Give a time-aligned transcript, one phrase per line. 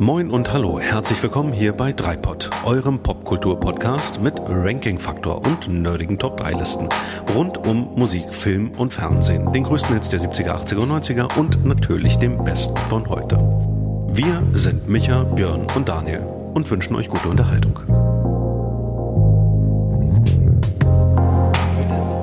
[0.00, 6.88] Moin und hallo, herzlich willkommen hier bei Dreipod, eurem Popkultur-Podcast mit Ranking-Faktor und nerdigen Top-3-Listen
[7.34, 11.64] rund um Musik, Film und Fernsehen, den größten Hits der 70er, 80er und 90er und
[11.64, 13.38] natürlich dem besten von heute.
[14.12, 16.20] Wir sind Micha, Björn und Daniel
[16.54, 17.80] und wünschen euch gute Unterhaltung.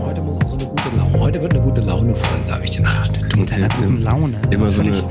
[0.06, 1.20] Heute muss auch so eine gute Laune.
[1.20, 2.82] Heute wird eine gute Laune-Folge, habe ich
[3.56, 4.42] deiner guten Laune.
[4.52, 5.04] Immer so eine,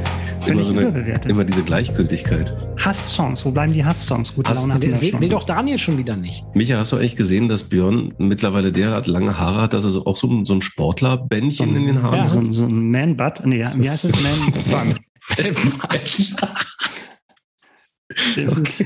[0.46, 2.54] immer so eine, immer diese Gleichgültigkeit.
[2.78, 4.34] Hasssongs, wo bleiben die Hasssongs?
[4.34, 6.44] Gute Hass- Laune hatten wir Das will, doch Daniel schon wieder nicht.
[6.54, 10.06] Micha, hast du eigentlich gesehen, dass Björn mittlerweile derart lange Haare hat, dass er so,
[10.06, 12.26] auch so, ein- so ein Sportlerbändchen in den Haaren Ja.
[12.26, 12.46] so, hat?
[12.46, 13.42] ein- so ein Man-Butt.
[13.44, 14.12] Nee, ja, wie heißt es?
[14.70, 14.94] Man-Bun.
[18.36, 18.84] Das ist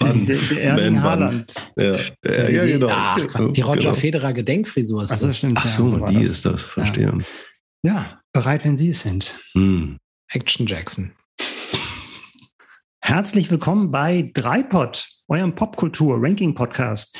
[0.00, 1.02] Mann, der, der Erling.
[1.02, 1.54] Haaland.
[1.76, 1.92] Ja,
[2.24, 2.88] ja, ja, genau.
[2.90, 3.18] Ach,
[3.52, 3.94] die Roger Genau.
[3.94, 5.36] Federer Gedenkfrisur ist Ach, das das.
[5.38, 5.58] stimmt.
[5.58, 6.28] Ach ja, so, war die das.
[6.30, 7.16] ist das, verstehe.
[7.84, 9.34] Ja, bereit, wenn Sie es sind.
[9.52, 9.98] Hm.
[10.32, 11.12] Action Jackson.
[13.00, 17.18] Herzlich willkommen bei Dreipod, eurem Popkultur-Ranking-Podcast,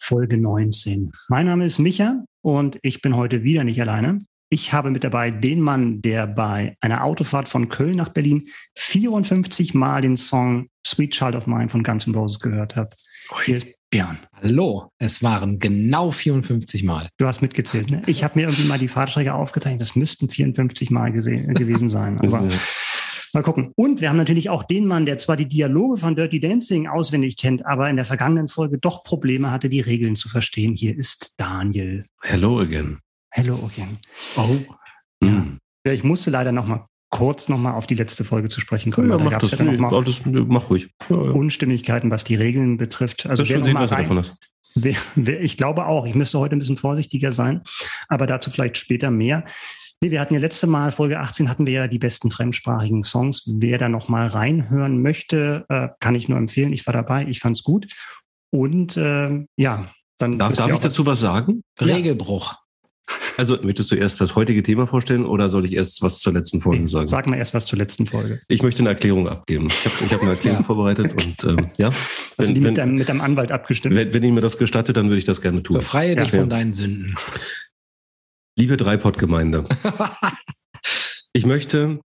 [0.00, 1.12] Folge 19.
[1.28, 4.24] Mein Name ist Micha und ich bin heute wieder nicht alleine.
[4.50, 9.74] Ich habe mit dabei den Mann, der bei einer Autofahrt von Köln nach Berlin 54
[9.74, 12.96] Mal den Song Sweet Child of Mine von Guns N' Roses gehört hat.
[13.44, 14.18] Hier ist Björn.
[14.40, 17.08] Hallo, es waren genau 54 Mal.
[17.16, 18.02] Du hast mitgezählt, ne?
[18.06, 19.80] Ich habe mir irgendwie mal die Fahrtstrecke aufgezeichnet.
[19.80, 22.18] Das müssten 54 Mal gese- gewesen sein.
[22.18, 22.48] Aber
[23.32, 23.72] Mal gucken.
[23.74, 27.36] Und wir haben natürlich auch den Mann, der zwar die Dialoge von Dirty Dancing auswendig
[27.36, 30.76] kennt, aber in der vergangenen Folge doch Probleme hatte, die Regeln zu verstehen.
[30.76, 32.06] Hier ist Daniel.
[32.22, 33.00] Hello again.
[33.32, 33.98] Hello again.
[34.36, 34.56] Oh.
[35.86, 38.90] Ja, ich musste leider noch mal kurz noch mal auf die letzte Folge zu sprechen
[38.90, 39.08] kommen.
[39.08, 40.90] Ja, da mach das, ja dann nee, alles, mach ruhig.
[41.08, 41.30] Ja, ja.
[41.30, 43.26] Unstimmigkeiten, was die Regeln betrifft.
[43.26, 44.36] Also das wer schon sehen, was rein, davon hast.
[44.74, 47.62] Wer, wer, ich glaube auch, ich müsste heute ein bisschen vorsichtiger sein,
[48.08, 49.44] aber dazu vielleicht später mehr.
[50.00, 53.44] Nee, wir hatten ja letzte Mal, Folge 18, hatten wir ja die besten fremdsprachigen Songs.
[53.46, 56.72] Wer da noch mal reinhören möchte, äh, kann ich nur empfehlen.
[56.72, 57.86] Ich war dabei, ich fand's gut.
[58.50, 61.62] Und ähm, ja, dann Darf, darf ich dazu was sagen?
[61.78, 61.94] Ja.
[61.94, 62.56] Regelbruch.
[63.36, 66.60] Also, möchtest du erst das heutige Thema vorstellen oder soll ich erst was zur letzten
[66.60, 67.06] Folge sagen?
[67.06, 68.40] Sag mal erst was zur letzten Folge.
[68.48, 69.66] Ich möchte eine Erklärung abgeben.
[69.66, 70.64] Ich habe ich hab eine Erklärung Ja.
[70.64, 71.98] vorbereitet und ähm, ja, Hast
[72.38, 73.96] wenn, du die wenn, mit deinem, mit deinem Anwalt abgestimmt?
[73.96, 75.78] wenn, wenn ihr mir das gestattet, dann würde ich das gerne tun.
[75.78, 76.38] Befreie dich Ja.
[76.40, 77.16] von deinen Sünden.
[78.56, 79.64] Liebe Dreipod-Gemeinde,
[81.32, 82.00] ich möchte,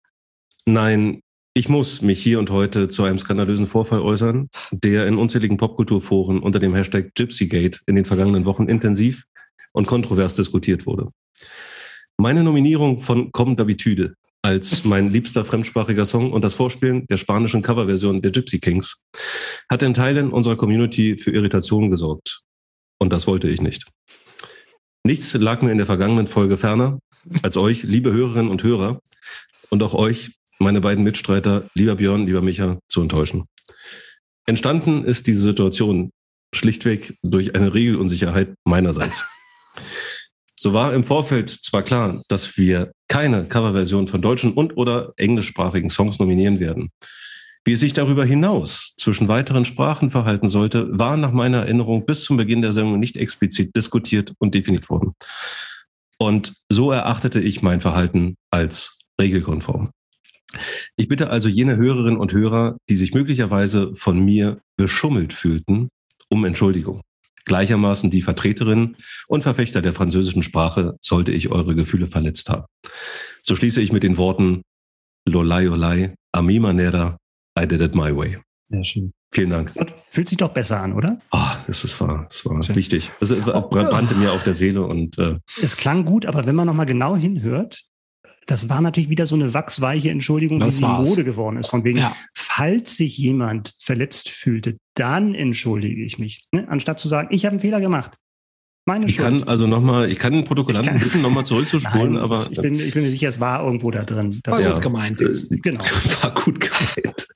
[0.66, 1.20] nein,
[1.54, 6.40] ich muss mich hier und heute zu einem skandalösen Vorfall äußern, der in unzähligen Popkulturforen
[6.40, 9.26] unter dem Hashtag Gypsygate in den vergangenen Wochen intensiv
[9.78, 11.12] und kontrovers diskutiert wurde.
[12.18, 17.62] Meine Nominierung von Comme d'habitude als mein liebster fremdsprachiger Song und das Vorspielen der spanischen
[17.62, 19.04] Coverversion der Gypsy Kings
[19.70, 22.42] hat in Teilen unserer Community für Irritationen gesorgt.
[22.98, 23.86] Und das wollte ich nicht.
[25.04, 26.98] Nichts lag mir in der vergangenen Folge ferner,
[27.44, 29.00] als euch, liebe Hörerinnen und Hörer,
[29.70, 33.44] und auch euch, meine beiden Mitstreiter, lieber Björn, lieber Micha, zu enttäuschen.
[34.48, 36.10] Entstanden ist diese Situation
[36.52, 39.24] schlichtweg durch eine Regelunsicherheit meinerseits.
[40.60, 45.90] So war im Vorfeld zwar klar, dass wir keine Coverversion von deutschen und oder englischsprachigen
[45.90, 46.90] Songs nominieren werden.
[47.64, 52.24] Wie es sich darüber hinaus zwischen weiteren Sprachen verhalten sollte, war nach meiner Erinnerung bis
[52.24, 55.14] zum Beginn der Sendung nicht explizit diskutiert und definiert worden.
[56.18, 59.92] Und so erachtete ich mein Verhalten als regelkonform.
[60.96, 65.90] Ich bitte also jene Hörerinnen und Hörer, die sich möglicherweise von mir beschummelt fühlten,
[66.30, 67.02] um Entschuldigung.
[67.48, 68.98] Gleichermaßen die Vertreterinnen
[69.28, 72.66] und Verfechter der französischen Sprache sollte ich eure Gefühle verletzt haben.
[73.42, 74.62] So schließe ich mit den Worten
[75.26, 77.18] Lolai Olai, a mi manera,
[77.60, 78.38] I did it my way.
[78.70, 79.12] Sehr schön.
[79.32, 79.74] Vielen Dank.
[80.10, 81.20] Fühlt sich doch besser an, oder?
[81.32, 82.76] Ah, das ist war, das war Schön.
[82.76, 83.12] wichtig.
[83.20, 86.74] Das brannte mir auf der Seele und äh, Es klang gut, aber wenn man noch
[86.74, 87.84] mal genau hinhört,
[88.48, 91.08] das war natürlich wieder so eine wachsweiche Entschuldigung, Das sie war's.
[91.08, 91.68] Mode geworden ist.
[91.68, 92.16] Von wegen, Ja.
[92.34, 96.46] falls sich jemand verletzt fühlte, dann entschuldige ich mich.
[96.52, 96.68] Ne?
[96.68, 98.18] Anstatt zu sagen, ich habe einen Fehler gemacht.
[98.86, 99.28] Meine ich Schuld.
[99.42, 102.80] kann also nochmal, ich kann den Protokollanten kann- bitten, nochmal zurückzuspulen, Nein, aber ich, bin,
[102.80, 104.40] ich bin mir sicher, es war irgendwo da drin.
[104.44, 104.74] Das War Ja.
[104.74, 105.20] gut gemeint.
[105.20, 105.82] äh, Genau.
[106.22, 107.28] war gut gemeint.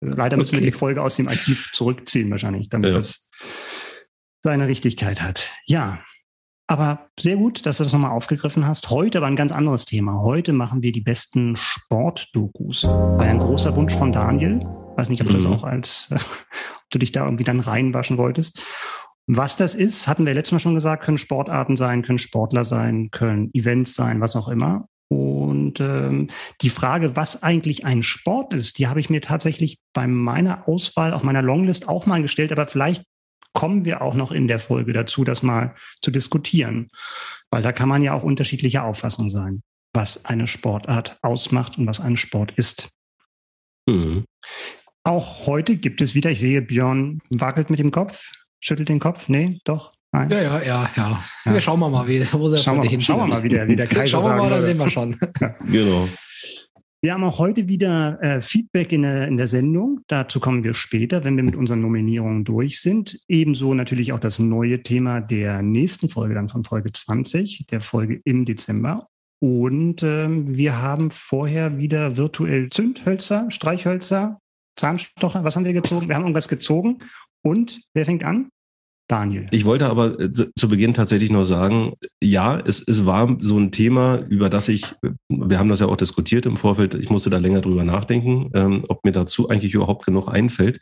[0.00, 0.70] Leider müssen wir Okay.
[0.70, 2.98] die Folge aus dem Archiv zurückziehen wahrscheinlich, damit Ja.
[2.98, 3.28] es
[4.42, 5.52] seine Richtigkeit hat.
[5.66, 5.98] Ja,
[6.72, 8.88] aber sehr gut, dass du das nochmal aufgegriffen hast.
[8.88, 10.22] Heute aber ein ganz anderes Thema.
[10.22, 12.84] Heute machen wir die besten Sportdokus.
[12.84, 14.60] War ja ein großer Wunsch von Daniel.
[14.96, 15.52] Weiß nicht, ob du das Mhm.
[15.52, 18.62] auch als, ob du dich da irgendwie dann reinwaschen wolltest.
[19.26, 23.10] Was das ist, hatten wir letztes Mal schon gesagt, können Sportarten sein, können Sportler sein,
[23.10, 24.86] können Events sein, was auch immer.
[25.08, 26.28] Und ähm,
[26.62, 31.12] die Frage, was eigentlich ein Sport ist, die habe ich mir tatsächlich bei meiner Auswahl
[31.12, 33.04] auf meiner Longlist auch mal gestellt, aber vielleicht
[33.52, 36.88] kommen wir auch noch in der Folge dazu, das mal zu diskutieren.
[37.50, 39.62] Weil da kann man ja auch unterschiedlicher Auffassung sein,
[39.92, 42.90] was eine Sportart ausmacht und was ein Sport ist.
[43.86, 44.24] Mhm.
[45.04, 49.28] Auch heute gibt es wieder, ich sehe, Björn wackelt mit dem Kopf, schüttelt den Kopf.
[49.28, 49.92] Nee, doch.
[50.12, 50.30] Nein.
[50.30, 51.24] Ja, ja, ja, ja.
[51.44, 53.76] Wir schauen wir mal, wie, wo sie schauen, wir, schauen wir mal, wie der, wie
[53.76, 55.18] der Kaiser Schauen wir mal, da sehen wir schon.
[55.40, 55.54] Ja.
[55.64, 56.08] Genau.
[57.04, 60.02] Wir haben auch heute wieder äh, Feedback in der, in der Sendung.
[60.06, 63.18] Dazu kommen wir später, wenn wir mit unseren Nominierungen durch sind.
[63.26, 68.20] Ebenso natürlich auch das neue Thema der nächsten Folge, dann von Folge 20, der Folge
[68.22, 69.08] im Dezember.
[69.40, 74.38] Und ähm, wir haben vorher wieder virtuell Zündhölzer, Streichhölzer,
[74.76, 75.42] Zahnstocher.
[75.42, 76.06] Was haben wir gezogen?
[76.06, 76.98] Wir haben irgendwas gezogen.
[77.42, 78.48] Und wer fängt an?
[79.08, 79.48] Daniel.
[79.50, 83.72] Ich wollte aber äh, zu Beginn tatsächlich noch sagen, ja, es, es war so ein
[83.72, 84.84] Thema, über das ich,
[85.28, 88.82] wir haben das ja auch diskutiert im Vorfeld, ich musste da länger drüber nachdenken, ähm,
[88.88, 90.80] ob mir dazu eigentlich überhaupt genug einfällt.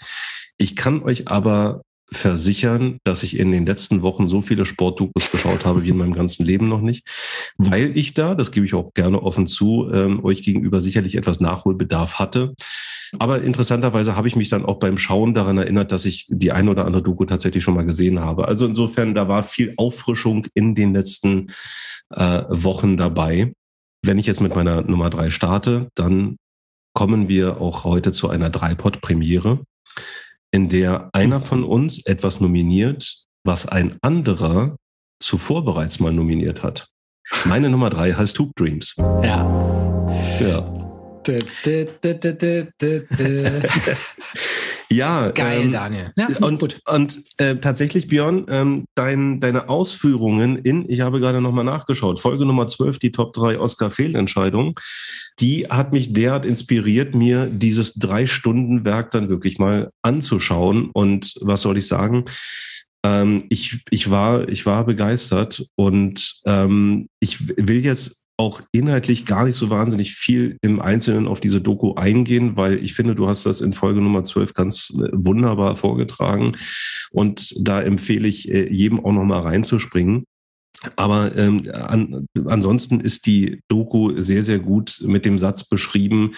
[0.59, 1.83] Ich kann euch aber
[2.13, 6.13] versichern, dass ich in den letzten Wochen so viele Sportdokus geschaut habe wie in meinem
[6.13, 7.07] ganzen Leben noch nicht,
[7.57, 11.41] weil ich da, das gebe ich auch gerne offen zu, ähm, euch gegenüber sicherlich etwas
[11.41, 12.55] Nachholbedarf hatte.
[13.19, 16.71] Aber interessanterweise habe ich mich dann auch beim Schauen daran erinnert, dass ich die eine
[16.71, 18.47] oder andere Doku tatsächlich schon mal gesehen habe.
[18.47, 21.49] Also insofern, da war viel Auffrischung in den letzten
[22.11, 23.53] äh, Wochen dabei.
[24.05, 26.37] Wenn ich jetzt mit meiner Nummer drei starte, dann
[26.95, 29.61] kommen wir auch heute zu einer Dreipod-Premiere
[30.53, 34.77] in der einer von uns etwas nominiert, was ein anderer
[35.23, 36.89] zuvor bereits mal nominiert hat.
[37.45, 38.95] Meine Nummer drei heißt Hoop Dreams.
[39.23, 39.47] Ja.
[40.41, 40.90] Ja.
[44.91, 46.13] ja, geil, ähm, Daniel.
[46.17, 46.81] Ja, und gut.
[46.87, 52.47] und äh, tatsächlich, Björn, ähm, dein, deine Ausführungen in, ich habe gerade nochmal nachgeschaut, Folge
[52.47, 54.75] Nummer 12, die Top 3 Oscar-Fehlentscheidung,
[55.41, 60.91] die hat mich derart inspiriert, mir dieses Drei-Stunden-Werk dann wirklich mal anzuschauen.
[60.93, 62.25] Und was soll ich sagen?
[63.05, 69.45] Ähm, ich, ich, war, ich war begeistert und ähm, ich will jetzt auch inhaltlich gar
[69.45, 73.45] nicht so wahnsinnig viel im Einzelnen auf diese Doku eingehen, weil ich finde, du hast
[73.45, 76.53] das in Folge Nummer 12 ganz äh, wunderbar vorgetragen.
[77.11, 80.25] Und da empfehle ich äh, jedem auch nochmal reinzuspringen.
[80.97, 86.33] Aber ähm, an, ansonsten ist die Doku sehr, sehr gut mit dem Satz beschrieben,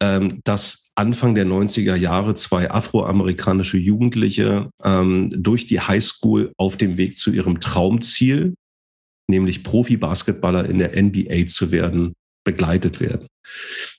[0.00, 6.98] ähm, dass Anfang der 90er Jahre zwei afroamerikanische Jugendliche ähm, durch die Highschool auf dem
[6.98, 8.54] Weg zu ihrem Traumziel,
[9.28, 12.14] nämlich Profi-Basketballer in der NBA zu werden,
[12.44, 13.26] begleitet werden.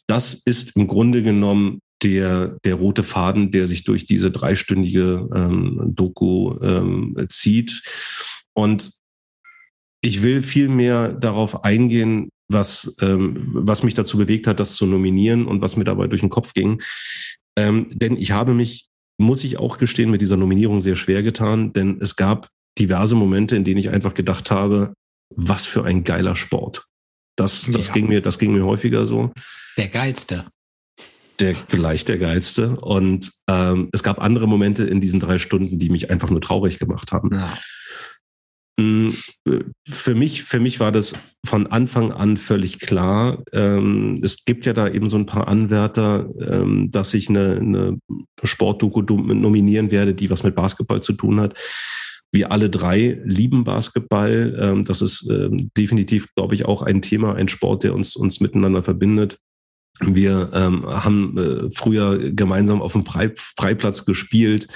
[0.07, 5.91] Das ist im Grunde genommen der, der rote Faden, der sich durch diese dreistündige ähm,
[5.95, 7.83] Doku ähm, zieht.
[8.53, 8.91] Und
[10.01, 14.85] ich will viel mehr darauf eingehen, was, ähm, was mich dazu bewegt hat, das zu
[14.85, 16.81] nominieren und was mir dabei durch den Kopf ging.
[17.57, 18.87] Ähm, denn ich habe mich,
[19.19, 22.47] muss ich auch gestehen, mit dieser Nominierung sehr schwer getan, denn es gab
[22.79, 24.93] diverse Momente, in denen ich einfach gedacht habe,
[25.29, 26.85] was für ein geiler Sport.
[27.35, 27.93] Das, das, ja.
[27.93, 29.31] ging, mir, das ging mir häufiger so.
[29.77, 30.45] Der geilste.
[31.39, 32.75] Der vielleicht der geilste.
[32.75, 36.79] Und ähm, es gab andere Momente in diesen drei Stunden, die mich einfach nur traurig
[36.79, 37.29] gemacht haben.
[37.33, 37.53] Ja.
[38.79, 39.13] Mm,
[39.89, 41.13] für mich, für mich war das
[41.45, 43.43] von Anfang an völlig klar.
[43.51, 47.99] Ähm, es gibt ja da eben so ein paar Anwärter, ähm, dass ich eine, eine
[48.43, 51.57] Sportdoku nominieren werde, die was mit Basketball zu tun hat.
[52.31, 54.57] Wir alle drei lieben Basketball.
[54.59, 55.27] Ähm, das ist
[55.77, 59.39] definitiv, glaube ich, auch ein Thema, ein Sport, der uns, uns miteinander verbindet.
[60.01, 64.67] Wir ähm, haben äh, früher gemeinsam auf dem Freiplatz gespielt.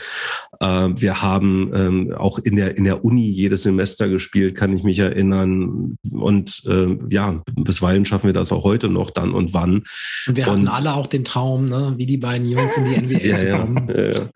[0.60, 4.84] Äh, wir haben ähm, auch in der, in der Uni jedes Semester gespielt, kann ich
[4.84, 5.96] mich erinnern.
[6.12, 9.84] Und äh, ja, bisweilen schaffen wir das auch heute noch dann und wann.
[10.28, 11.94] Und wir hatten alle auch den Traum, ne?
[11.98, 13.90] wie die beiden Jungs in die NBA ja, zu kommen.
[13.96, 14.30] Ja, ja.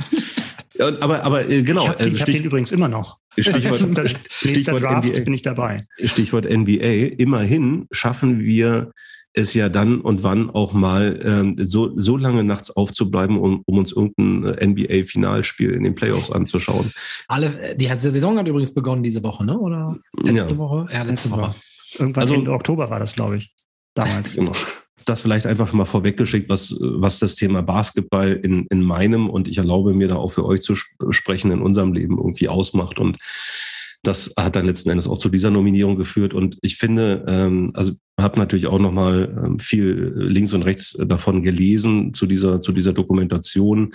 [0.77, 1.83] Ja, aber, aber äh, genau.
[1.83, 3.17] Ich habe hab den übrigens immer noch.
[3.37, 3.81] Stichwort,
[4.29, 5.87] Stichwort Draft NBA, bin ich dabei.
[6.03, 7.15] Stichwort NBA.
[7.17, 8.91] Immerhin schaffen wir
[9.33, 13.77] es ja dann und wann auch mal ähm, so, so lange nachts aufzubleiben, um, um
[13.77, 16.91] uns irgendein äh, NBA-Finalspiel in den Playoffs anzuschauen.
[17.27, 19.57] Alle, äh, die Saison hat übrigens begonnen diese Woche, ne?
[19.57, 20.57] Oder letzte ja.
[20.57, 20.87] Woche?
[20.91, 21.53] Ja, letzte Woche.
[21.99, 23.53] Irgendwann also, Ende Oktober war das, glaube ich.
[23.93, 24.35] Damals.
[24.35, 24.51] Genau.
[25.07, 29.57] Das vielleicht einfach mal vorweggeschickt, was, was das Thema Basketball in, in meinem und ich
[29.57, 32.99] erlaube mir da auch für euch zu sprechen, in unserem Leben irgendwie ausmacht.
[32.99, 33.17] Und
[34.03, 36.33] das hat dann letzten Endes auch zu dieser Nominierung geführt.
[36.33, 41.43] Und ich finde, ähm, also habe natürlich auch nochmal ähm, viel links und rechts davon
[41.43, 43.91] gelesen zu dieser, zu dieser Dokumentation.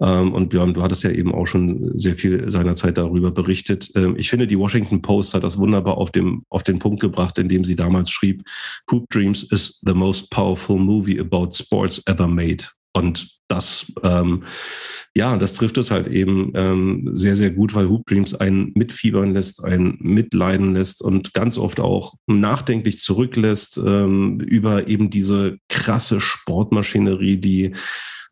[0.00, 3.90] Ähm, und Björn, du hattest ja eben auch schon sehr viel seinerzeit darüber berichtet.
[3.94, 7.38] Ähm, ich finde, die Washington Post hat das wunderbar auf, dem, auf den Punkt gebracht,
[7.38, 8.42] indem sie damals schrieb,
[8.90, 12.64] Hoop Dreams is the most powerful movie about sports ever made.
[12.94, 14.44] Und das, ähm,
[15.14, 19.34] ja, das trifft es halt eben ähm, sehr, sehr gut, weil Hoop Dreams einen mitfiebern
[19.34, 26.20] lässt, einen mitleiden lässt und ganz oft auch nachdenklich zurücklässt ähm, über eben diese krasse
[26.20, 27.72] Sportmaschinerie, die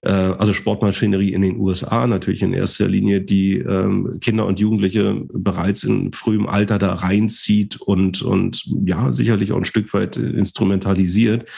[0.02, 5.23] äh, also Sportmaschinerie in den USA natürlich in erster Linie, die ähm, Kinder und Jugendliche
[5.33, 11.49] bereits in frühem Alter da reinzieht und, und ja, sicherlich auch ein Stück weit instrumentalisiert.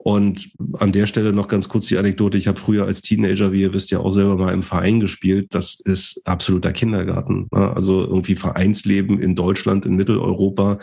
[0.00, 2.38] Und an der Stelle noch ganz kurz die Anekdote.
[2.38, 5.48] Ich habe früher als Teenager, wie ihr wisst, ja auch selber mal im Verein gespielt.
[5.50, 7.48] Das ist absoluter Kindergarten.
[7.50, 7.74] Ne?
[7.74, 10.78] Also irgendwie Vereinsleben in Deutschland, in Mitteleuropa.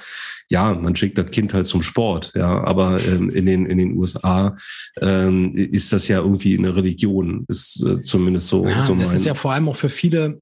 [0.49, 2.33] Ja, man schickt das Kind halt zum Sport.
[2.35, 4.57] Ja, aber ähm, in den in den USA
[5.01, 7.45] ähm, ist das ja irgendwie eine Religion.
[7.47, 8.67] Ist äh, zumindest so.
[8.67, 10.41] Ja, so das ist ja vor allem auch für viele,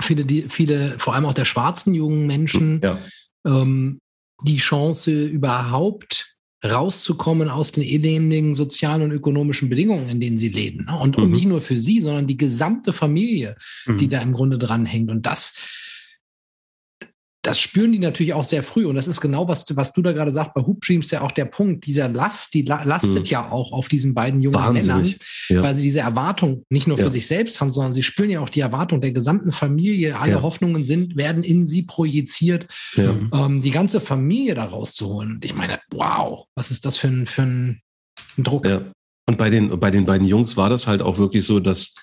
[0.00, 2.98] viele, die, viele, vor allem auch der schwarzen jungen Menschen, ja.
[3.46, 4.00] ähm,
[4.42, 10.86] die Chance überhaupt rauszukommen aus den elendigen sozialen und ökonomischen Bedingungen, in denen sie leben.
[10.86, 10.98] Ne?
[10.98, 11.24] Und, mhm.
[11.24, 13.96] und nicht nur für sie, sondern die gesamte Familie, mhm.
[13.96, 15.10] die da im Grunde dranhängt.
[15.10, 15.54] Und das
[17.42, 18.86] das spüren die natürlich auch sehr früh.
[18.86, 21.32] Und das ist genau, was, was du da gerade sagst, bei Hoop Dreams ja auch
[21.32, 21.86] der Punkt.
[21.86, 23.24] Dieser Last, die lastet mhm.
[23.24, 24.88] ja auch auf diesen beiden jungen Wahnsinnig.
[24.88, 25.14] Männern,
[25.48, 25.62] ja.
[25.62, 27.10] weil sie diese Erwartung nicht nur für ja.
[27.10, 30.18] sich selbst haben, sondern sie spüren ja auch die Erwartung der gesamten Familie.
[30.18, 30.42] Alle ja.
[30.42, 32.66] Hoffnungen sind, werden in sie projiziert,
[32.96, 35.32] ähm, die ganze Familie da rauszuholen.
[35.32, 37.80] Und ich meine, wow, was ist das für ein, für ein
[38.36, 38.66] Druck?
[39.26, 41.94] Und bei den, bei den beiden Jungs war das halt auch wirklich so, dass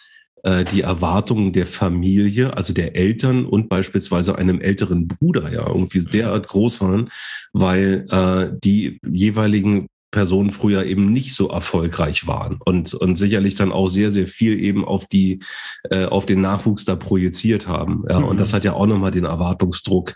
[0.43, 6.03] äh, die Erwartungen der Familie, also der Eltern und beispielsweise einem älteren Bruder ja irgendwie
[6.03, 7.09] derart groß waren,
[7.53, 13.73] weil äh, die jeweiligen Personen früher eben nicht so erfolgreich waren und, und sicherlich dann
[13.73, 15.43] auch sehr, sehr viel eben auf die,
[15.89, 18.05] äh, auf den Nachwuchs da projiziert haben.
[18.09, 18.25] Ja, mhm.
[18.25, 20.15] und das hat ja auch nochmal den Erwartungsdruck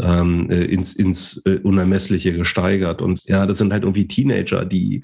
[0.00, 3.00] ähm, äh, ins, ins äh, Unermessliche gesteigert.
[3.00, 5.02] Und ja, das sind halt irgendwie Teenager, die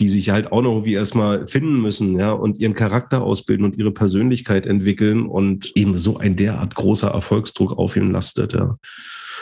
[0.00, 3.76] die sich halt auch noch irgendwie erstmal finden müssen, ja, und ihren Charakter ausbilden und
[3.76, 8.76] ihre Persönlichkeit entwickeln und eben so ein derart großer Erfolgsdruck auf ihnen lastet, ja.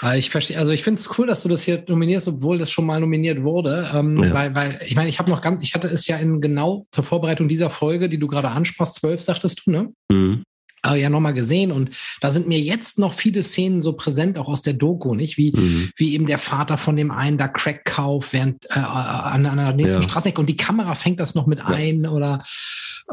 [0.00, 2.70] Ah, ich verstehe, also ich finde es cool, dass du das hier nominierst, obwohl das
[2.70, 3.90] schon mal nominiert wurde.
[3.92, 4.32] Ähm, ja.
[4.32, 7.02] Weil, weil, ich meine, ich habe noch ganz, ich hatte es ja in genau zur
[7.02, 9.88] Vorbereitung dieser Folge, die du gerade ansprachst, zwölf, sagtest du, ne?
[10.08, 10.44] Mhm
[10.94, 14.62] ja nochmal gesehen und da sind mir jetzt noch viele Szenen so präsent, auch aus
[14.62, 15.36] der Doku, nicht?
[15.36, 15.90] Wie, mhm.
[15.96, 19.72] wie eben der Vater von dem einen da Crack kauft, während äh, an, an der
[19.74, 20.08] nächsten ja.
[20.08, 21.66] Straße und die Kamera fängt das noch mit ja.
[21.66, 22.42] ein oder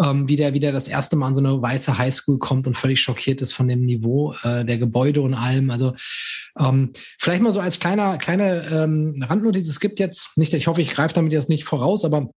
[0.01, 3.01] ähm, wie der wieder das erste Mal an so eine weiße Highschool kommt und völlig
[3.01, 5.69] schockiert ist von dem Niveau äh, der Gebäude und allem.
[5.69, 5.95] Also
[6.59, 10.81] ähm, vielleicht mal so als kleiner, kleine ähm, Randnotiz, es gibt jetzt, nicht, ich hoffe,
[10.81, 12.29] ich greife damit jetzt nicht voraus, aber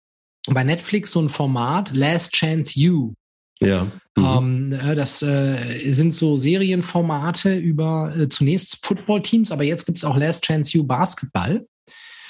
[0.49, 3.15] bei Netflix so ein Format, Last Chance You.
[3.61, 3.87] Ja.
[4.17, 4.73] Mhm.
[4.73, 10.17] Ähm, das äh, sind so Serienformate über äh, zunächst Football-Teams, aber jetzt gibt es auch
[10.17, 11.67] Last Chance You Basketball.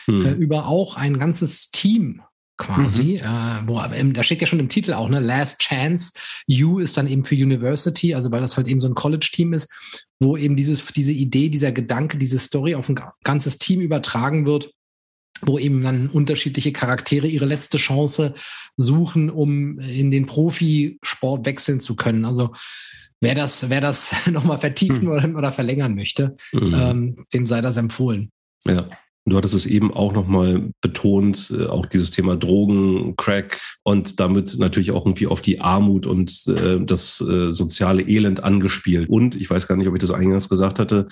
[0.06, 0.25] Mhm.
[0.25, 2.23] Äh, über auch ein ganzes Team
[2.59, 3.66] quasi, mhm.
[3.66, 6.12] äh, wo da steht ja schon im Titel auch, ne, Last Chance.
[6.49, 9.68] U ist dann eben für University, also weil das halt eben so ein College-Team ist,
[10.21, 14.71] wo eben dieses, diese Idee, dieser Gedanke, diese Story auf ein ganzes Team übertragen wird,
[15.43, 18.35] wo eben dann unterschiedliche Charaktere ihre letzte Chance
[18.76, 22.25] suchen, um in den Profisport wechseln zu können.
[22.25, 22.55] Also
[23.21, 25.09] wer das, wer das nochmal vertiefen mhm.
[25.09, 26.75] oder, oder, verlängern möchte, mhm.
[26.75, 28.31] ähm, dem sei das empfohlen.
[28.64, 28.88] Ja.
[29.28, 34.56] Du hattest es eben auch nochmal betont, äh, auch dieses Thema Drogen, Crack und damit
[34.59, 39.09] natürlich auch irgendwie auf die Armut und äh, das äh, soziale Elend angespielt.
[39.09, 41.09] Und ich weiß gar nicht, ob ich das eingangs gesagt hatte,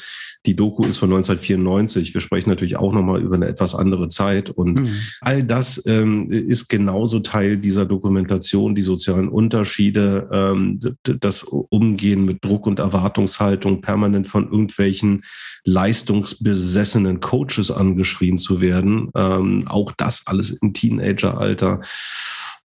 [0.46, 2.14] die Doku ist von 1994.
[2.14, 4.48] Wir sprechen natürlich auch nochmal über eine etwas andere Zeit.
[4.48, 4.88] Und mhm.
[5.20, 12.44] all das ähm, ist genauso Teil dieser Dokumentation, die sozialen Unterschiede, ähm, das Umgehen mit
[12.44, 15.22] Druck und Erwartungshaltung, permanent von irgendwelchen
[15.64, 17.70] leistungsbesessenen Coaches
[18.04, 19.10] angeschrien zu werden.
[19.14, 21.80] Ähm, auch das alles im Teenageralter.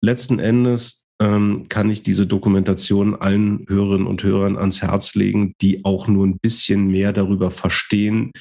[0.01, 5.83] Letzten Endes ähm, kann ich diese Dokumentation allen Hörerinnen und Hörern ans Herz legen, die
[5.86, 8.31] auch nur ein bisschen mehr darüber verstehen,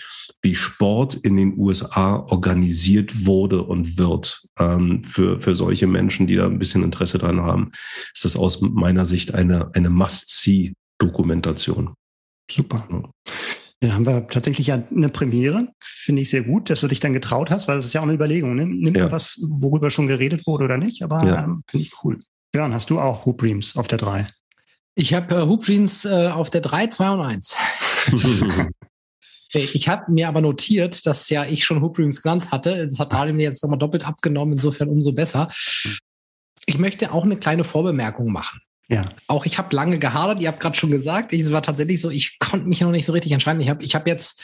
[0.42, 4.46] wie Sport in den USA organisiert wurde und wird.
[4.58, 7.72] Ähm, für, für solche Menschen, die da ein bisschen Interesse dran haben,
[8.14, 11.94] ist das aus meiner Sicht eine, eine Must-See-Dokumentation.
[12.50, 12.88] Super.
[12.90, 13.02] Ja,
[13.84, 15.68] haben wir tatsächlich ja eine Premiere.
[15.80, 18.04] Finde ich sehr gut, dass du dich dann getraut hast, weil das ist ja auch
[18.04, 18.56] eine Überlegung.
[18.56, 18.66] Ne?
[18.66, 19.10] Nimm ja.
[19.10, 21.44] was, worüber schon geredet wurde oder nicht, aber ja.
[21.44, 22.20] ähm, finde ich cool.
[22.50, 24.28] Björn, hast du auch Hoop Dreams auf der 3?
[24.94, 27.56] Ich habe äh, Hoop Dreams äh, auf der 3, 2 und 1.
[29.52, 32.86] ich habe mir aber notiert, dass ja ich schon Hoop Dreams genannt hatte.
[32.86, 35.50] Das hat Daniel mir jetzt nochmal doppelt abgenommen, insofern umso besser.
[36.66, 38.60] Ich möchte auch eine kleine Vorbemerkung machen.
[38.90, 39.04] Ja.
[39.26, 42.38] Auch ich habe lange gehadert, ihr habt gerade schon gesagt, es war tatsächlich so, ich
[42.38, 43.60] konnte mich noch nicht so richtig entscheiden.
[43.60, 44.42] Ich habe ich hab jetzt,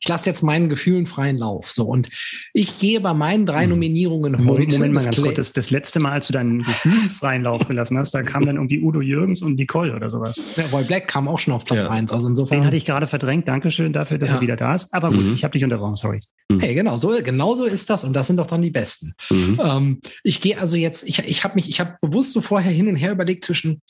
[0.00, 1.70] ich lasse jetzt meinen Gefühlen freien Lauf.
[1.70, 2.08] So und
[2.52, 3.70] ich gehe bei meinen drei hm.
[3.70, 4.48] Nominierungen hm.
[4.48, 4.72] heute.
[4.72, 7.96] Moment mal ganz kurz, das, das letzte Mal, als du deinen Gefühlen freien Lauf gelassen
[7.96, 10.42] hast, da kam dann irgendwie Udo Jürgens und Nicole oder sowas.
[10.56, 11.90] Ja, Roy Black kam auch schon auf Platz ja.
[11.90, 12.10] eins.
[12.12, 12.60] Also insofern.
[12.60, 13.46] Den hatte ich gerade verdrängt.
[13.46, 14.36] Dankeschön dafür, dass ja.
[14.36, 14.92] er wieder da ist.
[14.92, 15.34] Aber gut, mhm.
[15.34, 16.20] ich habe dich unterbrochen, sorry.
[16.48, 16.60] Mhm.
[16.60, 19.14] Hey, genau so, genau so ist das und das sind doch dann die Besten.
[19.30, 19.60] Mhm.
[19.62, 22.88] Ähm, ich gehe also jetzt, ich, ich habe mich, ich habe bewusst so vorher hin
[22.88, 23.80] und her überlegt zwischen,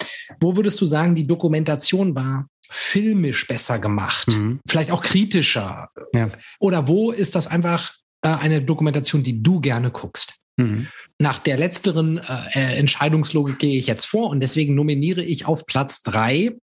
[0.40, 4.60] wo würdest du sagen, die Dokumentation war filmisch besser gemacht, mhm.
[4.66, 6.30] vielleicht auch kritischer, ja.
[6.58, 10.34] oder wo ist das einfach äh, eine Dokumentation, die du gerne guckst?
[10.56, 10.88] Mhm.
[11.18, 12.22] Nach der letzteren äh,
[12.54, 16.56] äh, Entscheidungslogik gehe ich jetzt vor und deswegen nominiere ich auf Platz drei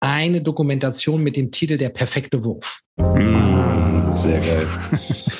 [0.00, 2.80] eine Dokumentation mit dem Titel Der perfekte Wurf.
[2.96, 4.12] Mhm.
[4.14, 4.68] Sehr geil.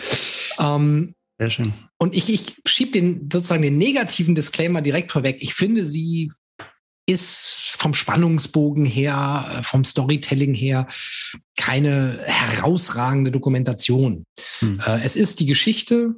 [0.61, 1.72] ähm, Sehr schön.
[1.99, 5.38] Und ich, ich schiebe den sozusagen den negativen Disclaimer direkt vorweg.
[5.40, 6.32] Ich finde, sie
[7.06, 10.87] ist vom Spannungsbogen her, äh, vom Storytelling her
[11.56, 14.25] keine herausragende Dokumentation.
[14.61, 14.80] Hm.
[14.85, 16.16] Äh, es ist die Geschichte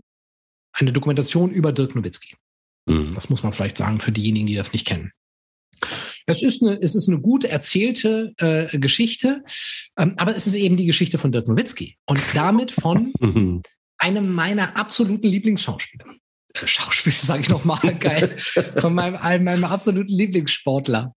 [0.73, 2.35] eine Dokumentation über Dirk Nowitzki.
[2.87, 3.13] Mhm.
[3.15, 5.13] Das muss man vielleicht sagen für diejenigen, die das nicht kennen.
[6.27, 9.45] Es ist eine, es ist eine gut erzählte äh, Geschichte,
[9.99, 13.13] ähm, aber es ist eben die Geschichte von Dirk Nowitzki und damit von
[13.99, 16.07] einem meiner absoluten Lieblingsschauspieler.
[16.55, 18.29] Äh, Schauspieler, sage ich nochmal, geil,
[18.77, 21.15] von meinem, einem meinem absoluten Lieblingssportler.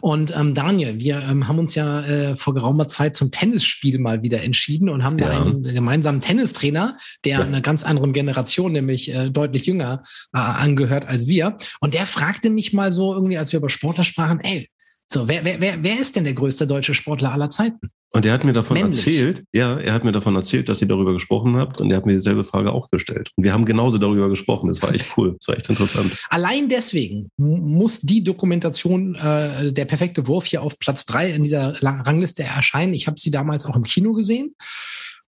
[0.00, 4.22] Und ähm, Daniel, wir ähm, haben uns ja äh, vor geraumer Zeit zum Tennisspiel mal
[4.22, 5.30] wieder entschieden und haben ja.
[5.30, 7.44] da einen gemeinsamen Tennistrainer, der ja.
[7.44, 10.02] einer ganz anderen Generation, nämlich äh, deutlich jünger,
[10.34, 11.56] äh, angehört als wir.
[11.80, 14.68] Und der fragte mich mal so irgendwie, als wir über Sportler sprachen, ey,
[15.12, 17.90] so, wer, wer, wer, wer ist denn der größte deutsche Sportler aller Zeiten?
[18.14, 18.98] Und er hat mir davon Männlich.
[18.98, 22.04] erzählt, ja, er hat mir davon erzählt, dass ihr darüber gesprochen habt und er hat
[22.04, 23.30] mir dieselbe Frage auch gestellt.
[23.36, 24.68] Und wir haben genauso darüber gesprochen.
[24.68, 25.36] Das war echt cool.
[25.38, 26.12] Das war echt interessant.
[26.28, 31.82] Allein deswegen muss die Dokumentation äh, Der perfekte Wurf hier auf Platz drei in dieser
[31.82, 32.92] Rangliste erscheinen.
[32.92, 34.54] Ich habe sie damals auch im Kino gesehen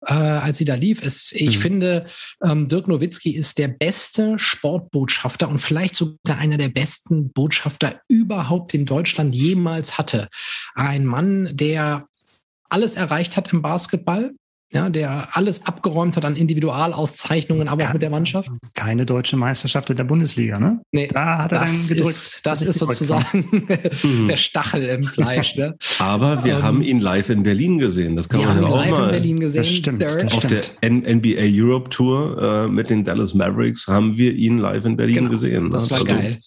[0.06, 1.02] äh, als sie da lief.
[1.02, 1.62] Es, ich mhm.
[1.62, 2.06] finde,
[2.44, 8.74] ähm, Dirk Nowitzki ist der beste Sportbotschafter und vielleicht sogar einer der besten Botschafter überhaupt
[8.74, 10.28] in Deutschland jemals hatte.
[10.74, 12.06] Ein Mann, der
[12.68, 14.32] alles erreicht hat im Basketball,
[14.74, 18.50] ja, der alles abgeräumt hat an Individualauszeichnungen, aber auch mit der Mannschaft.
[18.74, 20.80] Keine deutsche Meisterschaft in der Bundesliga, ne?
[20.92, 22.10] Nee, da hat er dann gedrückt.
[22.10, 23.68] Ist, das, ist sozusagen
[24.28, 25.56] der Stachel im Fleisch.
[25.56, 25.76] Ne?
[25.98, 28.16] Aber wir ähm, haben ihn live in Berlin gesehen.
[28.16, 29.04] Das kann man ja auch live mal.
[29.04, 29.62] In Berlin gesehen.
[29.62, 34.32] Das stimmt, das Auf der NBA Europe Tour äh, mit den Dallas Mavericks haben wir
[34.32, 35.70] ihn live in Berlin genau, gesehen.
[35.70, 35.90] Das ne?
[35.90, 36.40] war also, geil.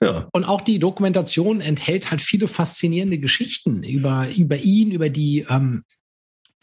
[0.00, 0.28] Ja.
[0.32, 5.84] Und auch die Dokumentation enthält halt viele faszinierende Geschichten über, über ihn, über die ähm,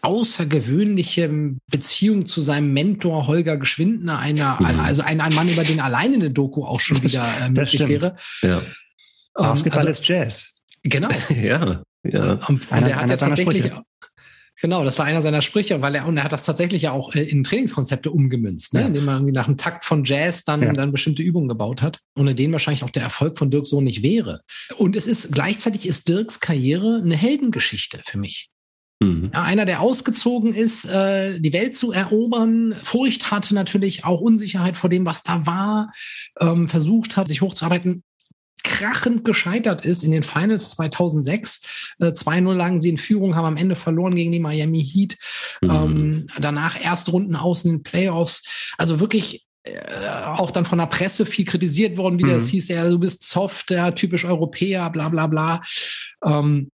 [0.01, 1.29] außergewöhnliche
[1.67, 4.79] Beziehung zu seinem Mentor Holger Geschwindner, einer, mhm.
[4.79, 8.15] also ein, ein Mann, über den alleine eine Doku auch schon wieder äh, möglich wäre.
[8.41, 8.61] Ja.
[9.33, 10.59] Basketball ähm, also, ist Jazz.
[10.83, 11.09] Genau.
[11.41, 12.33] ja, ja.
[12.47, 13.71] Und, einer, er hat ja tatsächlich,
[14.61, 17.13] genau, das war einer seiner Sprüche, weil er, und er hat das tatsächlich ja auch
[17.13, 18.81] äh, in Trainingskonzepte umgemünzt, ne?
[18.81, 18.87] Ja.
[18.87, 20.71] indem er irgendwie nach dem Takt von Jazz dann, ja.
[20.71, 24.01] dann bestimmte Übungen gebaut hat, ohne den wahrscheinlich auch der Erfolg von Dirk so nicht
[24.01, 24.41] wäre.
[24.77, 28.49] Und es ist, gleichzeitig ist Dirks Karriere eine Heldengeschichte für mich.
[28.99, 29.31] Mhm.
[29.33, 34.77] Ja, einer, der ausgezogen ist, äh, die Welt zu erobern, Furcht hatte natürlich, auch Unsicherheit
[34.77, 35.91] vor dem, was da war,
[36.39, 38.03] ähm, versucht hat, sich hochzuarbeiten,
[38.63, 41.95] krachend gescheitert ist in den Finals 2006.
[41.99, 45.17] Äh, 2-0 lagen sie in Führung, haben am Ende verloren gegen die Miami Heat.
[45.61, 45.69] Mhm.
[45.69, 48.73] Ähm, danach Erstrunden aus in den Playoffs.
[48.77, 52.31] Also wirklich äh, auch dann von der Presse viel kritisiert worden, wie mhm.
[52.31, 55.61] das hieß, ja, du bist soft, ja, typisch Europäer, bla bla bla.
[56.25, 56.69] Ähm,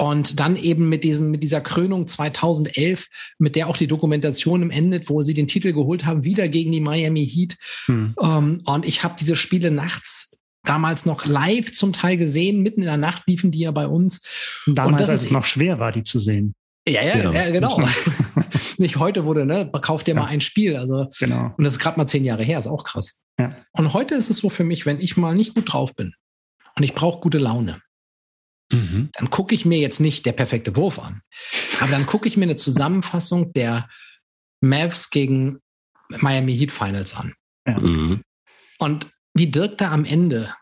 [0.00, 3.06] und dann eben mit diesem, mit dieser Krönung 2011,
[3.38, 6.80] mit der auch die Dokumentation endet, wo sie den Titel geholt haben, wieder gegen die
[6.80, 7.58] Miami Heat.
[7.84, 8.14] Hm.
[8.18, 12.62] Ähm, und ich habe diese Spiele nachts damals noch live zum Teil gesehen.
[12.62, 14.22] Mitten in der Nacht liefen die ja bei uns.
[14.66, 16.54] Damals, und als es noch schwer war, die zu sehen.
[16.88, 17.32] Ja, ja, genau.
[17.34, 17.88] ja genau.
[18.78, 20.20] Nicht heute wurde, ne, kauft dir ja.
[20.22, 20.78] mal ein Spiel.
[20.78, 21.52] Also, genau.
[21.58, 23.20] Und das ist gerade mal zehn Jahre her, ist auch krass.
[23.38, 23.54] Ja.
[23.72, 26.14] Und heute ist es so für mich, wenn ich mal nicht gut drauf bin
[26.74, 27.82] und ich brauche gute Laune,
[28.72, 29.10] Mhm.
[29.12, 31.20] Dann gucke ich mir jetzt nicht der perfekte Wurf an,
[31.80, 33.88] aber dann gucke ich mir eine Zusammenfassung der
[34.60, 35.58] Mavs gegen
[36.08, 37.34] Miami Heat Finals an.
[37.66, 37.78] Ja.
[37.78, 38.22] Mhm.
[38.78, 40.52] Und wie Dirk da am Ende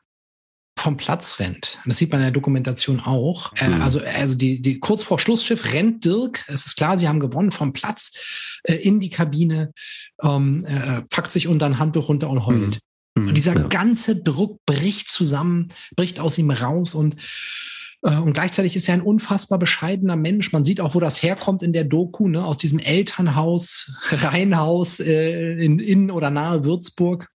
[0.79, 1.81] vom Platz rennt.
[1.87, 3.53] Das sieht man in der Dokumentation auch.
[3.57, 3.83] Äh, mhm.
[3.83, 6.45] also, also die, die kurz vor Schlussschiff rennt Dirk.
[6.47, 9.73] Es ist klar, sie haben gewonnen vom Platz äh, in die Kabine,
[10.23, 12.79] ähm, äh, packt sich unter ein Handtuch runter und heult.
[13.17, 13.29] Mhm.
[13.29, 13.67] Und dieser ja.
[13.67, 17.17] ganze Druck bricht zusammen, bricht aus ihm raus und
[18.01, 20.53] und gleichzeitig ist er ein unfassbar bescheidener Mensch.
[20.53, 22.45] Man sieht auch, wo das herkommt in der Doku, ne?
[22.45, 27.29] aus diesem Elternhaus, Reihenhaus äh, in, in oder nahe Würzburg.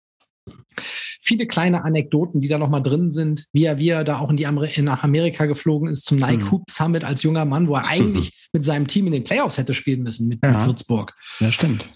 [1.21, 4.38] Viele kleine Anekdoten, die da nochmal drin sind, wie er, wie er da auch in
[4.38, 6.52] die Amer nach Amerika geflogen ist zum Nike mhm.
[6.52, 9.74] Hoop Summit als junger Mann, wo er eigentlich mit seinem Team in den Playoffs hätte
[9.74, 10.52] spielen müssen mit, ja.
[10.52, 11.13] mit Würzburg.
[11.39, 11.88] Ja, stimmt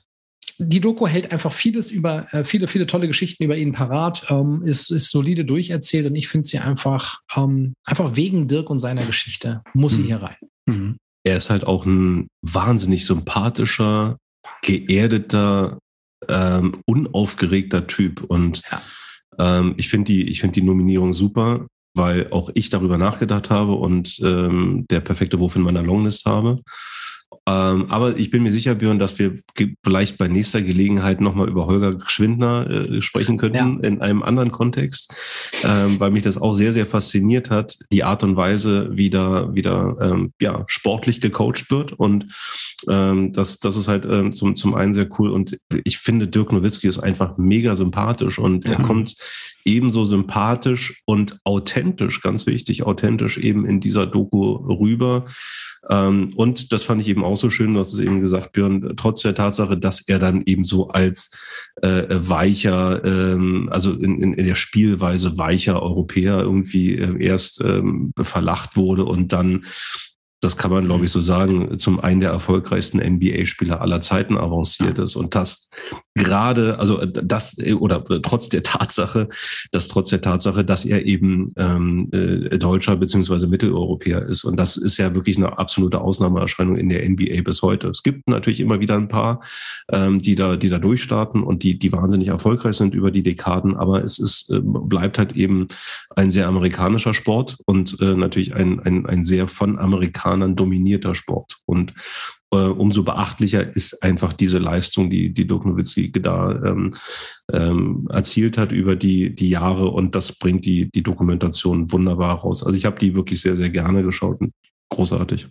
[0.58, 4.63] die Doku hält einfach vieles über, äh, viele, viele tolle Geschichten über ihn parat, ähm,
[4.65, 9.06] ist, ist solide durcherzählt und ich finde sie einfach, ähm, einfach wegen Dirk und seiner
[9.06, 10.06] Geschichte muss sie mhm.
[10.06, 10.38] hier rein.
[10.65, 10.98] Mhm.
[11.24, 14.18] Er ist halt auch ein wahnsinnig sympathischer,
[14.62, 15.80] geerdeter,
[16.30, 18.24] ähm, unaufgeregter Typ.
[18.24, 18.82] Und ja.
[19.39, 23.74] ähm, ich finde die, ich finde die Nominierung super, weil auch ich darüber nachgedacht habe
[23.74, 26.62] und ähm, der perfekte Wurf in meiner Longlist habe.
[27.45, 29.39] Ähm, aber ich bin mir sicher, Björn, dass wir
[29.84, 33.88] vielleicht bei nächster Gelegenheit nochmal über Holger Schwindner äh, sprechen könnten ja.
[33.88, 35.13] in einem anderen Kontext,
[35.63, 39.54] ähm, weil mich das auch sehr, sehr fasziniert hat, die Art und Weise, wie da
[39.54, 41.93] wieder ähm, ja, sportlich gecoacht wird.
[41.93, 42.28] Und
[42.89, 45.32] ähm, das, das ist halt ähm, zum, zum einen sehr cool.
[45.32, 48.71] Und ich finde, Dirk Nowitzki ist einfach mega sympathisch und ja.
[48.71, 49.15] er kommt
[49.65, 55.25] ebenso sympathisch und authentisch, ganz wichtig, authentisch eben in dieser Doku rüber.
[55.89, 58.93] Ähm, und das fand ich eben auch so schön, du hast es eben gesagt, Björn,
[58.95, 61.32] trotz der Tatsache, dass er dann eben so als
[61.82, 68.78] äh, weicher, ähm, also in, in, der Spielweise weicher Europäer irgendwie äh, erst ähm, verlacht
[68.78, 69.65] wurde und dann
[70.46, 75.00] das kann man, glaube ich, so sagen, zum einen der erfolgreichsten NBA-Spieler aller Zeiten avanciert
[75.00, 75.16] ist.
[75.16, 75.70] Und das
[76.14, 79.28] gerade, also das, oder trotz der Tatsache,
[79.72, 84.46] dass trotz der Tatsache, dass er eben ähm, äh, Deutscher beziehungsweise Mitteleuropäer ist.
[84.46, 87.90] Und das ist ja wirklich eine absolute Ausnahmeerscheinung in der NBA bis heute.
[87.90, 89.42] Es gibt natürlich immer wieder ein paar,
[89.92, 93.76] ähm, die da, die da durchstarten und die, die wahnsinnig erfolgreich sind über die Dekaden.
[93.76, 95.68] Aber es ist, äh, bleibt halt eben
[96.16, 101.15] ein sehr amerikanischer Sport und äh, natürlich ein, ein, ein sehr von Amerikanern Amerikanern dominierter
[101.15, 101.58] Sport.
[101.65, 101.93] Und
[102.52, 106.93] äh, umso beachtlicher ist einfach diese Leistung, die, die Dirk Nowitzki da ähm,
[107.52, 109.89] ähm, erzielt hat über die, die Jahre.
[109.89, 112.63] Und das bringt die, die Dokumentation wunderbar raus.
[112.63, 114.54] Also ich habe die wirklich sehr, sehr gerne geschaut und
[114.89, 115.48] großartig.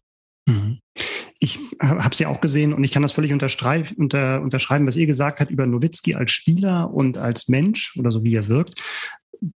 [0.47, 0.79] Mhm.
[1.41, 5.41] Ich habe ja auch gesehen und ich kann das völlig unter, unterschreiben, was ihr gesagt
[5.41, 8.81] habt über Nowitzki als Spieler und als Mensch oder so wie er wirkt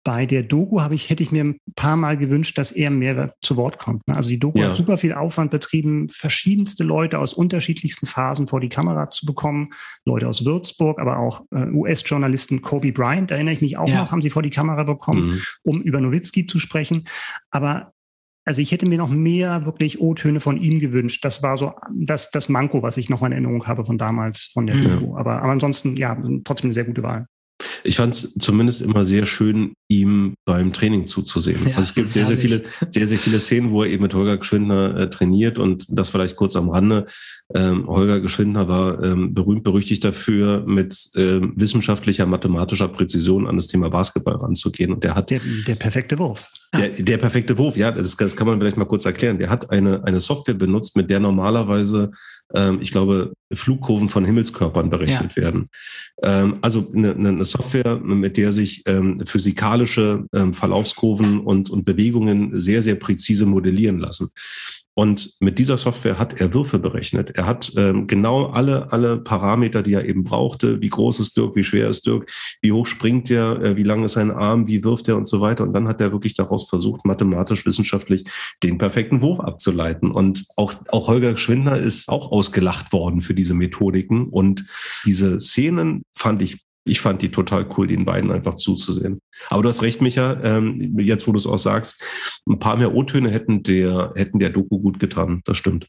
[0.05, 3.35] bei der Doku habe ich, hätte ich mir ein paar Mal gewünscht, dass er mehr
[3.43, 4.07] zu Wort kommt.
[4.09, 4.17] Ne?
[4.17, 4.69] Also die Doku ja.
[4.69, 9.71] hat super viel Aufwand betrieben, verschiedenste Leute aus unterschiedlichsten Phasen vor die Kamera zu bekommen.
[10.05, 14.03] Leute aus Würzburg, aber auch äh, US-Journalisten Kobe Bryant, erinnere ich mich auch ja.
[14.03, 15.43] noch, haben sie vor die Kamera bekommen, mhm.
[15.63, 17.05] um über Nowitzki zu sprechen.
[17.51, 17.93] Aber
[18.45, 21.25] also ich hätte mir noch mehr wirklich O-Töne von ihm gewünscht.
[21.25, 24.67] Das war so das, das Manko, was ich noch in Erinnerung habe von damals, von
[24.67, 24.83] der mhm.
[24.83, 25.17] Doku.
[25.17, 27.27] Aber, aber ansonsten, ja, trotzdem eine sehr gute Wahl.
[27.87, 31.61] Ich fand es zumindest immer sehr schön, ihm beim Training zuzusehen.
[31.67, 34.15] Ja, also es gibt sehr, sehr viele, sehr, sehr viele Szenen, wo er eben mit
[34.15, 37.07] Holger Geschwindner äh, trainiert und das vielleicht kurz am Rande.
[37.55, 43.69] Ähm, Holger Geschwindner war ähm, berühmt berüchtigt dafür, mit ähm, wissenschaftlicher, mathematischer Präzision an das
[43.69, 44.93] Thema Basketball ranzugehen.
[44.93, 46.49] Und der hat der, der perfekte Wurf.
[46.77, 49.39] Der, der perfekte Wurf, ja, das, das kann man vielleicht mal kurz erklären.
[49.39, 52.11] Der hat eine, eine Software benutzt, mit der normalerweise,
[52.55, 55.43] ähm, ich glaube, Flugkurven von Himmelskörpern berechnet ja.
[55.43, 55.69] werden.
[56.23, 62.59] Ähm, also eine, eine Software, mit der sich ähm, physikalische ähm, Verlaufskurven und, und Bewegungen
[62.59, 64.31] sehr, sehr präzise modellieren lassen.
[64.99, 67.33] Und mit dieser Software hat er Würfe berechnet.
[67.35, 70.81] Er hat ähm, genau alle, alle Parameter, die er eben brauchte.
[70.81, 72.33] Wie groß ist Dirk, wie schwer ist Dirk,
[72.63, 75.43] wie hoch springt er, äh, wie lang ist sein Arm, wie wirft er und so
[75.43, 75.65] weiter.
[75.65, 78.25] Und dann hat er wirklich daraus versucht, mathematisch, wissenschaftlich
[78.63, 80.11] den perfekten Wurf abzuleiten.
[80.11, 84.29] Und auch, auch Holger Schwindner ist auch ausgelacht worden für diese Methodiken.
[84.31, 84.65] Und
[85.05, 89.21] diese Szenen fand ich ich fand die total cool, den beiden einfach zuzusehen.
[89.51, 92.03] Aber du hast recht, Micha, ähm, jetzt wo du es auch sagst,
[92.49, 95.43] ein paar mehr O-Töne hätten der, hätten der Doku gut getan.
[95.45, 95.89] Das stimmt.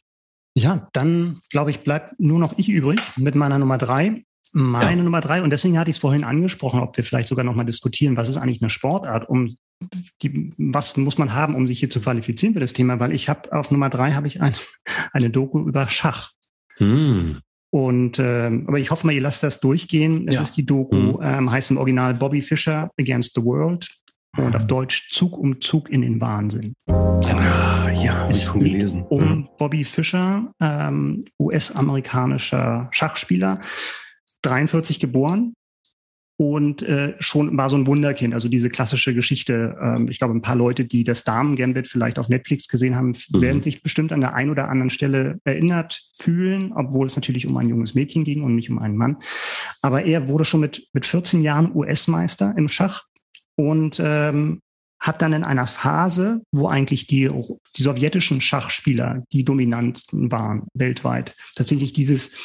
[0.55, 4.23] Ja, dann glaube ich, bleibt nur noch ich übrig mit meiner Nummer drei.
[4.53, 5.03] Meine ja.
[5.03, 8.17] Nummer drei, und deswegen hatte ich es vorhin angesprochen, ob wir vielleicht sogar nochmal diskutieren,
[8.17, 9.55] was ist eigentlich eine Sportart, um
[10.23, 13.29] die, was muss man haben, um sich hier zu qualifizieren für das Thema, weil ich
[13.29, 14.55] habe auf Nummer drei habe ich ein,
[15.11, 16.31] eine Doku über Schach.
[16.77, 17.41] Hm.
[17.69, 20.27] Und ähm, aber ich hoffe mal, ihr lasst das durchgehen.
[20.27, 20.41] Es ja.
[20.41, 21.19] ist die Doku, mhm.
[21.21, 23.87] ähm, heißt im Original Bobby Fischer Against the World
[24.37, 26.73] und auf Deutsch Zug um Zug in den Wahnsinn.
[26.87, 29.03] Ah, ja, es schon gelesen.
[29.09, 29.49] Um mhm.
[29.57, 33.61] Bobby Fischer, ähm, US-amerikanischer Schachspieler,
[34.43, 35.53] 43 geboren,
[36.39, 38.35] und äh, schon war so ein Wunderkind.
[38.35, 39.75] Also diese klassische Geschichte.
[39.81, 43.41] Ähm, ich glaube, ein paar Leute, die das Damen-Gambit vielleicht auf Netflix gesehen haben, mhm.
[43.41, 47.57] werden sich bestimmt an der einen oder anderen Stelle erinnert fühlen, obwohl es natürlich um
[47.57, 49.17] ein junges Mädchen ging und nicht um einen Mann.
[49.81, 53.05] Aber er wurde schon mit mit 14 Jahren US-Meister im Schach
[53.55, 54.61] und ähm,
[54.99, 57.29] hat dann in einer Phase, wo eigentlich die,
[57.75, 62.35] die sowjetischen Schachspieler die dominanten waren weltweit, tatsächlich dieses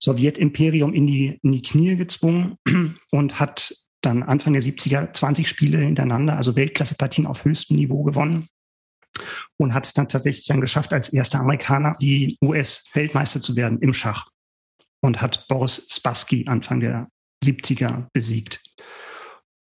[0.00, 2.56] Sowjetimperium in die, in die Knie gezwungen
[3.10, 8.48] und hat dann Anfang der 70er 20 Spiele hintereinander, also Weltklasse-Partien auf höchstem Niveau gewonnen
[9.58, 13.92] und hat es dann tatsächlich dann geschafft, als erster Amerikaner die US-Weltmeister zu werden im
[13.92, 14.28] Schach
[15.00, 17.08] und hat Boris Spassky Anfang der
[17.44, 18.60] 70er besiegt.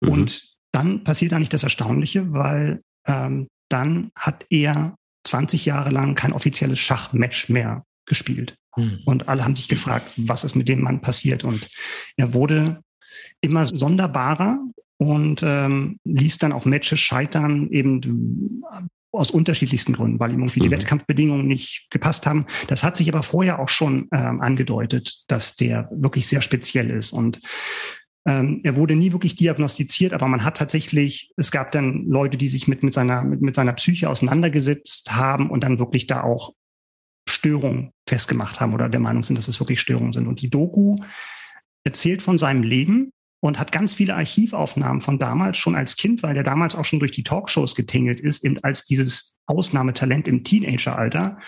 [0.00, 0.08] Mhm.
[0.08, 6.32] Und dann passiert eigentlich das Erstaunliche, weil ähm, dann hat er 20 Jahre lang kein
[6.32, 8.56] offizielles Schachmatch mehr gespielt.
[8.76, 9.00] Mhm.
[9.04, 11.44] Und alle haben sich gefragt, was ist mit dem Mann passiert?
[11.44, 11.68] Und
[12.16, 12.82] er wurde
[13.40, 14.62] immer sonderbarer
[14.98, 18.62] und ähm, ließ dann auch Matches scheitern, eben
[19.12, 20.64] aus unterschiedlichsten Gründen, weil ihm irgendwie mhm.
[20.64, 22.46] die Wettkampfbedingungen nicht gepasst haben.
[22.66, 27.12] Das hat sich aber vorher auch schon ähm, angedeutet, dass der wirklich sehr speziell ist.
[27.12, 27.40] Und
[28.26, 32.48] ähm, er wurde nie wirklich diagnostiziert, aber man hat tatsächlich, es gab dann Leute, die
[32.48, 36.54] sich mit, mit, seiner, mit, mit seiner Psyche auseinandergesetzt haben und dann wirklich da auch
[37.28, 40.26] Störungen festgemacht haben oder der Meinung sind, dass es wirklich Störungen sind.
[40.26, 40.96] Und die Doku
[41.84, 43.10] erzählt von seinem Leben
[43.40, 47.00] und hat ganz viele Archivaufnahmen von damals schon als Kind, weil der damals auch schon
[47.00, 51.38] durch die Talkshows getingelt ist, eben als dieses Ausnahmetalent im Teenageralter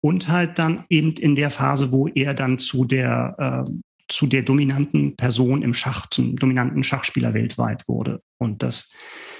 [0.00, 3.70] und halt dann eben in der Phase, wo er dann zu der äh,
[4.08, 8.22] zu der dominanten Person im Schach, zum dominanten Schachspieler weltweit wurde.
[8.38, 8.92] Und das,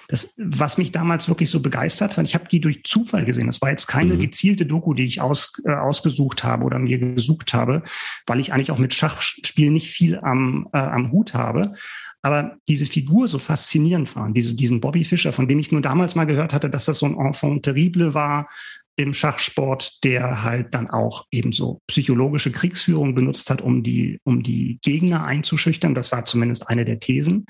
[0.09, 3.47] das, was mich damals wirklich so begeistert hat, ich habe die durch Zufall gesehen.
[3.47, 4.21] Das war jetzt keine mhm.
[4.21, 7.83] gezielte Doku, die ich aus, äh, ausgesucht habe oder mir gesucht habe,
[8.27, 11.75] weil ich eigentlich auch mit Schachspielen nicht viel am, äh, am Hut habe.
[12.23, 16.17] Aber diese Figur so faszinierend war, diese, diesen Bobby Fischer, von dem ich nur damals
[16.17, 18.49] mal gehört hatte, dass das so ein Enfant terrible war,
[18.97, 24.43] im Schachsport, der halt dann auch eben so psychologische Kriegsführung benutzt hat, um die, um
[24.43, 25.95] die Gegner einzuschüchtern.
[25.95, 27.45] Das war zumindest eine der Thesen.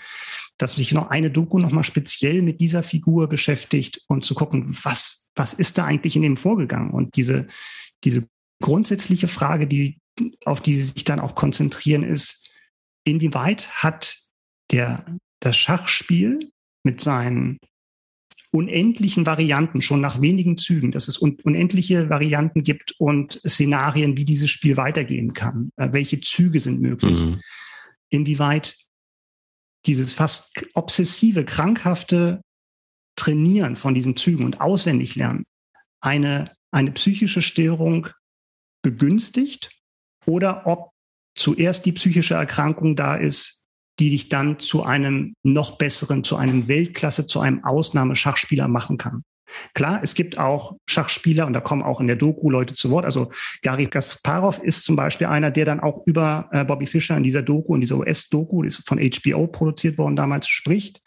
[0.58, 5.28] Dass sich noch eine Doku nochmal speziell mit dieser Figur beschäftigt und zu gucken, was,
[5.36, 6.90] was ist da eigentlich in dem vorgegangen?
[6.90, 7.46] Und diese,
[8.02, 8.26] diese
[8.60, 9.98] grundsätzliche Frage, die,
[10.44, 12.50] auf die sie sich dann auch konzentrieren, ist,
[13.04, 14.18] inwieweit hat
[14.72, 15.06] der,
[15.40, 16.50] das Schachspiel
[16.82, 17.58] mit seinen
[18.56, 24.24] unendlichen Varianten, schon nach wenigen Zügen, dass es un unendliche Varianten gibt und Szenarien, wie
[24.24, 25.70] dieses Spiel weitergehen kann.
[25.76, 27.20] Äh, welche Züge sind möglich?
[27.20, 27.40] Mhm.
[28.08, 28.76] Inwieweit
[29.86, 32.40] dieses fast obsessive, krankhafte
[33.18, 35.44] Trainieren von diesen Zügen und auswendig lernen
[36.00, 38.08] eine, eine psychische Störung
[38.82, 39.70] begünstigt
[40.26, 40.90] oder ob
[41.34, 43.55] zuerst die psychische Erkrankung da ist,
[43.98, 49.22] die dich dann zu einem noch besseren, zu einem Weltklasse, zu einem Ausnahmeschachspieler machen kann.
[49.74, 53.04] Klar, es gibt auch Schachspieler und da kommen auch in der Doku Leute zu Wort.
[53.04, 53.30] Also
[53.62, 57.42] Gary Kasparov ist zum Beispiel einer, der dann auch über äh, Bobby Fischer in dieser
[57.42, 61.00] Doku, in dieser US-Doku, die ist von HBO produziert worden damals, spricht.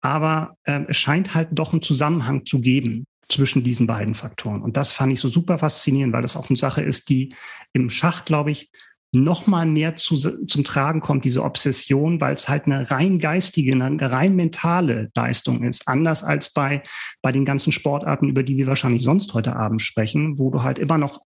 [0.00, 4.62] Aber ähm, es scheint halt doch einen Zusammenhang zu geben zwischen diesen beiden Faktoren.
[4.62, 7.34] Und das fand ich so super faszinierend, weil das auch eine Sache ist, die
[7.72, 8.70] im Schach, glaube ich,
[9.14, 13.72] noch mal mehr zu, zum Tragen kommt, diese Obsession, weil es halt eine rein geistige,
[13.72, 15.88] eine rein mentale Leistung ist.
[15.88, 16.82] Anders als bei,
[17.22, 20.78] bei den ganzen Sportarten, über die wir wahrscheinlich sonst heute Abend sprechen, wo du halt
[20.78, 21.20] immer noch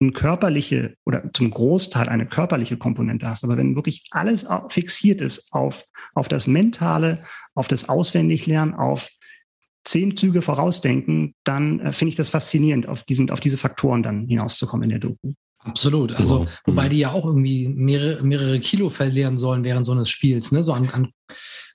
[0.00, 3.44] eine körperliche oder zum Großteil eine körperliche Komponente hast.
[3.44, 9.10] Aber wenn wirklich alles fixiert ist auf, auf das Mentale, auf das Auswendiglernen, auf
[9.84, 14.26] zehn Züge vorausdenken, dann äh, finde ich das faszinierend, auf, diesen, auf diese Faktoren dann
[14.26, 15.32] hinauszukommen in der Doku.
[15.60, 16.12] Absolut.
[16.12, 16.60] Also, wow.
[16.66, 16.90] wobei mhm.
[16.90, 20.62] die ja auch irgendwie mehrere, mehrere Kilo verlieren sollen während so eines Spiels, ne?
[20.62, 21.12] So an, an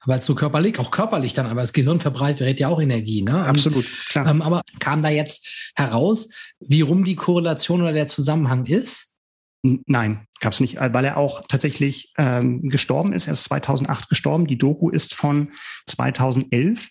[0.02, 3.46] aber so körperlich, auch körperlich dann, aber das Gehirn verbreitet ja auch Energie, ne?
[3.46, 4.28] Absolut, klar.
[4.28, 9.16] Ähm, aber kam da jetzt heraus, wie rum die Korrelation oder der Zusammenhang ist?
[9.62, 13.28] Nein, gab es nicht, weil er auch tatsächlich ähm, gestorben ist.
[13.28, 14.46] Er ist 2008 gestorben.
[14.46, 15.54] Die Doku ist von
[15.88, 16.90] 2011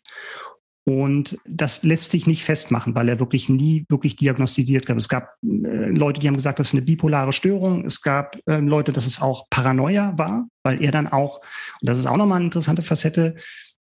[0.84, 4.96] und das lässt sich nicht festmachen, weil er wirklich nie wirklich diagnostiziert gab.
[4.96, 7.84] Es gab äh, Leute, die haben gesagt, das ist eine bipolare Störung.
[7.84, 11.40] Es gab äh, Leute, dass es auch Paranoia war, weil er dann auch,
[11.80, 13.36] und das ist auch nochmal eine interessante Facette,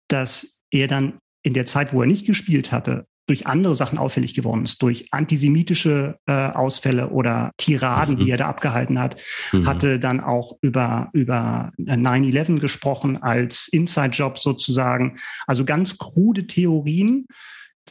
[0.08, 4.34] dass er dann in der Zeit, wo er nicht gespielt hatte, durch andere Sachen auffällig
[4.34, 8.18] geworden ist, durch antisemitische äh, Ausfälle oder Tiraden, mhm.
[8.18, 9.14] die er da abgehalten hat,
[9.52, 9.68] mhm.
[9.68, 15.20] hatte dann auch über, über 9-11 gesprochen als Inside-Job sozusagen.
[15.46, 17.26] Also ganz krude Theorien,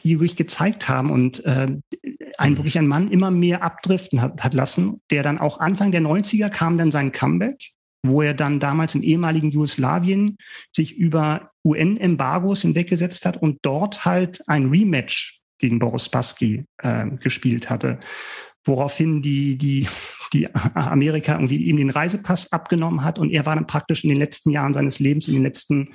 [0.04, 1.68] die wirklich gezeigt haben und äh,
[2.36, 6.02] ein wirklich ein Mann immer mehr abdriften hat, hat lassen, der dann auch Anfang der
[6.02, 7.72] 90er kam dann sein Comeback
[8.02, 10.38] wo er dann damals im ehemaligen Jugoslawien
[10.74, 17.68] sich über UN-Embargos hinweggesetzt hat und dort halt ein Rematch gegen Boris Spassky äh, gespielt
[17.68, 18.00] hatte,
[18.64, 19.86] woraufhin die, die,
[20.32, 24.18] die Amerika irgendwie ihm den Reisepass abgenommen hat und er war dann praktisch in den
[24.18, 25.94] letzten Jahren seines Lebens, in den letzten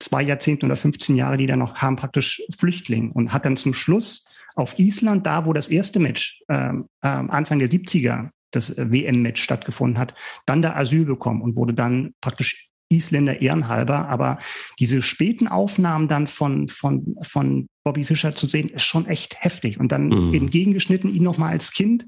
[0.00, 3.74] zwei Jahrzehnten oder 15 Jahre, die dann noch kamen, praktisch Flüchtling und hat dann zum
[3.74, 9.98] Schluss auf Island, da wo das erste Match ähm, Anfang der 70er das WM-Match stattgefunden
[9.98, 14.08] hat, dann da Asyl bekommen und wurde dann praktisch Isländer ehrenhalber.
[14.08, 14.38] Aber
[14.78, 19.80] diese späten Aufnahmen dann von, von, von Bobby Fischer zu sehen, ist schon echt heftig.
[19.80, 20.34] Und dann mhm.
[20.34, 22.06] entgegengeschnitten ihn nochmal als Kind.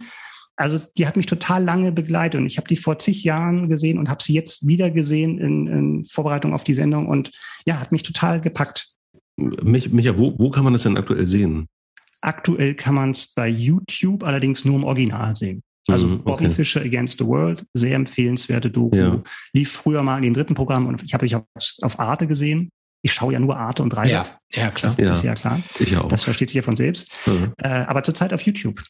[0.57, 3.99] Also die hat mich total lange begleitet und ich habe die vor zig Jahren gesehen
[3.99, 7.33] und habe sie jetzt wieder gesehen in, in Vorbereitung auf die Sendung und
[7.66, 8.92] ja, hat mich total gepackt.
[9.37, 11.66] Micha, wo, wo kann man das denn aktuell sehen?
[12.20, 15.62] Aktuell kann man es bei YouTube allerdings nur im Original sehen.
[15.88, 16.44] Also mhm, okay.
[16.44, 18.97] Bobby Fischer Against the World, sehr empfehlenswerte Doku.
[18.97, 19.23] Ja.
[19.53, 21.44] Lief früher mal in den dritten Programm und ich habe mich auf,
[21.83, 22.70] auf Arte gesehen.
[23.03, 24.38] Ich schaue ja nur Arte und Dreisat.
[24.53, 24.94] Ja, ja klar.
[24.97, 25.12] Das ja.
[25.12, 25.61] ist ja klar.
[25.79, 26.09] Ich auch.
[26.09, 27.12] Das versteht sich ja von selbst.
[27.27, 27.53] Mhm.
[27.59, 28.81] Äh, aber zurzeit auf YouTube.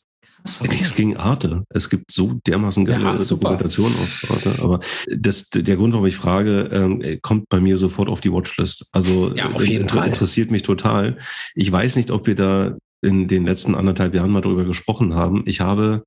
[0.60, 0.68] Okay.
[0.68, 1.64] Nichts gegen Arte.
[1.70, 4.62] Es gibt so dermaßen geile ja, Dokumentationen auf Arte.
[4.62, 4.78] Aber
[5.08, 8.88] das, der Grund, warum ich frage, ähm, kommt bei mir sofort auf die Watchlist.
[8.92, 10.06] Also ja, auf jeden Fall.
[10.06, 11.16] interessiert mich total.
[11.54, 15.44] Ich weiß nicht, ob wir da in den letzten anderthalb Jahren mal drüber gesprochen haben.
[15.46, 16.04] Ich habe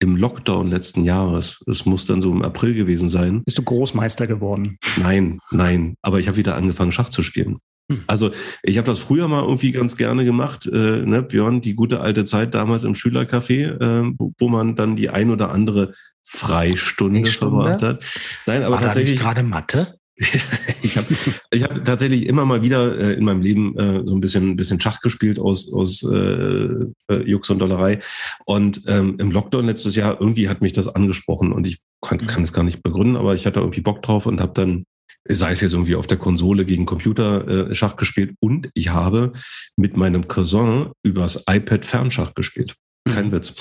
[0.00, 3.42] im Lockdown letzten Jahres, es muss dann so im April gewesen sein.
[3.44, 4.78] Bist du Großmeister geworden?
[4.96, 5.94] Nein, nein.
[6.02, 7.58] Aber ich habe wieder angefangen, Schach zu spielen.
[7.90, 8.04] Hm.
[8.06, 8.30] Also
[8.62, 12.24] ich habe das früher mal irgendwie ganz gerne gemacht, äh, ne, Björn, die gute alte
[12.24, 17.30] Zeit damals im Schülercafé, äh, wo, man dann die ein oder andere Freistunde, Freistunde?
[17.30, 18.04] verbracht hat.
[18.46, 19.97] Nein, aber War tatsächlich gerade Mathe.
[20.82, 21.06] ich habe
[21.52, 24.56] ich hab tatsächlich immer mal wieder äh, in meinem Leben äh, so ein bisschen ein
[24.56, 28.00] bisschen Schach gespielt aus aus äh, äh, Jux und Dollerei
[28.44, 32.42] und ähm, im Lockdown letztes Jahr irgendwie hat mich das angesprochen und ich kann, kann
[32.42, 34.84] es gar nicht begründen, aber ich hatte irgendwie Bock drauf und habe dann
[35.28, 39.32] sei es jetzt irgendwie auf der Konsole gegen Computer äh, Schach gespielt und ich habe
[39.76, 42.74] mit meinem Cousin übers iPad Fernschach gespielt.
[43.08, 43.32] Kein mhm.
[43.32, 43.54] Witz.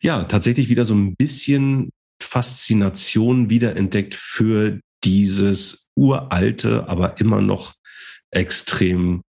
[0.00, 7.74] Ja, tatsächlich wieder so ein bisschen Faszination wiederentdeckt für dieses uralte, aber immer noch
[8.30, 9.22] extrem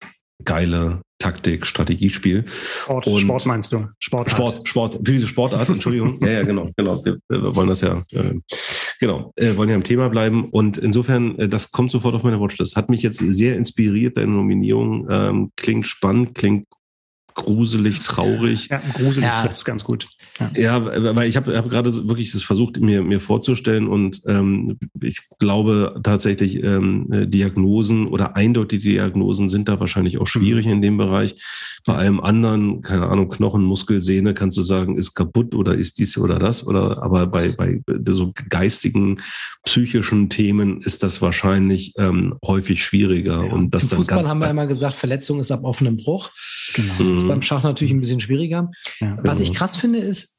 [0.45, 2.45] geile Taktik, Strategiespiel.
[2.49, 3.87] Sport, und Sport meinst du?
[4.01, 6.19] Sport, Sport, Sport, für diese Sportart, Entschuldigung.
[6.21, 7.05] ja, ja, genau, genau.
[7.05, 8.35] Wir, wir wollen das ja, äh,
[8.99, 10.49] genau, äh, wollen ja im Thema bleiben.
[10.51, 12.75] Und insofern, äh, das kommt sofort auf meine Watchlist.
[12.75, 15.07] Hat mich jetzt sehr inspiriert, deine Nominierung.
[15.11, 16.67] Ähm, klingt spannend, klingt
[17.35, 18.69] gruselig, traurig.
[18.69, 19.45] Ja, gruselig ja.
[19.45, 20.09] ist ganz gut.
[20.39, 24.79] Ja, ja weil ich habe hab gerade wirklich das versucht, mir, mir vorzustellen und ähm,
[25.01, 30.73] ich glaube tatsächlich, ähm, Diagnosen oder eindeutige Diagnosen sind da wahrscheinlich auch schwierig mhm.
[30.73, 31.37] in dem Bereich.
[31.85, 35.99] Bei allem anderen, keine Ahnung, Knochen, Muskel, Sehne, kannst du sagen, ist kaputt oder ist
[35.99, 39.21] dies oder das oder aber bei, bei so geistigen,
[39.65, 43.45] psychischen Themen ist das wahrscheinlich ähm, häufig schwieriger.
[43.45, 43.53] Ja.
[43.53, 46.31] Und das Im dann Fußball ganz haben wir immer gesagt, Verletzung ist ab offenem Bruch.
[46.75, 46.95] Genau.
[46.95, 47.15] Mhm.
[47.15, 48.71] Das ist beim Schach natürlich ein bisschen schwieriger.
[49.01, 49.19] Ja.
[49.23, 50.32] Was ich krass finde, ist,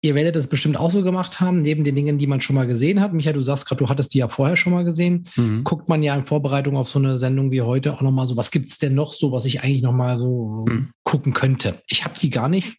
[0.00, 2.68] Ihr werdet das bestimmt auch so gemacht haben, neben den Dingen, die man schon mal
[2.68, 3.12] gesehen hat.
[3.12, 5.24] Michael, du sagst gerade, du hattest die ja vorher schon mal gesehen.
[5.34, 5.64] Mhm.
[5.64, 8.52] Guckt man ja in Vorbereitung auf so eine Sendung wie heute auch nochmal so, was
[8.52, 10.90] gibt es denn noch so, was ich eigentlich nochmal so mhm.
[11.02, 11.82] gucken könnte?
[11.88, 12.76] Ich habe die gar nicht,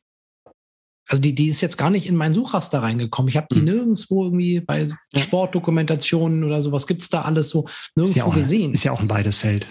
[1.09, 3.27] also die, die ist jetzt gar nicht in mein Suchraster reingekommen.
[3.27, 3.65] Ich habe die mhm.
[3.65, 8.33] nirgendwo irgendwie bei Sportdokumentationen oder so, was gibt es da alles so nirgendwo ist ja
[8.33, 8.73] gesehen.
[8.73, 9.67] ist ja auch ein beides Feld.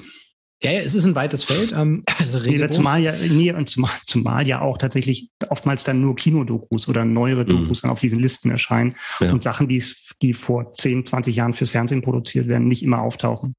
[0.60, 1.72] Ja, ja, es ist ein weites Feld.
[1.72, 6.16] Ähm, also nee, zumal ja, nee, und zumal, zumal ja auch tatsächlich oftmals dann nur
[6.16, 7.48] Kinodokus oder neuere mhm.
[7.48, 7.82] Dokus mhm.
[7.82, 9.32] dann auf diesen Listen erscheinen ja.
[9.32, 9.82] und Sachen, die,
[10.20, 13.54] die vor 10, 20 Jahren fürs Fernsehen produziert werden, nicht immer auftauchen.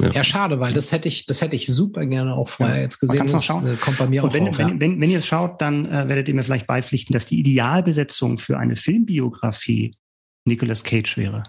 [0.00, 2.82] Ja, ja schade, weil das hätte ich, das hätte ich super gerne auch vorher ja.
[2.82, 3.18] jetzt gesehen.
[3.18, 3.66] Man das schauen.
[3.66, 5.86] Äh, kommt bei mir und auch wenn, auf, wenn, wenn, wenn, ihr es schaut, dann
[5.86, 9.94] äh, werdet ihr mir vielleicht beipflichten, dass die Idealbesetzung für eine Filmbiografie
[10.44, 11.44] Nicolas Cage wäre.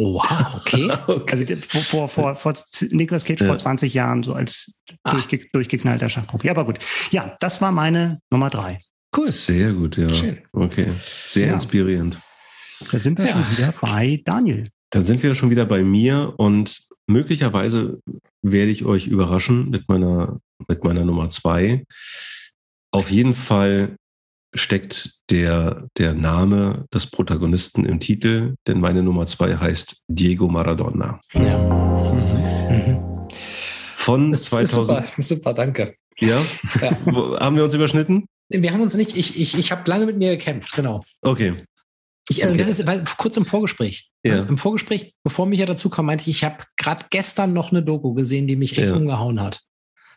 [0.00, 0.90] Oha, okay.
[1.06, 1.46] okay.
[1.50, 2.54] Also vor, vor, vor, vor
[2.90, 3.46] Nicolas Cage ja.
[3.46, 6.48] vor 20 Jahren so als durchge durchgeknallter Schachprofi.
[6.48, 6.78] Aber gut.
[7.10, 8.80] Ja, das war meine Nummer drei.
[9.14, 9.30] Cool.
[9.30, 10.12] Sehr gut, ja.
[10.14, 10.38] Schön.
[10.52, 10.88] Okay.
[11.24, 11.52] Sehr ja.
[11.52, 12.18] inspirierend.
[12.90, 13.32] Da sind wir ja.
[13.32, 14.70] schon wieder bei Daniel.
[14.88, 18.00] Dann sind wir schon wieder bei mir und möglicherweise
[18.40, 21.84] werde ich euch überraschen mit meiner, mit meiner Nummer zwei.
[22.90, 23.96] Auf jeden Fall
[24.54, 31.20] steckt der, der Name des Protagonisten im Titel, denn meine Nummer zwei heißt Diego Maradona.
[31.32, 31.58] Ja.
[32.70, 33.28] Mhm.
[33.94, 35.06] Von das 2000.
[35.08, 35.94] Super, super, danke.
[36.18, 36.42] Ja?
[36.80, 36.90] ja.
[37.40, 38.26] haben wir uns überschnitten?
[38.48, 41.04] Wir haben uns nicht, ich, ich, ich habe lange mit mir gekämpft, genau.
[41.22, 41.54] Okay.
[42.28, 42.58] Ich, äh, okay.
[42.58, 44.10] Das ist weil, kurz im Vorgespräch.
[44.24, 44.42] Ja.
[44.42, 48.14] Im Vorgespräch, bevor Micha dazu kam, meinte ich, ich habe gerade gestern noch eine Doku
[48.14, 48.94] gesehen, die mich echt ja.
[48.94, 49.60] umgehauen hat.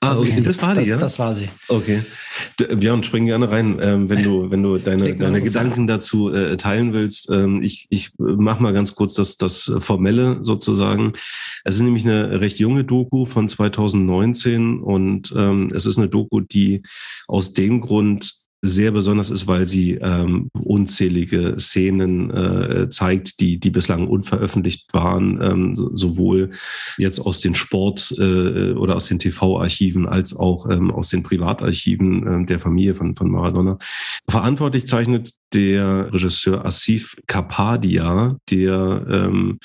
[0.03, 0.97] Ah, okay, das war die, das, ja?
[0.97, 1.49] Das war sie.
[1.67, 2.03] Okay.
[2.75, 6.93] Björn, spring gerne rein, ähm, wenn du, wenn du deine, deine Gedanken dazu äh, teilen
[6.93, 7.29] willst.
[7.29, 11.13] Ähm, ich, ich mach mal ganz kurz das, das Formelle sozusagen.
[11.63, 16.41] Es ist nämlich eine recht junge Doku von 2019 und ähm, es ist eine Doku,
[16.41, 16.83] die
[17.27, 23.69] aus dem Grund sehr besonders ist, weil sie ähm, unzählige Szenen äh, zeigt, die, die
[23.69, 26.51] bislang unveröffentlicht waren, ähm, so, sowohl
[26.97, 32.43] jetzt aus den Sport- äh, oder aus den TV-Archiven als auch ähm, aus den Privatarchiven
[32.43, 33.77] äh, der Familie von, von Maradona.
[34.29, 39.59] Verantwortlich zeichnet der Regisseur Asif Kapadia, der ähm,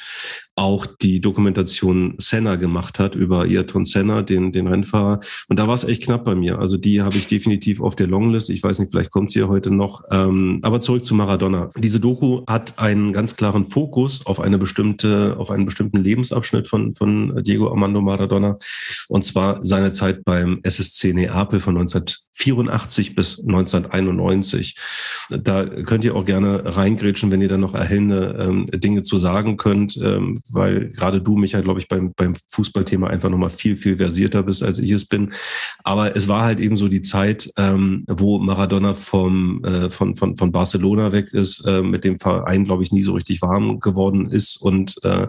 [0.59, 5.21] auch die Dokumentation Senna gemacht hat über Ayrton Senna, den, den Rennfahrer.
[5.49, 6.59] Und da war es echt knapp bei mir.
[6.59, 8.51] Also die habe ich definitiv auf der Longlist.
[8.51, 10.03] Ich weiß nicht, vielleicht kommt sie ja heute noch.
[10.11, 11.71] Ähm, aber zurück zu Maradona.
[11.77, 16.93] Diese Doku hat einen ganz klaren Fokus auf eine bestimmte, auf einen bestimmten Lebensabschnitt von,
[16.93, 18.59] von Diego Armando Maradona.
[19.09, 24.77] Und zwar seine Zeit beim SSC Neapel von 1984 bis 1991.
[25.31, 29.57] Da könnt ihr auch gerne reingrätschen, wenn ihr da noch erhellende ähm, Dinge zu sagen
[29.57, 33.97] könnt, ähm, weil gerade du, Michael, glaube ich, beim, beim Fußballthema einfach nochmal viel, viel
[33.97, 35.33] versierter bist, als ich es bin.
[35.85, 40.37] Aber es war halt eben so die Zeit, ähm, wo Maradona vom, äh, von, von,
[40.37, 44.31] von Barcelona weg ist, äh, mit dem Verein, glaube ich, nie so richtig warm geworden
[44.31, 45.29] ist und äh,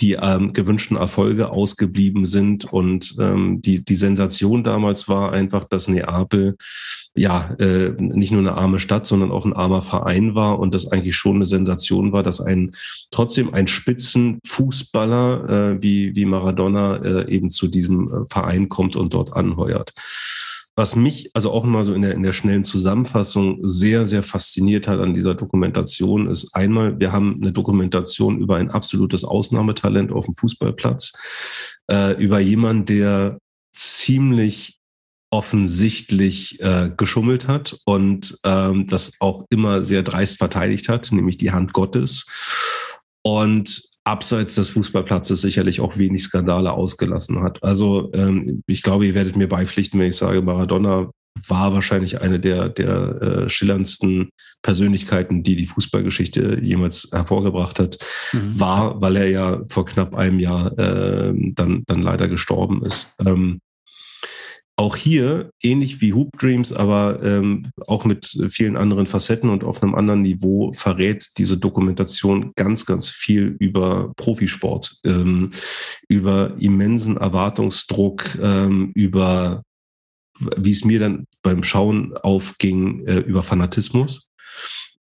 [0.00, 2.72] die ähm, gewünschten Erfolge ausgeblieben sind.
[2.72, 6.56] Und ähm, die, die Sensation damals war einfach, dass Neapel
[7.14, 10.90] ja äh, nicht nur eine arme Stadt, sondern auch ein armer Verein war und das
[10.92, 12.72] eigentlich schon eine Sensation war, dass ein
[13.10, 19.12] trotzdem ein Spitzenfußballer äh, wie, wie Maradona äh, eben zu diesem äh, Verein kommt und
[19.12, 19.92] dort anheuert.
[20.76, 24.88] Was mich also auch mal so in der, in der schnellen Zusammenfassung sehr, sehr fasziniert
[24.88, 30.24] hat an dieser Dokumentation, ist einmal, wir haben eine Dokumentation über ein absolutes Ausnahmetalent auf
[30.24, 31.12] dem Fußballplatz,
[31.90, 33.38] äh, über jemanden, der
[33.74, 34.79] ziemlich
[35.30, 41.52] offensichtlich äh, geschummelt hat und ähm, das auch immer sehr dreist verteidigt hat, nämlich die
[41.52, 42.26] Hand Gottes.
[43.22, 47.62] Und abseits des Fußballplatzes sicherlich auch wenig Skandale ausgelassen hat.
[47.62, 51.10] Also ähm, ich glaube, ihr werdet mir beipflichten, wenn ich sage, Maradona
[51.46, 54.30] war wahrscheinlich eine der, der äh, schillerndsten
[54.62, 57.98] Persönlichkeiten, die die Fußballgeschichte jemals hervorgebracht hat,
[58.32, 58.58] mhm.
[58.58, 63.14] war, weil er ja vor knapp einem Jahr äh, dann, dann leider gestorben ist.
[63.24, 63.60] Ähm,
[64.80, 69.82] auch hier, ähnlich wie Hoop Dreams, aber ähm, auch mit vielen anderen Facetten und auf
[69.82, 75.50] einem anderen Niveau, verrät diese Dokumentation ganz, ganz viel über Profisport, ähm,
[76.08, 79.64] über immensen Erwartungsdruck, ähm, über,
[80.56, 84.30] wie es mir dann beim Schauen aufging, äh, über Fanatismus.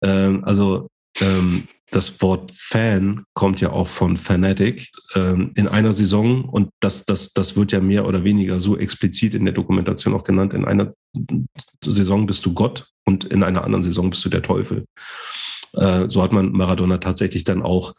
[0.02, 0.88] Ähm, also
[1.20, 7.04] ähm, das Wort Fan kommt ja auch von Fanatic ähm, in einer Saison und das,
[7.06, 10.52] das, das wird ja mehr oder weniger so explizit in der Dokumentation auch genannt.
[10.52, 10.92] In einer
[11.82, 14.84] Saison bist du Gott und in einer anderen Saison bist du der Teufel.
[15.72, 17.94] Äh, so hat man Maradona tatsächlich dann auch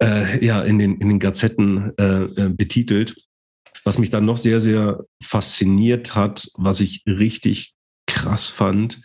[0.00, 3.16] äh, ja, in, den, in den Gazetten äh, äh betitelt.
[3.82, 7.74] Was mich dann noch sehr, sehr fasziniert hat, was ich richtig
[8.06, 9.00] krass fand,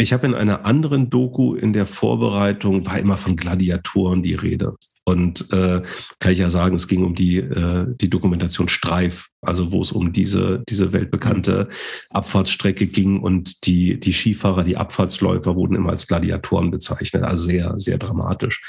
[0.00, 4.76] ich habe in einer anderen Doku in der Vorbereitung, war immer von Gladiatoren die Rede.
[5.04, 5.82] Und äh,
[6.18, 9.92] kann ich ja sagen, es ging um die, äh, die Dokumentation Streif, also wo es
[9.92, 11.68] um diese, diese weltbekannte
[12.10, 17.24] Abfahrtsstrecke ging und die, die Skifahrer, die Abfahrtsläufer wurden immer als Gladiatoren bezeichnet.
[17.24, 18.62] Also sehr, sehr dramatisch.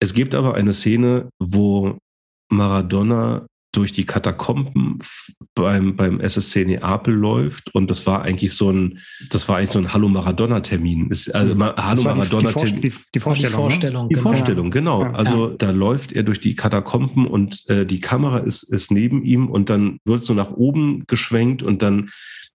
[0.00, 1.98] Es gibt aber eine Szene, wo
[2.50, 3.46] Maradona
[3.76, 4.98] durch die Katakomben
[5.54, 7.74] beim, beim SSC Neapel läuft.
[7.74, 9.00] Und das war eigentlich so ein,
[9.30, 11.10] das war eigentlich so ein Hallo Maradona-Termin.
[11.32, 11.62] Also, mhm.
[11.62, 12.80] Hallo Maradona-Termin.
[12.80, 13.52] Die, die, die, Vorstellung.
[13.52, 14.08] Die Vorstellung, ne?
[14.08, 15.02] die Vorstellung genau.
[15.02, 15.12] Ja.
[15.12, 19.48] Also da läuft er durch die Katakomben und äh, die Kamera ist, ist neben ihm
[19.48, 22.08] und dann wird so nach oben geschwenkt und dann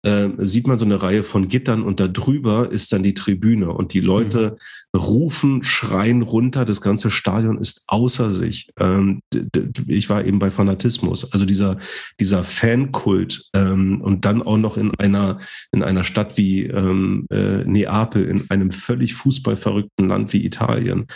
[0.03, 3.71] äh, sieht man so eine Reihe von Gittern und da drüber ist dann die Tribüne
[3.71, 4.55] und die Leute mhm.
[4.97, 8.69] Rufen, schreien runter, das ganze Stadion ist außer sich.
[8.79, 9.21] Ähm,
[9.87, 11.77] ich war eben bei Fanatismus, also dieser,
[12.19, 15.37] dieser Fankult ähm, und dann auch noch in einer,
[15.71, 21.07] in einer Stadt wie ähm, äh, Neapel, in einem völlig fußballverrückten Land wie Italien.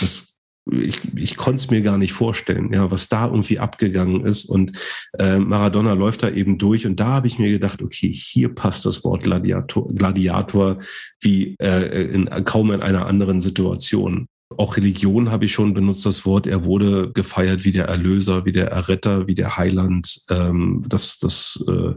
[0.00, 0.33] Das
[0.70, 4.46] ich, ich konnte es mir gar nicht vorstellen, ja, was da irgendwie abgegangen ist.
[4.46, 4.72] Und
[5.18, 8.86] äh, Maradona läuft da eben durch und da habe ich mir gedacht, okay, hier passt
[8.86, 10.78] das Wort Gladiator, Gladiator
[11.20, 14.26] wie äh, in, kaum in einer anderen Situation.
[14.56, 16.46] Auch Religion habe ich schon benutzt, das Wort.
[16.46, 20.20] Er wurde gefeiert wie der Erlöser, wie der Erretter, wie der Heiland.
[20.30, 21.94] Ähm, das das äh,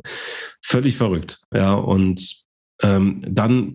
[0.62, 1.40] völlig verrückt.
[1.54, 2.47] Ja, und
[2.82, 3.74] ähm, dann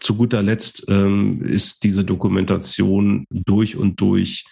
[0.00, 4.44] zu guter Letzt ähm, ist diese Dokumentation durch und durch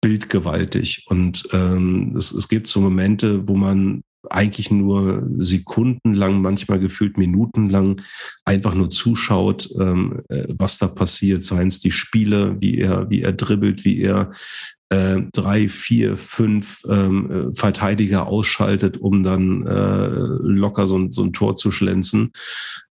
[0.00, 1.04] bildgewaltig.
[1.06, 8.00] Und ähm, es, es gibt so Momente, wo man eigentlich nur sekundenlang, manchmal gefühlt minutenlang
[8.44, 11.44] einfach nur zuschaut, ähm, äh, was da passiert.
[11.44, 14.30] Seien es die Spiele, wie er, wie er dribbelt, wie er
[14.92, 21.32] äh, drei, vier, fünf ähm, äh, Verteidiger ausschaltet, um dann äh, locker so, so ein
[21.32, 22.32] Tor zu schlänzen.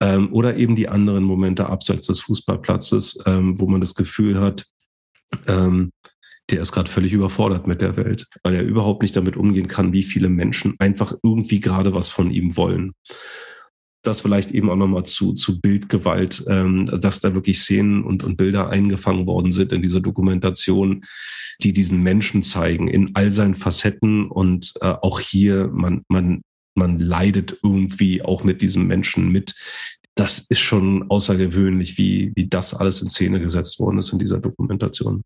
[0.01, 4.65] Ähm, oder eben die anderen Momente abseits des Fußballplatzes, ähm, wo man das Gefühl hat,
[5.47, 5.93] ähm,
[6.51, 9.93] der ist gerade völlig überfordert mit der Welt, weil er überhaupt nicht damit umgehen kann,
[9.93, 12.93] wie viele Menschen einfach irgendwie gerade was von ihm wollen.
[14.05, 18.37] Das vielleicht eben auch nochmal zu, zu Bildgewalt, ähm, dass da wirklich Szenen und, und
[18.37, 21.01] Bilder eingefangen worden sind in dieser Dokumentation,
[21.63, 26.43] die diesen Menschen zeigen in all seinen Facetten und äh, auch hier, man, man
[26.77, 29.55] man leidet irgendwie auch mit diesem Menschen mit.
[30.17, 34.39] Das ist schon außergewöhnlich, wie, wie das alles in Szene gesetzt worden ist in dieser
[34.39, 35.23] Dokumentation.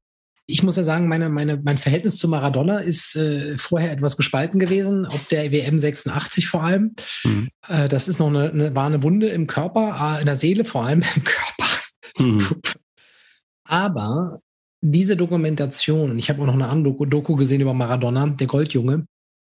[0.50, 4.58] Ich muss ja sagen, meine, meine, mein Verhältnis zu Maradona ist äh, vorher etwas gespalten
[4.58, 6.94] gewesen, ob der WM 86 vor allem.
[7.22, 7.50] Mhm.
[7.68, 10.64] Äh, das ist noch eine, eine, war eine Wunde im Körper, äh, in der Seele
[10.64, 11.68] vor allem im Körper
[12.18, 12.46] Mhm.
[13.64, 14.40] Aber
[14.80, 19.06] diese Dokumentation, ich habe auch noch eine andere Doku gesehen über Maradona, der Goldjunge,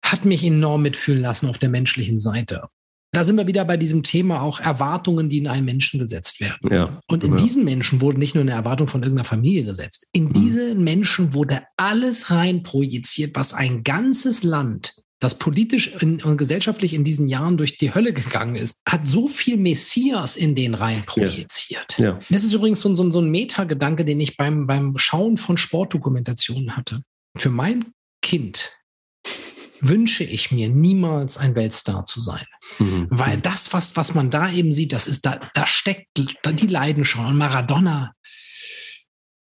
[0.05, 2.69] hat mich enorm mitfühlen lassen auf der menschlichen Seite.
[3.15, 6.71] Da sind wir wieder bei diesem Thema auch Erwartungen, die in einen Menschen gesetzt werden.
[6.71, 7.43] Ja, und in ja.
[7.43, 10.07] diesen Menschen wurde nicht nur eine Erwartung von irgendeiner Familie gesetzt.
[10.13, 10.33] In mhm.
[10.35, 14.95] diese Menschen wurde alles rein projiziert, was ein ganzes Land
[15.25, 19.57] das politisch und gesellschaftlich in diesen Jahren durch die Hölle gegangen ist, hat so viel
[19.57, 21.97] Messias in den rein projiziert.
[21.99, 22.21] Ja.
[22.29, 26.77] Das ist übrigens so, so, so ein Metagedanke, den ich beim, beim Schauen von Sportdokumentationen
[26.77, 27.01] hatte.
[27.39, 27.87] Für mein
[28.21, 28.71] Kind
[29.89, 32.45] wünsche ich mir niemals ein Weltstar zu sein.
[32.79, 33.07] Mhm.
[33.11, 37.29] Weil das, was, was man da eben sieht, das ist, da, da steckt die Leidenschaft.
[37.29, 38.15] Und Maradona,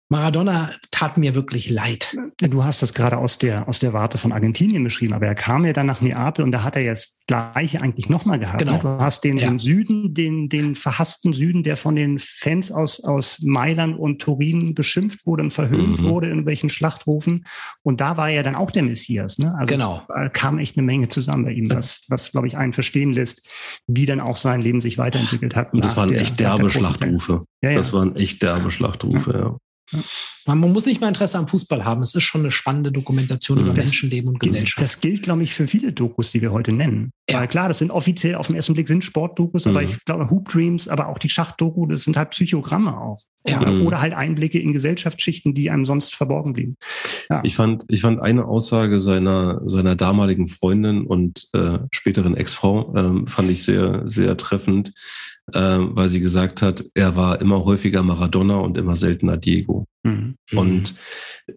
[0.09, 2.15] Maradona tat mir wirklich leid.
[2.37, 5.65] Du hast das gerade aus der, aus der Warte von Argentinien beschrieben, aber er kam
[5.65, 8.59] ja dann nach Neapel und da hat er jetzt das Gleiche eigentlich nochmal gehabt.
[8.59, 8.77] Genau.
[8.77, 9.47] Du hast den, ja.
[9.47, 14.75] den Süden, den, den verhassten Süden, der von den Fans aus, aus Mailand und Turin
[14.75, 16.03] beschimpft wurde und verhöhnt mhm.
[16.03, 17.45] wurde in welchen Schlachtrufen.
[17.81, 19.39] Und da war er dann auch der Messias.
[19.39, 19.55] Ne?
[19.57, 20.03] Also genau.
[20.33, 23.47] kam echt eine Menge zusammen bei ihm, was, was glaube ich, einen verstehen lässt,
[23.87, 25.73] wie dann auch sein Leben sich weiterentwickelt hat.
[25.73, 27.45] Und das waren der, echt derbe Schlachtrufe.
[27.61, 27.77] Ja, ja.
[27.77, 29.57] Das waren echt derbe Schlachtrufe, ja.
[29.91, 29.99] Ja.
[30.47, 32.01] Man muss nicht mal Interesse am Fußball haben.
[32.01, 34.81] Es ist schon eine spannende Dokumentation über das, Menschenleben und Gesellschaft.
[34.81, 37.11] Das gilt, glaube ich, für viele Dokus, die wir heute nennen.
[37.29, 37.39] Ja.
[37.39, 39.71] Weil klar, das sind offiziell auf den ersten Blick sind Sportdokus, mhm.
[39.71, 43.21] aber ich glaube, Hoop Dreams, aber auch die Schachdoku, das sind halt Psychogramme auch.
[43.47, 43.61] Ja.
[43.61, 43.85] Oder, mhm.
[43.85, 46.77] oder, halt Einblicke in Gesellschaftsschichten, die einem sonst verborgen blieben.
[47.29, 47.41] Ja.
[47.43, 53.29] Ich fand, ich fand eine Aussage seiner, seiner damaligen Freundin und äh, späteren Ex-Frau, äh,
[53.29, 54.93] fand ich sehr, sehr treffend
[55.53, 59.85] weil sie gesagt hat, er war immer häufiger Maradona und immer seltener Diego.
[60.03, 60.35] Mhm.
[60.53, 60.95] Und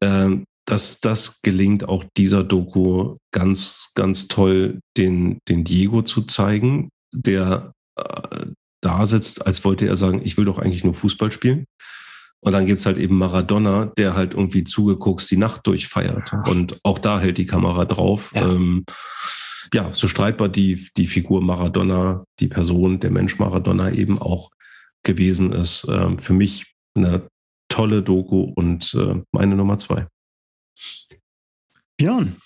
[0.00, 0.36] äh,
[0.66, 7.72] das, das gelingt auch dieser Doku ganz, ganz toll, den, den Diego zu zeigen, der
[7.96, 8.46] äh,
[8.82, 11.64] da sitzt, als wollte er sagen, ich will doch eigentlich nur Fußball spielen.
[12.40, 16.32] Und dann gibt's halt eben Maradona, der halt irgendwie zugeguckt die Nacht durchfeiert.
[16.46, 18.30] Und auch da hält die Kamera drauf.
[18.34, 18.48] Ja.
[18.48, 18.84] Ähm,
[19.72, 24.50] ja, so streitbar die, die Figur Maradona, die Person, der Mensch Maradona eben auch
[25.02, 25.86] gewesen ist.
[25.88, 27.28] Ähm, für mich eine
[27.68, 30.06] tolle Doku und äh, meine Nummer zwei.
[31.96, 32.36] Björn,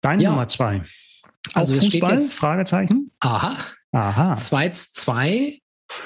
[0.00, 0.30] deine ja.
[0.30, 0.84] Nummer zwei.
[1.52, 2.14] Also Fußball?
[2.14, 3.10] Jetzt, Fragezeichen.
[3.20, 3.56] Aha.
[3.92, 4.36] Aha.
[4.36, 5.60] 2 zwei,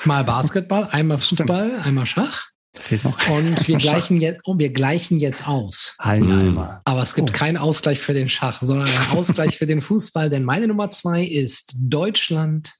[0.04, 2.50] mal Basketball, einmal Fußball, einmal Schach.
[2.74, 3.28] Fehlt noch.
[3.28, 5.96] Und wir gleichen, jetzt, und wir gleichen jetzt aus.
[5.98, 6.80] Einmal.
[6.84, 7.32] Aber es gibt oh.
[7.32, 11.24] keinen Ausgleich für den Schach, sondern einen Ausgleich für den Fußball, denn meine Nummer zwei
[11.24, 12.74] ist Deutschland.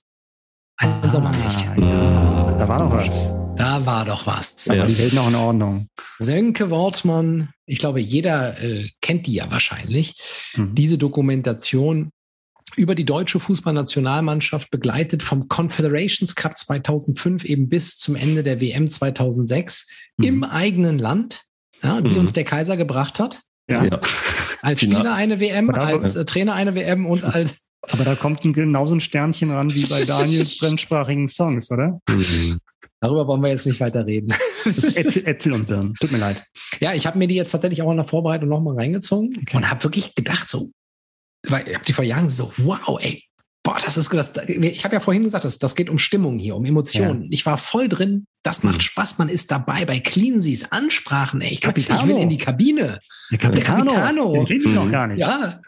[0.80, 1.82] Ein ah, Sommermärchen.
[1.82, 3.34] Ja, da war doch was.
[3.56, 4.64] Da war doch was.
[4.66, 5.88] Da war die Welt noch in Ordnung.
[6.20, 10.14] Sönke Wortmann, ich glaube, jeder äh, kennt die ja wahrscheinlich.
[10.54, 10.76] Mhm.
[10.76, 12.12] Diese Dokumentation
[12.78, 18.88] über die deutsche Fußballnationalmannschaft begleitet vom Confederations Cup 2005 eben bis zum Ende der WM
[18.88, 20.24] 2006 mhm.
[20.24, 21.44] im eigenen Land,
[21.82, 22.20] ja, die mhm.
[22.20, 23.42] uns der Kaiser gebracht hat.
[23.68, 23.84] Ja.
[23.84, 24.00] ja.
[24.62, 28.52] Als Spieler eine WM, als äh, Trainer eine WM und als aber da kommt ein,
[28.52, 32.00] genauso ein Sternchen ran wie bei Daniels fremdsprachigen Songs, oder?
[32.08, 32.58] Mhm.
[33.00, 34.34] Darüber wollen wir jetzt nicht weiter reden.
[34.64, 35.94] Äpfel, Äpfel und Birnen.
[35.94, 36.42] Tut mir leid.
[36.80, 39.56] Ja, ich habe mir die jetzt tatsächlich auch in der Vorbereitung nochmal reingezogen okay.
[39.56, 40.70] und habe wirklich gedacht, so,
[41.50, 43.22] weil ich habe die vor Jahren so, wow, ey,
[43.62, 46.56] boah, das ist das, ich habe ja vorhin gesagt, das, das geht um Stimmung hier,
[46.56, 47.24] um Emotionen.
[47.24, 47.28] Ja.
[47.30, 48.82] Ich war voll drin, das macht mhm.
[48.82, 53.00] Spaß, man ist dabei bei Cleansies, Ansprachen, ey, ich, ich will in die Kabine.
[53.30, 53.84] Der Capitano.
[53.84, 54.32] Der Capitano.
[54.32, 55.20] Den reden noch gar nicht.
[55.20, 55.60] Ja,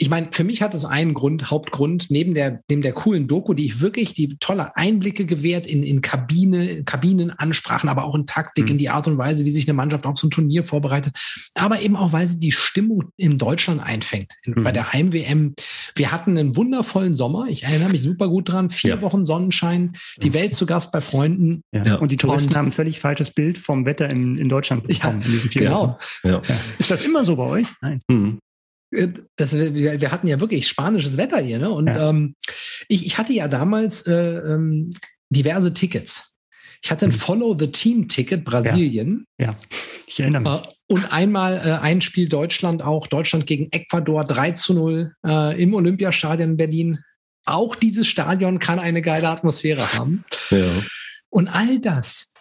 [0.00, 3.52] ich meine, für mich hat es einen Grund, Hauptgrund, neben der, neben der coolen Doku,
[3.52, 8.64] die ich wirklich, die tolle Einblicke gewährt in, in Kabine, Kabinenansprachen, aber auch in Taktik,
[8.64, 8.70] mhm.
[8.70, 11.14] in die Art und Weise, wie sich eine Mannschaft auf so ein Turnier vorbereitet,
[11.54, 14.32] aber eben auch, weil sie die Stimmung in Deutschland einfängt.
[14.46, 14.62] Mhm.
[14.62, 15.54] Bei der Heim-WM.
[15.94, 17.48] Wir hatten einen wundervollen Sommer.
[17.50, 18.70] Ich erinnere mich super gut dran.
[18.70, 19.02] Vier ja.
[19.02, 21.62] Wochen Sonnenschein, die Welt zu Gast bei Freunden.
[21.72, 21.96] Ja.
[21.96, 25.20] Und die Touristen und, haben ein völlig falsches Bild vom Wetter in, in Deutschland bekommen.
[25.20, 25.98] in diesen vier genau.
[26.24, 26.42] Wochen.
[26.78, 27.66] Ist das immer so bei euch?
[27.82, 28.00] Nein.
[28.08, 28.38] Mhm.
[28.90, 31.70] Äh, das, wir, wir, hatten ja wirklich spanisches Wetter hier, ne?
[31.70, 32.10] Und ja.
[32.10, 32.34] ähm,
[32.88, 34.92] ich, ich, hatte ja damals äh, ähm,
[35.28, 36.36] diverse Tickets.
[36.82, 37.16] Ich hatte ein mhm.
[37.16, 39.26] Follow the Team Ticket Brasilien.
[39.38, 39.56] Ja, ja.
[40.06, 40.52] ich erinnere mich.
[40.52, 45.62] Äh, und einmal äh, ein Spiel Deutschland auch, Deutschland gegen Ecuador 3 zu 0 äh,
[45.62, 46.98] im Olympiastadion in Berlin.
[47.44, 50.24] Auch dieses Stadion kann eine geile Atmosphäre haben.
[50.50, 50.68] Ja.
[51.28, 52.32] Und all das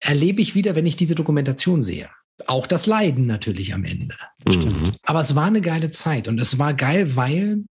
[0.00, 2.10] erlebe ich wieder, wenn ich diese Dokumentation sehe.
[2.46, 4.16] Auch das Leiden natürlich am Ende.
[4.46, 4.94] Mhm.
[5.04, 7.64] Aber es war eine geile Zeit und es war geil, weil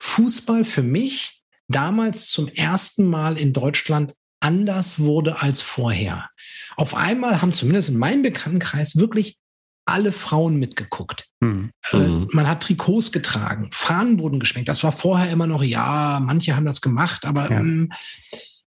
[0.00, 6.28] Fußball für mich damals zum ersten Mal in Deutschland anders wurde als vorher.
[6.76, 9.38] Auf einmal haben zumindest in meinem Bekanntenkreis wirklich
[9.84, 11.26] alle Frauen mitgeguckt.
[11.40, 11.72] Mhm.
[11.92, 12.28] Äh, mhm.
[12.32, 14.68] man hat Trikots getragen, Fahnen wurden geschwenkt.
[14.68, 17.60] Das war vorher immer noch, ja, manche haben das gemacht, aber ja.
[17.60, 17.92] ähm,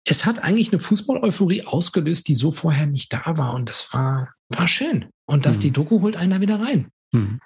[0.10, 3.54] es hat eigentlich eine Fußball-Euphorie ausgelöst, die so vorher nicht da war.
[3.54, 5.06] Und das war, war schön.
[5.26, 5.62] Und dass mhm.
[5.62, 6.88] die Doku holt einen da wieder rein.
[7.12, 7.40] Mhm.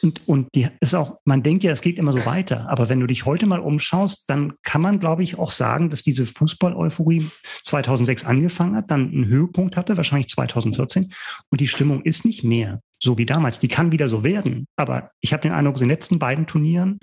[0.00, 2.68] Und, und die ist auch, man denkt ja, es geht immer so weiter.
[2.68, 6.04] Aber wenn du dich heute mal umschaust, dann kann man, glaube ich, auch sagen, dass
[6.04, 7.28] diese Fußball-Euphorie
[7.64, 11.12] 2006 angefangen hat, dann einen Höhepunkt hatte, wahrscheinlich 2014.
[11.50, 13.58] Und die Stimmung ist nicht mehr so wie damals.
[13.58, 14.68] Die kann wieder so werden.
[14.76, 17.00] Aber ich habe den Eindruck, in den letzten beiden Turnieren,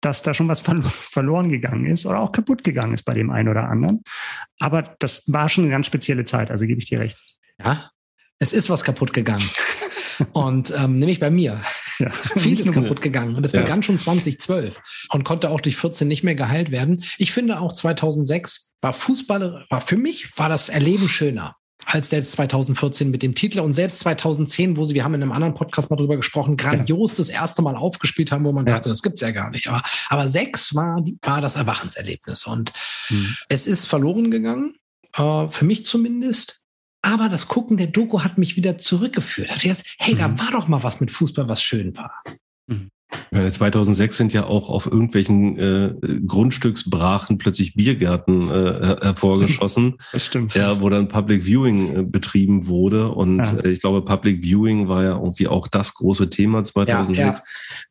[0.00, 3.48] dass da schon was verloren gegangen ist oder auch kaputt gegangen ist bei dem einen
[3.48, 4.02] oder anderen.
[4.58, 7.20] Aber das war schon eine ganz spezielle Zeit, also gebe ich dir recht.
[7.58, 7.90] Ja,
[8.38, 9.48] es ist was kaputt gegangen.
[10.32, 11.60] Und ähm, nämlich bei mir.
[11.98, 12.10] Ja.
[12.36, 13.36] Vieles kaputt gegangen.
[13.36, 13.62] Und das ja.
[13.62, 17.02] begann schon 2012 und konnte auch durch 14 nicht mehr geheilt werden.
[17.18, 21.56] Ich finde auch 2006 war Fußball, war für mich, war das Erleben schöner
[21.86, 25.32] als selbst 2014 mit dem Titel und selbst 2010, wo sie, wir haben in einem
[25.32, 27.16] anderen Podcast mal drüber gesprochen, grandios ja.
[27.18, 28.74] das erste Mal aufgespielt haben, wo man ja.
[28.74, 29.68] dachte, das gibt's ja gar nicht.
[29.68, 32.72] Aber, aber sechs war, die, war das Erwachenserlebnis und
[33.10, 33.36] mhm.
[33.48, 34.74] es ist verloren gegangen,
[35.16, 36.62] äh, für mich zumindest.
[37.02, 39.50] Aber das Gucken der Doku hat mich wieder zurückgeführt.
[39.50, 40.18] Da erst, hey, mhm.
[40.18, 42.22] da war doch mal was mit Fußball, was schön war.
[42.66, 42.90] Mhm.
[43.50, 45.94] 2006 sind ja auch auf irgendwelchen äh,
[46.26, 49.94] Grundstücksbrachen plötzlich Biergärten äh, hervorgeschossen.
[50.12, 50.54] Das stimmt.
[50.54, 53.08] Ja, wo dann Public Viewing äh, betrieben wurde.
[53.08, 53.58] Und ja.
[53.60, 57.18] äh, ich glaube, Public Viewing war ja irgendwie auch das große Thema 2006.
[57.18, 57.40] Ja, ja.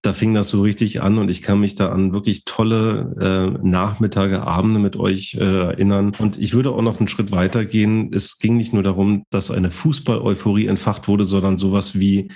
[0.02, 3.68] Da fing das so richtig an und ich kann mich da an wirklich tolle äh,
[3.68, 6.14] Nachmittage, Abende mit euch äh, erinnern.
[6.18, 8.12] Und ich würde auch noch einen Schritt weiter gehen.
[8.14, 12.30] Es ging nicht nur darum, dass eine Fußball-Euphorie entfacht wurde, sondern sowas wie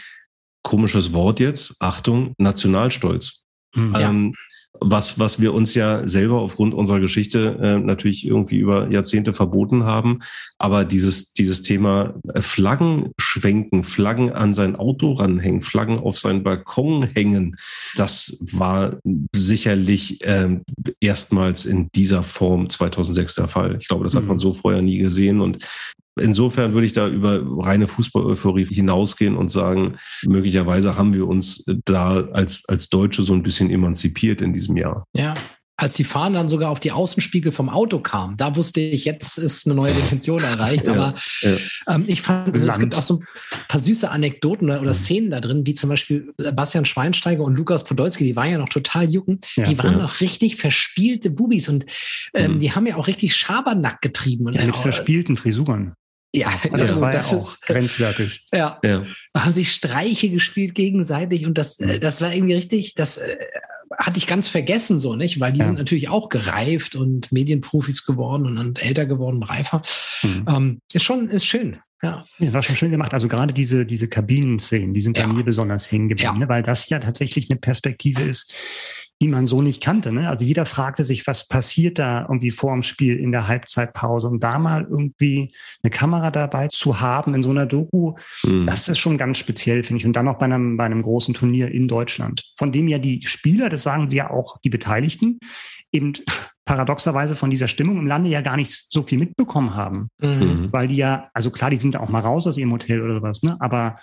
[0.67, 3.45] komisches Wort jetzt, Achtung, Nationalstolz.
[3.73, 3.93] Mhm.
[3.97, 4.33] Ähm,
[4.81, 9.85] was, was wir uns ja selber aufgrund unserer Geschichte äh, natürlich irgendwie über Jahrzehnte verboten
[9.85, 10.19] haben.
[10.57, 16.43] Aber dieses, dieses Thema äh, Flaggen schwenken, Flaggen an sein Auto ranhängen, Flaggen auf seinen
[16.43, 17.55] Balkon hängen,
[17.95, 18.97] das war
[19.33, 20.59] sicherlich äh,
[20.99, 23.77] erstmals in dieser Form 2006 der Fall.
[23.79, 24.41] Ich glaube, das hat man mhm.
[24.41, 25.39] so vorher nie gesehen.
[25.39, 25.65] Und
[26.19, 32.27] Insofern würde ich da über reine Fußball-Euphorie hinausgehen und sagen, möglicherweise haben wir uns da
[32.31, 35.05] als, als Deutsche so ein bisschen emanzipiert in diesem Jahr.
[35.15, 35.35] Ja,
[35.79, 39.37] als die Fahnen dann sogar auf die Außenspiegel vom Auto kamen, da wusste ich, jetzt
[39.37, 40.87] ist eine neue Definition erreicht.
[40.87, 41.57] Aber ja, ja.
[41.87, 43.25] Ähm, ich fand, also es gibt auch so ein
[43.67, 44.95] paar süße Anekdoten oder, oder, mhm.
[44.95, 48.69] Szenen da drin, wie zum Beispiel Bastian Schweinsteiger und Lukas Podolski, die waren ja noch
[48.69, 49.39] total jucken.
[49.55, 51.85] Ja, die waren noch richtig verspielte Bubis und
[52.33, 52.59] ähm, mhm.
[52.59, 54.47] die haben ja auch richtig Schabernack getrieben.
[54.47, 55.93] Und mit auch, verspielten Frisuren.
[56.35, 58.47] Ja, das also, war das ja auch ist, grenzwertig.
[58.53, 58.79] Ja.
[58.83, 59.03] ja.
[59.35, 61.99] Haben sich Streiche gespielt gegenseitig und das, mhm.
[61.99, 63.37] das war irgendwie richtig, das äh,
[63.97, 65.39] hatte ich ganz vergessen so, nicht?
[65.39, 65.65] Weil die ja.
[65.65, 69.81] sind natürlich auch gereift und Medienprofis geworden und, und älter geworden, reifer.
[70.21, 70.45] Mhm.
[70.47, 71.77] Ähm, ist schon, ist schön.
[72.03, 72.25] Ja.
[72.37, 73.13] Das war schon schön gemacht.
[73.13, 75.25] Also gerade diese, diese Kabinenszenen, die sind ja.
[75.25, 76.39] bei mir besonders hängen geblieben, ja.
[76.39, 76.49] ne?
[76.49, 78.53] weil das ja tatsächlich eine Perspektive ist,
[79.21, 80.11] die man so nicht kannte.
[80.11, 80.29] Ne?
[80.29, 84.43] Also jeder fragte sich, was passiert da irgendwie vor dem Spiel in der Halbzeitpause und
[84.43, 85.51] da mal irgendwie
[85.83, 88.67] eine Kamera dabei zu haben in so einer Doku, mhm.
[88.67, 90.05] das ist schon ganz speziell, finde ich.
[90.05, 93.25] Und dann noch bei einem, bei einem großen Turnier in Deutschland, von dem ja die
[93.25, 95.39] Spieler, das sagen sie ja auch die Beteiligten,
[95.91, 96.13] eben
[96.65, 100.09] paradoxerweise von dieser Stimmung im Lande ja gar nicht so viel mitbekommen haben.
[100.19, 100.67] Mhm.
[100.71, 103.41] Weil die ja, also klar, die sind auch mal raus aus ihrem Hotel oder was,
[103.41, 103.55] ne?
[103.59, 103.97] Aber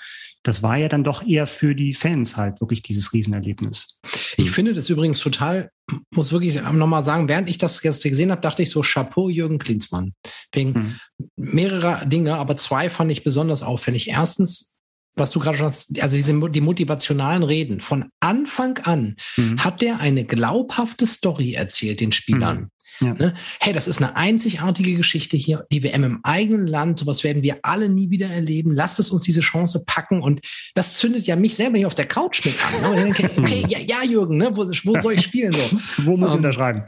[0.45, 3.99] das war ja dann doch eher für die Fans halt wirklich dieses Riesenerlebnis.
[4.37, 5.71] Ich finde das übrigens total,
[6.15, 9.59] muss wirklich nochmal sagen, während ich das jetzt gesehen habe, dachte ich so, Chapeau Jürgen
[9.59, 10.13] Klinsmann.
[10.53, 10.99] Wegen hm.
[11.37, 14.09] mehrerer Dinge, aber zwei fand ich besonders auffällig.
[14.11, 14.77] Erstens,
[15.17, 17.81] was du gerade schon hast, also diese, die motivationalen Reden.
[17.81, 19.65] Von Anfang an hm.
[19.65, 22.59] hat der eine glaubhafte Story erzählt den Spielern.
[22.59, 22.71] Hm.
[23.01, 23.15] Ja.
[23.15, 23.35] Ne?
[23.61, 27.59] Hey, das ist eine einzigartige Geschichte hier, die WM im eigenen Land, sowas werden wir
[27.63, 28.75] alle nie wieder erleben.
[28.75, 30.41] Lasst es uns diese Chance packen und
[30.75, 32.95] das zündet ja mich selber hier auf der Couch mit an.
[32.95, 33.03] Ne?
[33.03, 34.51] Denke, okay, ja, ja, Jürgen, ne?
[34.57, 35.53] wo, wo soll ich spielen?
[35.53, 35.79] So?
[36.05, 36.85] wo muss ich ähm, unterschreiben?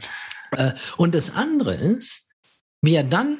[0.55, 2.29] Äh, und das andere ist,
[2.81, 3.39] wie er dann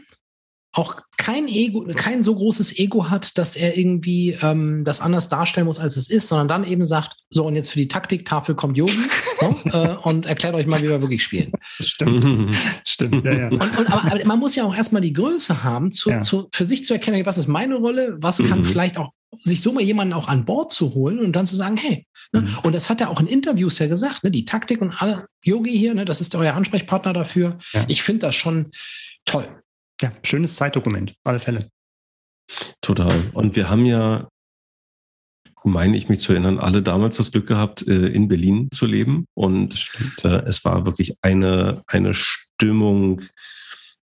[0.73, 5.65] auch kein Ego, kein so großes Ego hat, dass er irgendwie ähm, das anders darstellen
[5.65, 8.77] muss, als es ist, sondern dann eben sagt, so und jetzt für die Taktiktafel kommt
[8.77, 8.93] Yogi
[9.41, 11.51] ne, äh, und erklärt euch mal, wie wir wirklich spielen.
[11.79, 12.55] Stimmt.
[12.85, 13.47] Stimmt, ja, ja.
[13.47, 16.21] Und, und, aber, aber, man muss ja auch erstmal die Größe haben, zu, ja.
[16.21, 18.65] zu, für sich zu erkennen, was ist meine Rolle, was kann mhm.
[18.65, 21.77] vielleicht auch sich so mal jemanden auch an Bord zu holen und dann zu sagen,
[21.77, 22.41] hey, ne?
[22.41, 22.57] mhm.
[22.63, 25.77] und das hat er auch in Interviews ja gesagt, ne, die Taktik und alle, Yogi
[25.77, 27.57] hier, ne, das ist euer Ansprechpartner dafür.
[27.73, 27.83] Ja.
[27.87, 28.71] Ich finde das schon
[29.25, 29.47] toll
[30.01, 31.69] ja, schönes Zeitdokument, alle Fälle.
[32.81, 33.29] Total.
[33.33, 34.29] Und wir haben ja,
[35.63, 39.25] meine ich mich zu erinnern, alle damals das Glück gehabt, äh, in Berlin zu leben.
[39.33, 39.91] Und
[40.23, 43.21] äh, es war wirklich eine, eine Stimmung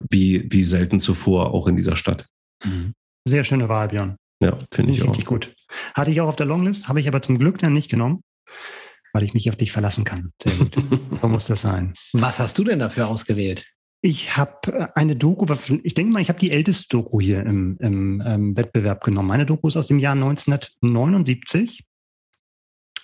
[0.09, 2.27] wie, wie selten zuvor, auch in dieser Stadt.
[2.63, 2.93] Mhm.
[3.27, 4.17] Sehr schöne Wahl, Björn.
[4.41, 5.09] Ja, finde ich auch.
[5.09, 5.53] Richtig gut.
[5.93, 8.23] Hatte ich auch auf der Longlist, habe ich aber zum Glück dann nicht genommen,
[9.13, 10.31] weil ich mich auf dich verlassen kann.
[10.41, 10.75] Sehr gut.
[11.21, 11.93] so muss das sein.
[12.13, 13.67] Was hast du denn dafür ausgewählt?
[14.01, 15.45] Ich habe äh, eine Doku,
[15.83, 19.27] ich denke mal, ich habe die älteste Doku hier im, im ähm, Wettbewerb genommen.
[19.27, 21.83] Meine Doku ist aus dem Jahr 1979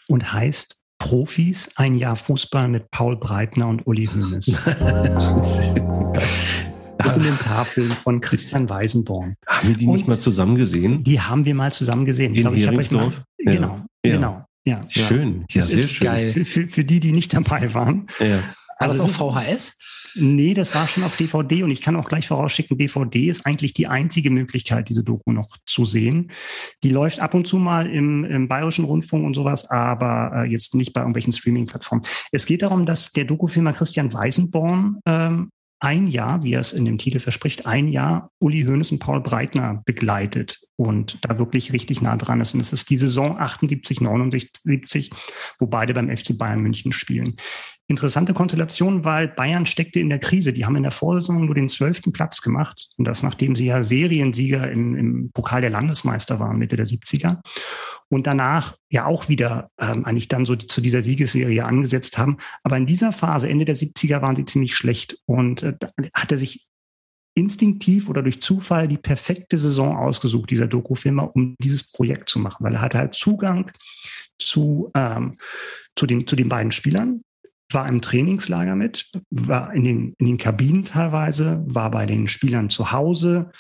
[0.08, 4.46] und heißt Profis, ein Jahr Fußball mit Paul Breitner und Uli Hoeneß.
[6.98, 9.36] Dokumentarfilm von Christian Weisenborn.
[9.46, 11.04] Haben wir die und nicht mal zusammen gesehen?
[11.04, 12.32] Die haben wir mal zusammen gesehen.
[12.32, 13.52] In ich glaube, ich habe mal, ja.
[13.54, 14.16] Genau, ja.
[14.16, 14.44] genau.
[14.66, 14.84] Ja.
[14.88, 16.06] Schön, ja, das sehr schön.
[16.06, 16.34] Geil.
[16.34, 18.08] Für, für, für, die, die nicht dabei waren.
[18.20, 18.44] Ja.
[18.78, 19.78] Also, also auch VHS?
[20.20, 23.74] Nee, das war schon auf DVD und ich kann auch gleich vorausschicken, DVD ist eigentlich
[23.74, 26.32] die einzige Möglichkeit, diese Doku noch zu sehen.
[26.84, 30.74] Die läuft ab und zu mal im, im Bayerischen Rundfunk und sowas, aber äh, jetzt
[30.74, 32.04] nicht bei irgendwelchen Streaming-Plattformen.
[32.32, 36.86] Es geht darum, dass der Dokufilmer Christian Weisenborn ähm, ein Jahr, wie er es in
[36.86, 42.02] dem Titel verspricht, ein Jahr Uli Hoeneß und Paul Breitner begleitet und da wirklich richtig
[42.02, 42.56] nah dran ist.
[42.56, 45.12] Und es ist die Saison 78, 79,
[45.60, 47.36] wo beide beim FC Bayern München spielen
[47.88, 50.52] interessante Konstellation, weil Bayern steckte in der Krise.
[50.52, 52.90] Die haben in der Vorsaison nur den zwölften Platz gemacht.
[52.98, 57.40] Und das, nachdem sie ja Seriensieger im, im Pokal der Landesmeister waren, Mitte der 70er.
[58.10, 62.38] Und danach ja auch wieder ähm, eigentlich dann so zu dieser Siegesserie angesetzt haben.
[62.64, 65.20] Aber in dieser Phase, Ende der 70er, waren sie ziemlich schlecht.
[65.26, 65.74] Und äh,
[66.14, 66.68] hat er sich
[67.36, 72.66] instinktiv oder durch Zufall die perfekte Saison ausgesucht, dieser Doku-Filmer, um dieses Projekt zu machen,
[72.66, 73.72] weil er hatte halt Zugang
[74.40, 75.38] zu, ähm,
[75.96, 77.22] zu, den, zu den beiden Spielern,
[77.72, 82.70] war im Trainingslager mit, war in den, in den Kabinen teilweise, war bei den Spielern
[82.70, 83.52] zu Hause.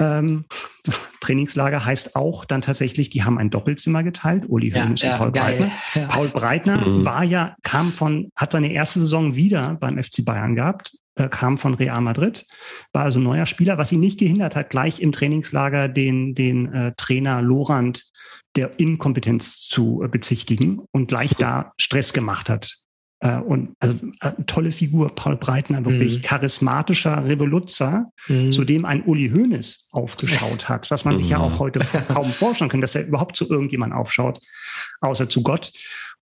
[0.00, 0.46] Ähm,
[1.20, 5.18] Trainingslager heißt auch dann tatsächlich, die haben ein Doppelzimmer geteilt, Uli ja, Hoeneß ja, und
[5.18, 5.58] Paul geil.
[5.58, 5.72] Breitner.
[5.94, 6.08] Ja.
[6.08, 7.06] Paul Breitner mhm.
[7.06, 11.58] war ja, kam von, hat seine erste Saison wieder beim FC Bayern gehabt, äh, kam
[11.58, 12.46] von Real Madrid,
[12.92, 16.92] war also neuer Spieler, was ihn nicht gehindert hat, gleich im Trainingslager den, den äh,
[16.96, 18.06] Trainer Lorand
[18.56, 22.79] der Inkompetenz zu äh, bezichtigen und gleich da Stress gemacht hat.
[23.20, 26.22] Äh, und also äh, tolle Figur, Paul Breitner, wirklich mhm.
[26.22, 28.50] charismatischer Revoluzzer, mhm.
[28.50, 31.18] zu dem ein Uli Hoeneß aufgeschaut hat, was man mhm.
[31.18, 34.40] sich ja auch heute kaum vorstellen kann, dass er überhaupt zu irgendjemand aufschaut,
[35.00, 35.72] außer zu Gott.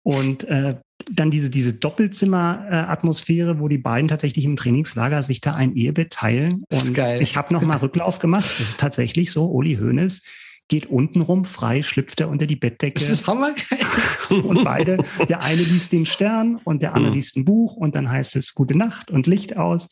[0.03, 0.75] Und äh,
[1.11, 6.63] dann diese, diese Doppelzimmer-Atmosphäre, wo die beiden tatsächlich im Trainingslager sich da ein Ehebett teilen.
[6.71, 8.45] Und ich habe nochmal Rücklauf gemacht.
[8.59, 10.21] Das ist tatsächlich so, Uli Hoeneß
[10.67, 12.99] geht untenrum frei, schlüpft er unter die Bettdecke.
[12.99, 13.79] Das ist hammergeil.
[14.43, 14.97] Und beide,
[15.29, 17.15] der eine liest den Stern und der andere mhm.
[17.15, 19.87] liest ein Buch und dann heißt es Gute Nacht und Licht aus.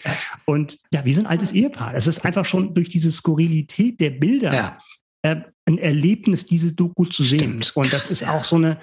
[0.46, 1.94] Und ja, wie so ein altes Ehepaar.
[1.94, 4.54] Es ist einfach schon durch diese Skurrilität der Bilder.
[4.54, 4.78] Ja.
[5.22, 7.64] Äh, ein Erlebnis, diese Doku zu sehen.
[7.64, 7.78] Stimmt.
[7.78, 8.80] Und das ist auch so eine,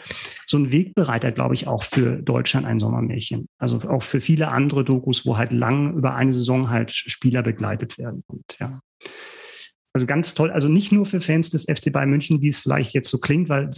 [0.46, 3.48] so ein Wegbereiter, glaube ich, auch für Deutschland ein Sommermärchen.
[3.58, 7.98] Also auch für viele andere Dokus, wo halt lang über eine Saison halt Spieler begleitet
[7.98, 8.24] werden.
[8.28, 8.80] Und ja.
[9.92, 10.50] Also ganz toll.
[10.50, 13.48] Also nicht nur für Fans des FC Bayern München, wie es vielleicht jetzt so klingt,
[13.48, 13.70] weil,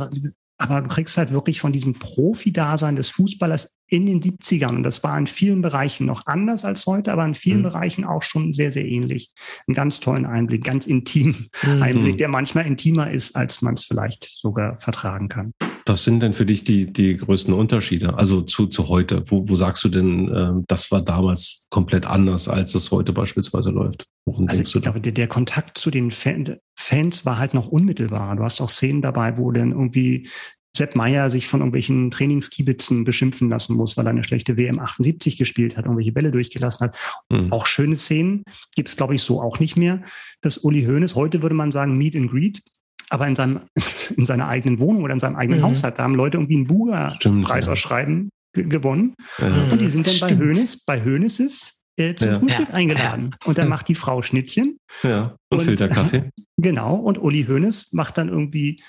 [0.58, 4.76] aber du kriegst halt wirklich von diesem Profi-Dasein des Fußballers in den 70ern.
[4.76, 7.64] Und das war in vielen Bereichen noch anders als heute, aber in vielen mhm.
[7.64, 9.32] Bereichen auch schon sehr, sehr ähnlich.
[9.66, 11.82] Einen ganz tollen Einblick, ganz intim mhm.
[11.82, 15.52] Einblick, der manchmal intimer ist, als man es vielleicht sogar vertragen kann.
[15.86, 18.14] Was sind denn für dich die, die größten Unterschiede?
[18.14, 19.24] Also zu, zu heute?
[19.26, 23.70] Wo, wo sagst du denn, äh, das war damals komplett anders, als es heute beispielsweise
[23.70, 24.06] läuft?
[24.24, 28.36] Worum also ich glaube, der, der, Kontakt zu den Fan, Fans war halt noch unmittelbarer.
[28.36, 30.28] Du hast auch Szenen dabei, wo dann irgendwie
[30.74, 35.36] Sepp Meyer sich von irgendwelchen Trainingskibitzen beschimpfen lassen muss, weil er eine schlechte WM 78
[35.36, 36.96] gespielt hat, irgendwelche Bälle durchgelassen hat.
[37.28, 37.52] Mhm.
[37.52, 40.02] Auch schöne Szenen gibt es, glaube ich, so auch nicht mehr.
[40.40, 42.62] Das Uli Hoeneß, heute würde man sagen Meet and Greet,
[43.12, 43.60] aber in, seinem,
[44.16, 45.64] in seiner eigenen Wohnung oder in seinem eigenen mhm.
[45.64, 45.98] Haushalt.
[45.98, 48.62] Da haben Leute irgendwie einen Buga-Preisausschreiben ja.
[48.64, 49.14] gewonnen.
[49.38, 49.46] Ja.
[49.70, 50.38] Und die sind dann Stimmt.
[50.38, 52.38] bei Hönes, bei Höneses äh, zum ja.
[52.38, 53.36] Frühstück eingeladen.
[53.44, 54.78] Und dann macht die Frau Schnittchen.
[55.02, 56.30] Ja, und, und Filterkaffee.
[56.58, 56.94] Genau.
[56.94, 58.80] Und Uli Hönes macht dann irgendwie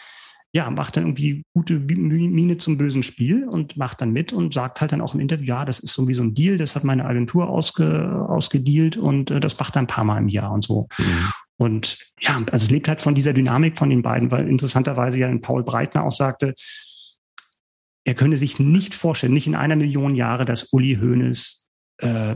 [0.56, 4.82] ja, macht dann irgendwie gute Miene zum bösen Spiel und macht dann mit und sagt
[4.82, 7.06] halt dann auch im Interview, ja, das ist irgendwie so ein Deal, das hat meine
[7.06, 10.88] Agentur ausge, ausgedealt und äh, das macht er ein paar Mal im Jahr und so.
[11.00, 11.32] Mhm.
[11.58, 15.38] Und ja, also es lebt halt von dieser Dynamik von den beiden, weil interessanterweise ja
[15.38, 16.56] Paul Breitner auch sagte,
[18.06, 22.36] er könne sich nicht vorstellen, nicht in einer Million Jahre, dass Uli Hoeneß äh,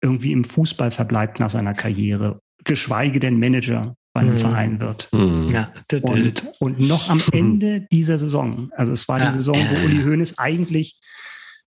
[0.00, 4.38] irgendwie im Fußball verbleibt nach seiner Karriere, geschweige denn Manager bei einem mhm.
[4.38, 5.08] Verein wird.
[5.12, 5.48] Mhm.
[5.50, 5.72] Ja.
[6.02, 9.30] Und, und noch am Ende dieser Saison, also es war ja.
[9.30, 11.00] die Saison, wo Uli Hoeneß eigentlich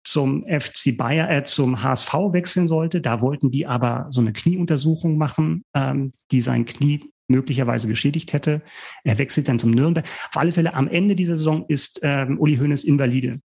[0.04, 3.02] zum FC Bayer, äh, zum HSV wechseln sollte.
[3.02, 8.62] Da wollten die aber so eine Knieuntersuchung machen, ähm, die sein Knie möglicherweise geschädigt hätte.
[9.04, 10.06] Er wechselt dann zum Nürnberg.
[10.30, 13.40] Auf alle Fälle am Ende dieser Saison ist ähm, Uli Hoeneß Invalide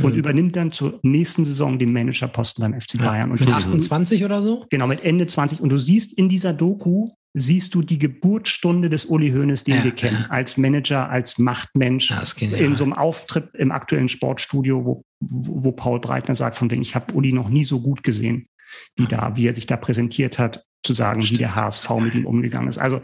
[0.00, 0.18] und mhm.
[0.18, 3.34] übernimmt dann zur nächsten Saison den Managerposten beim FC Bayern.
[3.36, 4.66] Ja, mit 28 oder so?
[4.70, 5.60] Genau, mit Ende 20.
[5.60, 9.84] Und du siehst in dieser Doku, siehst du die Geburtsstunde des Uli Hoeneß, den ja.
[9.84, 15.04] wir kennen, als Manager, als Machtmensch, ja, in so einem Auftritt im aktuellen Sportstudio, wo,
[15.20, 18.48] wo Paul Breitner sagt von denen, ich habe Uli noch nie so gut gesehen.
[18.96, 22.26] wie da, wie er sich da präsentiert hat, zu sagen, wie der HSV mit ihm
[22.26, 22.78] umgegangen ist.
[22.78, 23.02] Also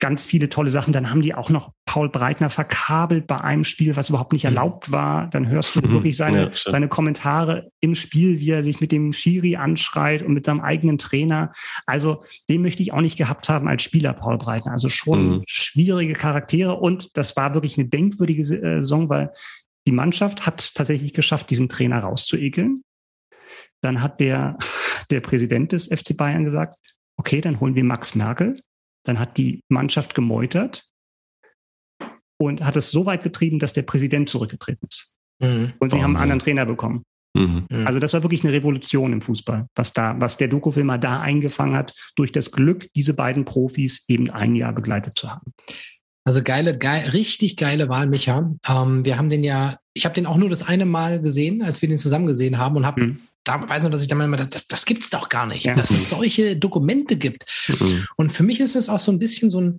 [0.00, 0.92] ganz viele tolle Sachen.
[0.92, 4.50] Dann haben die auch noch Paul Breitner verkabelt bei einem Spiel, was überhaupt nicht mhm.
[4.50, 5.28] erlaubt war.
[5.28, 9.12] Dann hörst du wirklich seine, ja, seine Kommentare im Spiel, wie er sich mit dem
[9.12, 11.52] Schiri anschreit und mit seinem eigenen Trainer.
[11.86, 14.72] Also den möchte ich auch nicht gehabt haben als Spieler, Paul Breitner.
[14.72, 15.42] Also schon mhm.
[15.46, 19.32] schwierige Charaktere und das war wirklich eine denkwürdige äh, Saison, weil
[19.86, 22.82] die Mannschaft hat tatsächlich geschafft, diesen Trainer rauszuekeln.
[23.80, 24.58] Dann hat der,
[25.10, 26.76] der Präsident des FC Bayern gesagt,
[27.16, 28.60] okay, dann holen wir Max Merkel
[29.08, 30.84] dann hat die Mannschaft gemeutert
[32.40, 35.16] und hat es so weit getrieben, dass der Präsident zurückgetreten ist.
[35.42, 35.72] Mhm.
[35.78, 37.04] Und sie haben einen anderen Trainer bekommen.
[37.34, 37.66] Mhm.
[37.70, 37.86] mhm.
[37.86, 41.76] Also das war wirklich eine Revolution im Fußball, was da, was der Doku-Filmer da eingefangen
[41.76, 45.54] hat, durch das Glück, diese beiden Profis eben ein Jahr begleitet zu haben.
[46.24, 48.54] Also geile, geil, richtig geile Wahl, Micha.
[48.68, 51.80] Ähm, wir haben den ja, ich habe den auch nur das eine Mal gesehen, als
[51.80, 54.28] wir den zusammen gesehen haben und habe mhm da weiß noch, dass ich da mal
[54.36, 55.74] das, das gibt es doch gar nicht, ja.
[55.74, 57.46] dass es solche Dokumente gibt.
[57.68, 58.06] Mhm.
[58.16, 59.78] Und für mich ist es auch so ein bisschen so ein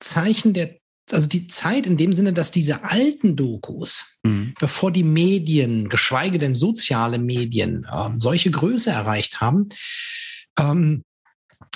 [0.00, 0.76] Zeichen der,
[1.10, 4.54] also die Zeit in dem Sinne, dass diese alten Dokus, mhm.
[4.58, 9.68] bevor die Medien, geschweige denn soziale Medien, äh, solche Größe erreicht haben,
[10.58, 11.02] ähm,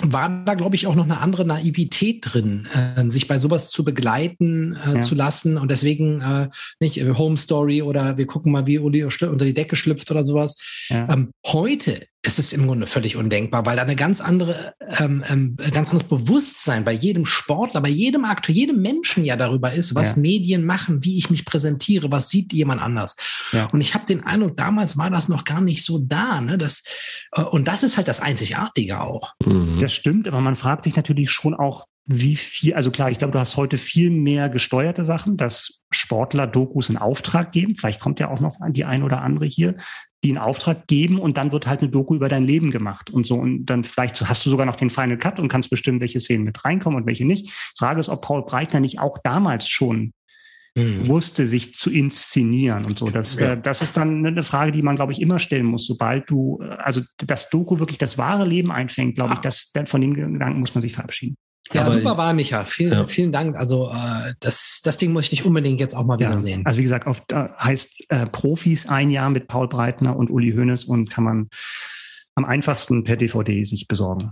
[0.01, 3.83] war da, glaube ich, auch noch eine andere Naivität drin, äh, sich bei sowas zu
[3.83, 5.01] begleiten äh, ja.
[5.01, 9.03] zu lassen und deswegen äh, nicht äh, Home Story oder wir gucken mal, wie Uli
[9.03, 10.57] unter die Decke schlüpft oder sowas.
[10.89, 11.07] Ja.
[11.09, 15.57] Ähm, heute es ist im Grunde völlig undenkbar, weil da eine ganz andere, ähm, ähm,
[15.57, 20.15] ganz anderes Bewusstsein bei jedem Sportler, bei jedem Akteur, jedem Menschen ja darüber ist, was
[20.15, 20.21] ja.
[20.21, 23.17] Medien machen, wie ich mich präsentiere, was sieht jemand anders.
[23.51, 23.65] Ja.
[23.65, 26.39] Und ich habe den Eindruck, damals war das noch gar nicht so da.
[26.39, 26.57] Ne?
[26.57, 26.83] Das,
[27.33, 29.33] äh, und das ist halt das Einzigartige auch.
[29.43, 29.77] Mhm.
[29.79, 33.33] Das stimmt, aber man fragt sich natürlich schon auch, wie viel, also klar, ich glaube,
[33.33, 37.75] du hast heute viel mehr gesteuerte Sachen, dass Sportler Dokus in Auftrag geben.
[37.75, 39.75] Vielleicht kommt ja auch noch die ein oder andere hier
[40.23, 43.25] die einen Auftrag geben und dann wird halt eine Doku über dein Leben gemacht und
[43.25, 43.35] so.
[43.35, 46.45] Und dann vielleicht hast du sogar noch den Final Cut und kannst bestimmen, welche Szenen
[46.45, 47.51] mit reinkommen und welche nicht.
[47.77, 50.13] Frage ist, ob Paul Breitner nicht auch damals schon
[50.77, 51.07] hm.
[51.07, 53.09] wusste, sich zu inszenieren und so.
[53.09, 53.53] Das, ja.
[53.53, 55.85] äh, das ist dann eine Frage, die man, glaube ich, immer stellen muss.
[55.85, 59.35] Sobald du, äh, also das Doku wirklich das wahre Leben einfängt, glaube ah.
[59.35, 61.35] ich, das, von dem Gedanken muss man sich verabschieden.
[61.73, 62.63] Ja, Aber super war Micha.
[62.63, 63.07] Vielen, ja.
[63.07, 63.55] vielen Dank.
[63.55, 66.29] Also äh, das, das Ding muss ich nicht unbedingt jetzt auch mal ja.
[66.29, 66.65] wieder sehen.
[66.65, 70.51] Also wie gesagt, oft äh, heißt äh, Profis ein Jahr mit Paul Breitner und Uli
[70.51, 71.49] Hoeneß und kann man
[72.35, 74.31] am einfachsten per DVD sich besorgen.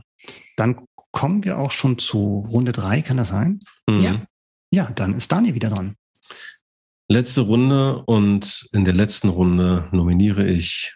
[0.56, 3.62] Dann kommen wir auch schon zu Runde drei, kann das sein?
[3.90, 4.00] Mhm.
[4.00, 4.22] Ja.
[4.74, 5.96] Ja, dann ist Dani wieder dran.
[7.10, 10.96] Letzte Runde und in der letzten Runde nominiere ich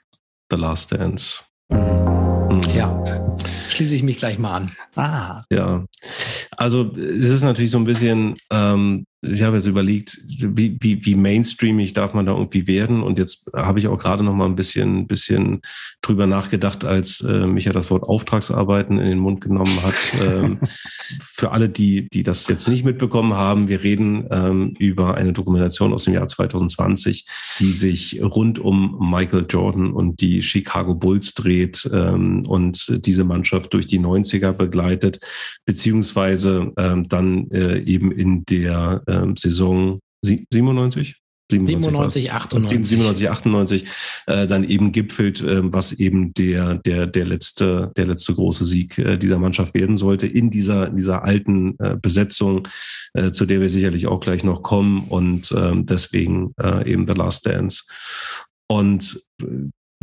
[0.50, 1.44] The Last Dance.
[1.70, 2.62] Mhm.
[2.74, 3.36] Ja,
[3.70, 4.72] schließe ich mich gleich mal an.
[4.96, 5.44] Ah.
[5.52, 5.84] Ja,
[6.58, 11.16] also es ist natürlich so ein bisschen ähm, ich habe jetzt überlegt, wie, wie, wie
[11.16, 13.04] mainstreamig darf man da irgendwie werden?
[13.04, 15.62] Und jetzt habe ich auch gerade noch mal ein bisschen, bisschen
[16.02, 19.96] drüber nachgedacht, als äh, Micha das Wort Auftragsarbeiten in den Mund genommen hat.
[20.22, 20.60] ähm,
[21.20, 25.94] für alle, die, die das jetzt nicht mitbekommen haben, wir reden ähm, über eine Dokumentation
[25.94, 27.26] aus dem Jahr 2020,
[27.60, 33.74] die sich rund um Michael Jordan und die Chicago Bulls dreht ähm, und diese Mannschaft
[33.74, 35.20] durch die 90er begleitet,
[35.66, 41.16] beziehungsweise ähm, dann äh, eben in der äh, ähm, Saison 97?
[41.52, 42.88] 97, 98.
[42.88, 43.86] 97, 98
[44.26, 48.98] äh, dann eben gipfelt, äh, was eben der, der, der letzte, der letzte große Sieg
[48.98, 52.68] äh, dieser Mannschaft werden sollte in dieser, in dieser alten äh, Besetzung,
[53.14, 57.14] äh, zu der wir sicherlich auch gleich noch kommen und ähm, deswegen äh, eben The
[57.14, 57.84] Last Dance.
[58.68, 59.22] Und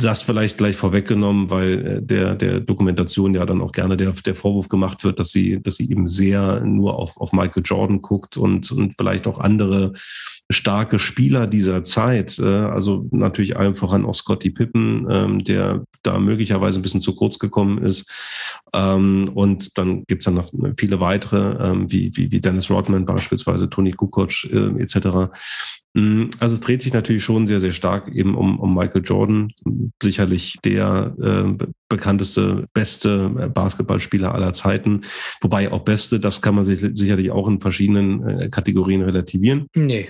[0.03, 4.35] das vielleicht gleich vorweggenommen, weil äh, der, der Dokumentation ja dann auch gerne der, der
[4.35, 8.37] Vorwurf gemacht wird, dass sie, dass sie eben sehr nur auf, auf Michael Jordan guckt
[8.37, 9.93] und, und vielleicht auch andere
[10.51, 12.39] starke Spieler dieser Zeit.
[12.39, 17.15] Äh, also natürlich allem voran auch Scotty Pippen, ähm, der da möglicherweise ein bisschen zu
[17.15, 18.09] kurz gekommen ist.
[18.73, 23.69] Ähm, und dann gibt's dann noch viele weitere, ähm, wie, wie, wie Dennis Rodman beispielsweise,
[23.69, 25.31] Tony Kukoc äh, etc.
[25.93, 29.53] Mm, also es dreht sich natürlich schon sehr, sehr stark eben um, um Michael Jordan,
[30.01, 35.01] sicherlich der äh, bekannteste, beste Basketballspieler aller Zeiten.
[35.41, 39.67] Wobei auch beste, das kann man sich sicherlich auch in verschiedenen äh, Kategorien relativieren.
[39.75, 40.09] Nee.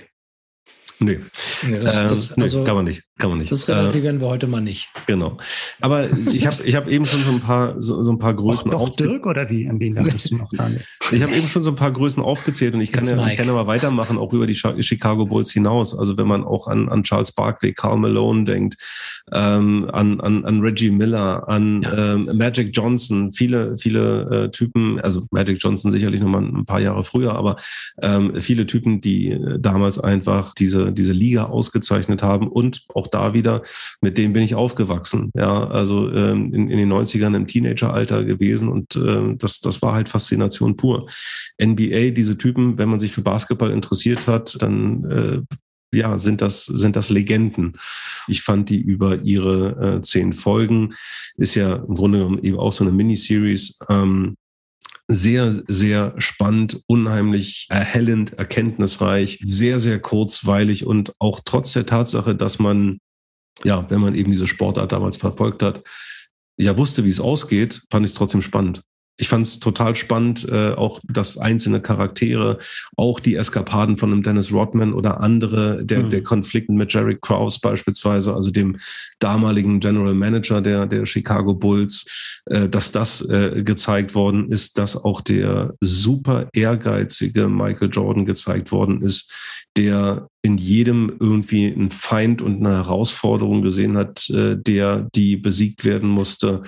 [1.00, 1.18] Nee.
[1.66, 3.02] nee, das, das, ähm, nee also, kann man nicht.
[3.16, 3.52] Kann man nicht.
[3.52, 4.88] Das relativieren äh, wir heute mal nicht.
[5.06, 5.36] Genau.
[5.80, 8.72] Aber ich habe ich hab eben schon so ein paar so, so ein paar Größen
[8.72, 9.68] doch Dirk oder wie?
[9.68, 10.84] An wen dachtest du noch nicht?
[11.12, 13.46] Ich habe eben schon so ein paar Größen aufgezählt und ich kann, ja, ich kann
[13.46, 15.96] ja mal weitermachen, auch über die Chicago Bulls hinaus.
[15.96, 18.76] Also wenn man auch an, an Charles Barkley, Carl Malone denkt,
[19.32, 22.14] ähm, an, an, an Reggie Miller, an ja.
[22.14, 26.80] ähm, Magic Johnson, viele, viele äh, Typen, also Magic Johnson sicherlich noch mal ein paar
[26.80, 27.56] Jahre früher, aber
[28.02, 33.34] ähm, viele Typen, die damals einfach diese, diese Liga ausgezeichnet haben und auch auch da
[33.34, 33.62] wieder,
[34.00, 35.30] mit dem bin ich aufgewachsen.
[35.34, 39.94] Ja, also ähm, in, in den 90ern im Teenageralter gewesen und äh, das, das war
[39.94, 41.06] halt Faszination pur.
[41.62, 45.56] NBA, diese Typen, wenn man sich für Basketball interessiert hat, dann äh,
[45.94, 47.76] ja, sind das, sind das Legenden.
[48.26, 50.92] Ich fand die über ihre äh, zehn Folgen,
[51.36, 54.36] ist ja im Grunde genommen eben auch so eine Miniseries, ähm,
[55.08, 62.58] sehr, sehr spannend, unheimlich erhellend, erkenntnisreich, sehr, sehr kurzweilig und auch trotz der Tatsache, dass
[62.58, 62.98] man,
[63.64, 65.82] ja, wenn man eben diese Sportart damals verfolgt hat,
[66.56, 68.82] ja wusste, wie es ausgeht, fand ich es trotzdem spannend
[69.16, 72.58] ich fand es total spannend, äh, auch dass einzelne Charaktere,
[72.96, 76.10] auch die Eskapaden von einem Dennis Rodman oder andere, der, mhm.
[76.10, 78.76] der Konflikten mit Jerry Krause beispielsweise, also dem
[79.20, 84.96] damaligen General Manager der, der Chicago Bulls, äh, dass das äh, gezeigt worden ist, dass
[84.96, 89.32] auch der super ehrgeizige Michael Jordan gezeigt worden ist,
[89.76, 95.84] der in jedem irgendwie einen Feind und eine Herausforderung gesehen hat, äh, der die besiegt
[95.84, 96.62] werden musste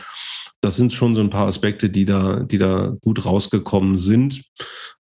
[0.62, 4.42] das sind schon so ein paar Aspekte, die da, die da gut rausgekommen sind,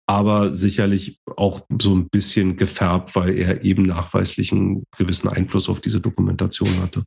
[0.06, 5.80] aber sicherlich auch so ein bisschen gefärbt, weil er eben nachweislich einen gewissen Einfluss auf
[5.80, 7.04] diese Dokumentation hatte.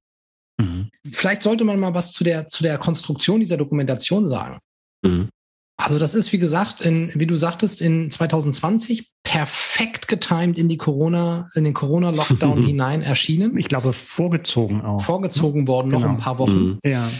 [0.58, 0.90] Mhm.
[1.12, 4.60] Vielleicht sollte man mal was zu der, zu der Konstruktion dieser Dokumentation sagen.
[5.04, 5.30] Mhm.
[5.78, 10.78] Also das ist, wie gesagt, in, wie du sagtest, in 2020 perfekt getimed in die
[10.78, 13.58] Corona, in den Corona-Lockdown hinein erschienen.
[13.58, 15.04] Ich glaube, vorgezogen auch.
[15.04, 16.04] Vorgezogen worden, genau.
[16.04, 16.64] noch ein paar Wochen.
[16.64, 16.80] Mhm.
[16.86, 17.12] Ja.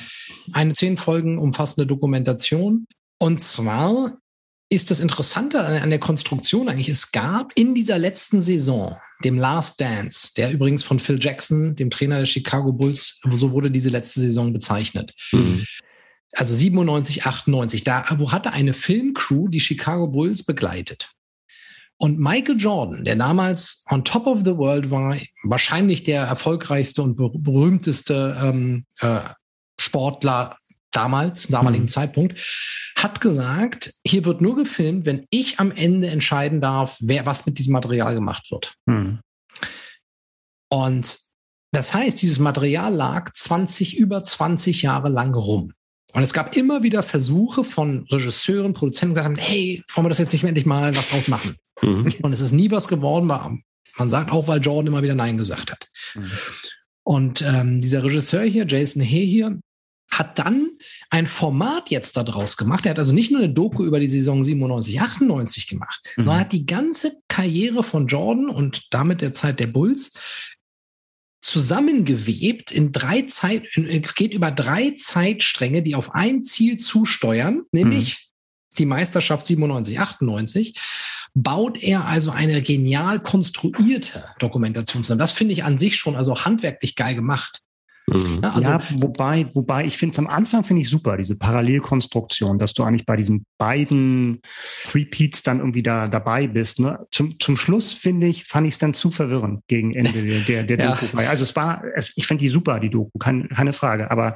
[0.54, 2.86] Eine zehn Folgen umfassende Dokumentation.
[3.20, 4.18] Und zwar
[4.70, 9.80] ist das Interessante an der Konstruktion eigentlich, es gab in dieser letzten Saison, dem Last
[9.80, 14.20] Dance, der übrigens von Phil Jackson, dem Trainer der Chicago Bulls, so wurde diese letzte
[14.20, 15.14] Saison bezeichnet.
[15.32, 15.66] Mhm
[16.36, 21.12] also 97, 98, da wo hatte eine Filmcrew die Chicago Bulls begleitet.
[21.98, 27.16] Und Michael Jordan, der damals on top of the world war, wahrscheinlich der erfolgreichste und
[27.16, 29.30] berühmteste ähm, äh,
[29.80, 30.58] Sportler
[30.92, 31.90] damals, zum damaligen mhm.
[31.90, 32.40] Zeitpunkt,
[32.98, 37.60] hat gesagt, hier wird nur gefilmt, wenn ich am Ende entscheiden darf, wer was mit
[37.60, 38.76] diesem Material gemacht wird.
[38.86, 39.20] Mhm.
[40.70, 41.18] Und
[41.72, 45.74] das heißt, dieses Material lag 20, über 20 Jahre lang rum.
[46.14, 50.10] Und es gab immer wieder Versuche von Regisseuren, Produzenten, die gesagt haben, hey, wollen wir
[50.10, 51.58] das jetzt nicht mehr endlich mal was draus machen?
[51.82, 52.14] Mhm.
[52.22, 53.28] Und es ist nie was geworden.
[53.28, 55.90] Man sagt auch, weil Jordan immer wieder Nein gesagt hat.
[57.06, 59.60] Und ähm, dieser Regisseur hier, Jason Hay hier,
[60.12, 60.68] hat dann
[61.10, 62.86] ein Format jetzt daraus gemacht.
[62.86, 66.26] Er hat also nicht nur eine Doku über die Saison 97, 98 gemacht, mhm.
[66.26, 70.14] sondern hat die ganze Karriere von Jordan und damit der Zeit der Bulls
[71.42, 73.66] zusammengewebt in drei Zeit,
[74.16, 78.32] geht über drei Zeitstränge, die auf ein Ziel zusteuern, nämlich
[78.72, 78.78] mhm.
[78.80, 80.80] die Meisterschaft 97, 98,
[81.36, 85.20] baut er also eine genial konstruierte Dokumentation zusammen.
[85.20, 87.62] Das finde ich an sich schon also handwerklich geil gemacht.
[88.08, 88.40] Mhm.
[88.44, 92.60] Ja, also, ja, wobei, wobei ich finde es am Anfang finde ich super, diese Parallelkonstruktion,
[92.60, 94.42] dass du eigentlich bei diesen beiden
[94.84, 96.80] Three Peats dann irgendwie da dabei bist.
[96.80, 97.00] Ne?
[97.12, 100.64] Zum, zum Schluss finde ich, fand ich es dann zu verwirrend gegen Ende der, der,
[100.64, 100.96] der ja.
[100.96, 101.18] Doku.
[101.18, 104.12] Also es war, es, ich finde die super, die Doku, keine, keine Frage.
[104.12, 104.36] Aber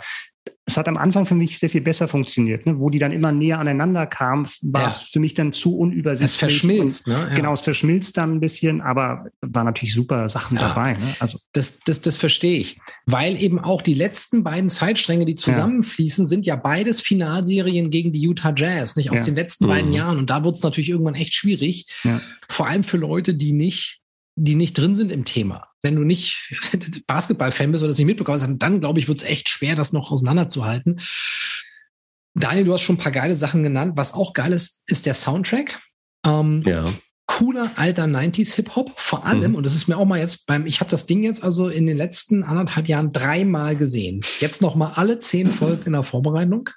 [0.70, 2.80] es hat am Anfang für mich sehr viel besser funktioniert, ne?
[2.80, 4.88] wo die dann immer näher aneinander kamen, war ja.
[4.88, 6.32] es für mich dann zu unübersichtlich.
[6.32, 7.28] Es verschmilzt, und, ne?
[7.30, 7.36] Ja.
[7.36, 10.70] Genau, es verschmilzt dann ein bisschen, aber war natürlich super Sachen ja.
[10.70, 10.94] dabei.
[10.94, 11.16] Ne?
[11.20, 16.28] Also das, das, das verstehe ich, weil eben auch die letzten beiden Zeitstränge, die zusammenfließen,
[16.28, 19.70] sind ja beides Finalserien gegen die Utah Jazz, nicht aus den letzten mhm.
[19.70, 20.20] beiden Jahren.
[20.20, 21.88] Und da wird es natürlich irgendwann echt schwierig,
[22.48, 24.00] vor allem für Leute, die nicht
[24.40, 25.69] die nicht drin sind im Thema.
[25.82, 26.54] Wenn du nicht
[27.08, 30.12] Basketball-Fan bist oder das nicht mitbekommst, dann glaube ich, wird es echt schwer, das noch
[30.12, 31.00] auseinanderzuhalten.
[32.36, 33.94] Daniel, du hast schon ein paar geile Sachen genannt.
[33.96, 35.82] Was auch geil ist, ist der Soundtrack.
[36.26, 36.86] Ähm, ja.
[37.26, 39.56] Cooler alter 90s Hip-Hop, vor allem, mhm.
[39.56, 41.86] und das ist mir auch mal jetzt beim, ich habe das Ding jetzt also in
[41.86, 44.22] den letzten anderthalb Jahren dreimal gesehen.
[44.40, 46.70] Jetzt noch mal alle zehn Folgen in der Vorbereitung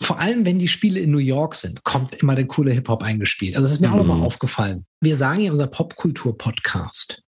[0.00, 3.56] vor allem wenn die Spiele in New York sind, kommt immer der coole Hip-Hop eingespielt.
[3.56, 3.94] Also das ist mir mhm.
[3.94, 4.84] auch nochmal aufgefallen.
[5.00, 7.22] Wir sagen ja unser Popkultur-Podcast.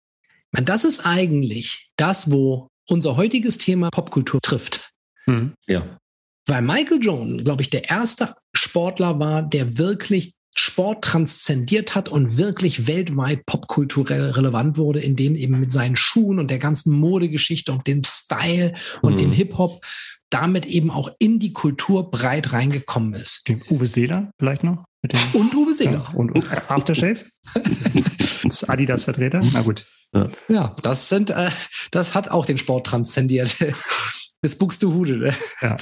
[0.62, 4.90] Das ist eigentlich das, wo unser heutiges Thema Popkultur trifft.
[5.26, 5.54] Mhm.
[5.66, 5.98] Ja.
[6.46, 12.36] Weil Michael Jordan, glaube ich, der erste Sportler war, der wirklich Sport transzendiert hat und
[12.36, 17.86] wirklich weltweit popkulturell relevant wurde, indem eben mit seinen Schuhen und der ganzen Modegeschichte und
[17.88, 19.18] dem Style und mhm.
[19.18, 19.84] dem Hip-Hop
[20.30, 23.48] damit eben auch in die Kultur breit reingekommen ist.
[23.48, 24.84] Den Uwe Seeler vielleicht noch?
[25.32, 26.08] und Uwe Seeler.
[26.08, 27.20] Ja, und, und Aftershave?
[28.44, 29.42] das Adidas-Vertreter?
[29.52, 29.86] Na gut.
[30.12, 31.50] Ja, ja das sind, äh,
[31.90, 33.56] das hat auch den Sport transzendiert.
[34.40, 35.16] Bis Buxtehude.
[35.16, 35.34] Ne?
[35.62, 35.76] Ja.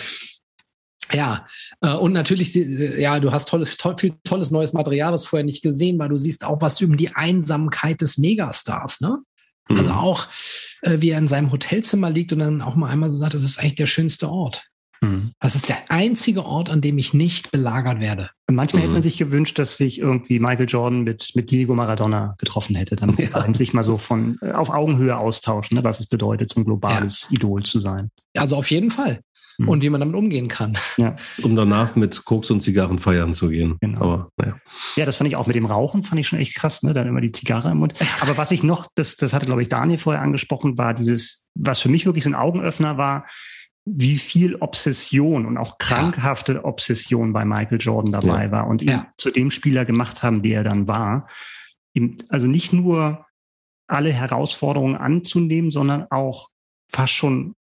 [1.13, 1.47] Ja,
[1.83, 5.45] äh, und natürlich, äh, ja, du hast tolles, toll, viel tolles neues Material, was vorher
[5.45, 6.09] nicht gesehen war.
[6.09, 9.19] Du siehst auch was über die Einsamkeit des Megastars, ne?
[9.69, 9.79] Mhm.
[9.79, 10.27] Also auch,
[10.83, 13.43] äh, wie er in seinem Hotelzimmer liegt und dann auch mal einmal so sagt, das
[13.43, 14.63] ist eigentlich der schönste Ort.
[15.01, 15.33] Mhm.
[15.41, 18.31] Das ist der einzige Ort, an dem ich nicht belagert werde.
[18.55, 18.85] Manchmal mhm.
[18.85, 22.97] hätte man sich gewünscht, dass sich irgendwie Michael Jordan mit, mit Diego Maradona getroffen hätte,
[22.97, 23.55] damit ja.
[23.55, 27.29] sich mal so von äh, auf Augenhöhe austauschen, ne, was es bedeutet, so ein globales
[27.31, 27.37] ja.
[27.37, 28.11] Idol zu sein.
[28.37, 29.21] Also auf jeden Fall.
[29.59, 29.69] Mhm.
[29.69, 30.77] Und wie man damit umgehen kann.
[30.97, 31.15] Ja.
[31.43, 33.77] Um danach mit Koks und Zigarren feiern zu gehen.
[33.81, 34.01] Genau.
[34.01, 34.57] Aber, naja.
[34.97, 36.95] Ja, das fand ich auch mit dem Rauchen, fand ich schon echt krass, ne?
[36.95, 37.95] Dann immer die Zigarre im Mund.
[38.21, 41.81] Aber was ich noch, das, das hatte, glaube ich, Daniel vorher angesprochen, war dieses, was
[41.81, 43.27] für mich wirklich so ein Augenöffner war,
[43.85, 46.65] wie viel Obsession und auch krankhafte.
[46.65, 48.51] Obsession bei Michael Jordan dabei ja.
[48.53, 49.13] war und ihn ja.
[49.17, 51.29] zu dem Spieler gemacht haben, der er dann war.
[52.29, 53.27] also nicht nur
[53.89, 56.49] alle Herausforderungen anzunehmen, sondern auch
[56.89, 57.55] fast schon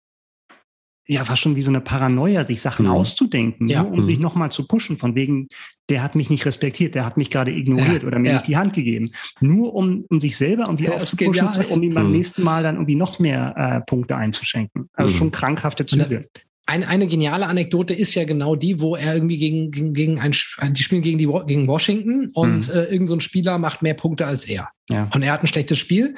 [1.11, 2.93] ja fast schon wie so eine Paranoia, sich Sachen mhm.
[2.93, 3.83] auszudenken, ja.
[3.83, 4.05] nur um mhm.
[4.05, 5.49] sich nochmal zu pushen, von wegen,
[5.89, 8.09] der hat mich nicht respektiert, der hat mich gerade ignoriert ja.
[8.09, 8.35] oder mir ja.
[8.35, 9.11] nicht die Hand gegeben.
[9.41, 12.13] Nur um, um sich selber irgendwie ja, aufzupushen, um ihm beim mhm.
[12.13, 14.89] nächsten Mal dann irgendwie noch mehr äh, Punkte einzuschenken.
[14.93, 15.17] Also mhm.
[15.17, 16.29] schon krankhafte Züge
[16.71, 20.33] eine, eine geniale Anekdote ist ja genau die, wo er irgendwie gegen, gegen, gegen ein,
[20.73, 22.75] die spielen gegen, die, gegen Washington und mhm.
[22.75, 24.68] äh, irgendein so Spieler macht mehr Punkte als er.
[24.89, 25.09] Ja.
[25.12, 26.14] Und er hat ein schlechtes Spiel.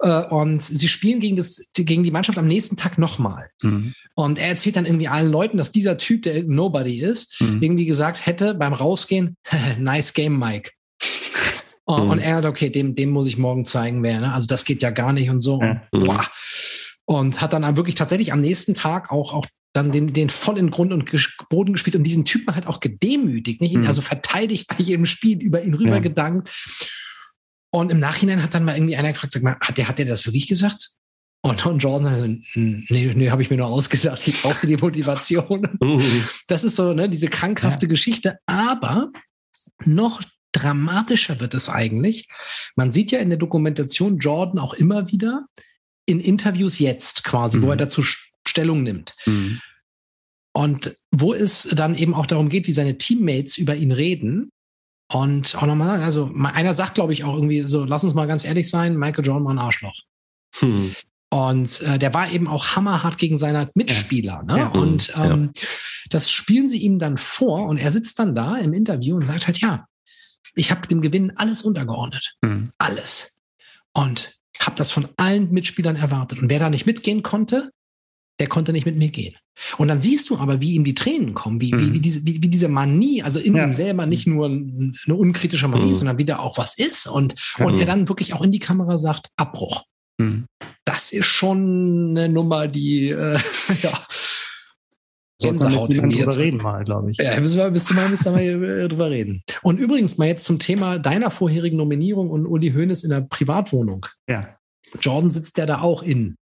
[0.00, 3.50] Äh, und sie spielen gegen, das, gegen die Mannschaft am nächsten Tag nochmal.
[3.62, 3.94] Mhm.
[4.14, 7.60] Und er erzählt dann irgendwie allen Leuten, dass dieser Typ, der Nobody ist, mhm.
[7.60, 9.36] irgendwie gesagt hätte beim Rausgehen,
[9.78, 10.70] nice game, Mike.
[11.88, 12.10] Mhm.
[12.10, 14.18] Und er hat, okay, dem, dem muss ich morgen zeigen, wer.
[14.18, 14.32] Ne?
[14.32, 15.62] Also das geht ja gar nicht und so.
[15.62, 15.82] Ja.
[15.92, 16.26] Und, boah.
[17.04, 19.46] und hat dann wirklich tatsächlich am nächsten Tag auch, auch
[19.76, 21.10] dann den, den voll in Grund und
[21.48, 23.76] Boden gespielt und diesen Typen halt auch gedemütigt, nicht?
[23.76, 23.86] Mhm.
[23.86, 26.00] also verteidigt bei jedem Spiel, über ihn rüber ja.
[26.00, 26.50] gedankt.
[27.70, 30.06] Und im Nachhinein hat dann mal irgendwie einer gefragt, sag mal, hat der, hat der
[30.06, 30.90] das wirklich gesagt?
[31.42, 35.68] Und, und Jordan sagt, nee, nee, habe ich mir nur ausgedacht, ich brauchte die Motivation.
[35.80, 36.24] Mhm.
[36.48, 37.90] Das ist so, ne, diese krankhafte ja.
[37.90, 38.38] Geschichte.
[38.46, 39.10] Aber
[39.84, 40.22] noch
[40.52, 42.28] dramatischer wird es eigentlich.
[42.74, 45.46] Man sieht ja in der Dokumentation Jordan auch immer wieder
[46.06, 47.62] in Interviews jetzt quasi, mhm.
[47.62, 48.02] wo er dazu
[48.48, 49.14] Stellung nimmt.
[49.26, 49.60] Mhm.
[50.52, 54.50] Und wo es dann eben auch darum geht, wie seine Teammates über ihn reden.
[55.12, 58.44] Und auch nochmal also einer sagt, glaube ich, auch irgendwie so, lass uns mal ganz
[58.44, 60.00] ehrlich sein, Michael Jordan war ein Arschloch.
[60.58, 60.94] Hm.
[61.28, 64.44] Und äh, der war eben auch hammerhart gegen seine Mitspieler.
[64.44, 64.58] Ne?
[64.58, 64.66] Ja.
[64.68, 65.62] Und ähm, ja.
[66.10, 69.46] das spielen sie ihm dann vor und er sitzt dann da im Interview und sagt
[69.46, 69.86] halt, ja,
[70.54, 72.36] ich habe dem Gewinn alles untergeordnet.
[72.40, 72.70] Mhm.
[72.78, 73.36] Alles.
[73.92, 76.38] Und habe das von allen Mitspielern erwartet.
[76.38, 77.70] Und wer da nicht mitgehen konnte,
[78.38, 79.34] der konnte nicht mit mir gehen.
[79.78, 81.80] Und dann siehst du aber, wie ihm die Tränen kommen, wie, mhm.
[81.80, 83.64] wie, wie, diese, wie, wie diese Manie, also in ja.
[83.64, 85.94] ihm selber nicht nur eine unkritische Manie, mhm.
[85.94, 87.66] sondern wieder auch was ist und, mhm.
[87.66, 89.84] und er dann wirklich auch in die Kamera sagt, Abbruch.
[90.18, 90.46] Mhm.
[90.84, 93.38] Das ist schon eine Nummer, die, äh,
[93.82, 94.06] ja,
[95.38, 97.18] Gänsehaut irgendwie drüber reden mal, glaube ich.
[97.18, 99.42] Ja, müssen wir, müssen wir, müssen wir mal drüber reden.
[99.62, 104.06] Und übrigens mal jetzt zum Thema deiner vorherigen Nominierung und Uli Hoeneß in der Privatwohnung.
[104.28, 104.56] Ja.
[105.00, 106.36] Jordan sitzt ja da auch in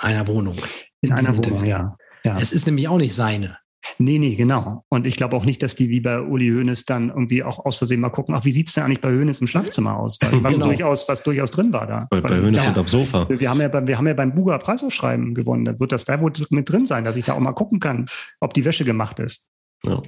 [0.00, 0.56] einer Wohnung.
[1.00, 1.96] In, einer Wohnung, ja.
[2.24, 2.38] ja.
[2.38, 3.58] Es ist nämlich auch nicht seine.
[3.98, 4.84] Nee, nee, genau.
[4.88, 7.76] Und ich glaube auch nicht, dass die wie bei Uli Hoeneß dann irgendwie auch aus
[7.76, 10.18] Versehen mal gucken, ach, wie sieht's denn eigentlich bei Hoeneß im Schlafzimmer aus?
[10.20, 10.66] Was, genau.
[10.66, 12.06] durchaus, was durchaus drin war da.
[12.10, 12.68] Bei, bei Hoeneß ja.
[12.68, 13.26] unterm Sofa.
[13.28, 15.64] Wir haben ja beim, wir haben ja beim Buga Preisausschreiben gewonnen.
[15.64, 18.06] Da wird das da wohl mit drin sein, dass ich da auch mal gucken kann,
[18.40, 19.48] ob die Wäsche gemacht ist.
[19.84, 20.02] Ja.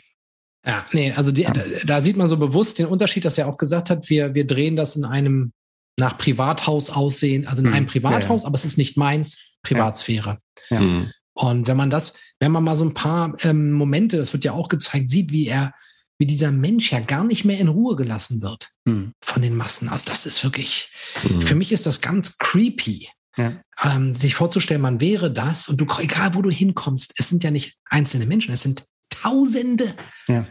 [0.65, 1.53] Ja, nee, also die, ja.
[1.85, 4.77] da sieht man so bewusst den Unterschied, dass er auch gesagt hat, wir, wir drehen
[4.77, 5.53] das in einem
[5.99, 7.75] nach Privathaus aussehen, also in hm.
[7.75, 10.39] einem Privathaus, ja, aber es ist nicht meins, Privatsphäre.
[10.71, 10.81] Ja.
[10.81, 11.13] Mhm.
[11.35, 14.53] Und wenn man das, wenn man mal so ein paar ähm, Momente, das wird ja
[14.53, 15.73] auch gezeigt, sieht, wie er,
[16.19, 19.13] wie dieser Mensch ja gar nicht mehr in Ruhe gelassen wird mhm.
[19.23, 19.89] von den Massen.
[19.89, 20.93] Also das ist wirklich,
[21.29, 21.43] mhm.
[21.43, 23.09] für mich ist das ganz creepy.
[23.39, 23.63] Ja.
[23.83, 27.51] Ähm, sich vorzustellen, man wäre das und du, egal wo du hinkommst, es sind ja
[27.51, 29.95] nicht einzelne Menschen, es sind Tausende.
[30.29, 30.47] Ja.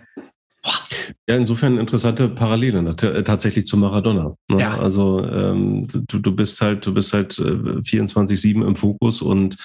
[1.28, 4.36] Ja, insofern interessante Parallele ne, tatsächlich zu Maradona.
[4.50, 4.60] Ne?
[4.60, 4.78] Ja.
[4.78, 9.58] Also ähm, du, du bist halt, du bist halt äh, 24-7 im Fokus und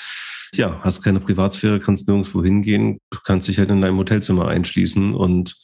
[0.55, 5.15] ja, hast keine Privatsphäre, kannst nirgendwo hingehen, du kannst dich halt in deinem Hotelzimmer einschließen
[5.15, 5.57] und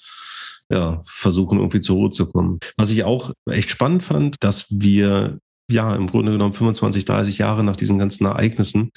[0.71, 2.59] ja, versuchen irgendwie zur Ruhe zu kommen.
[2.77, 5.39] Was ich auch echt spannend fand, dass wir
[5.73, 8.91] ja, im Grunde genommen 25, 30 Jahre nach diesen ganzen Ereignissen,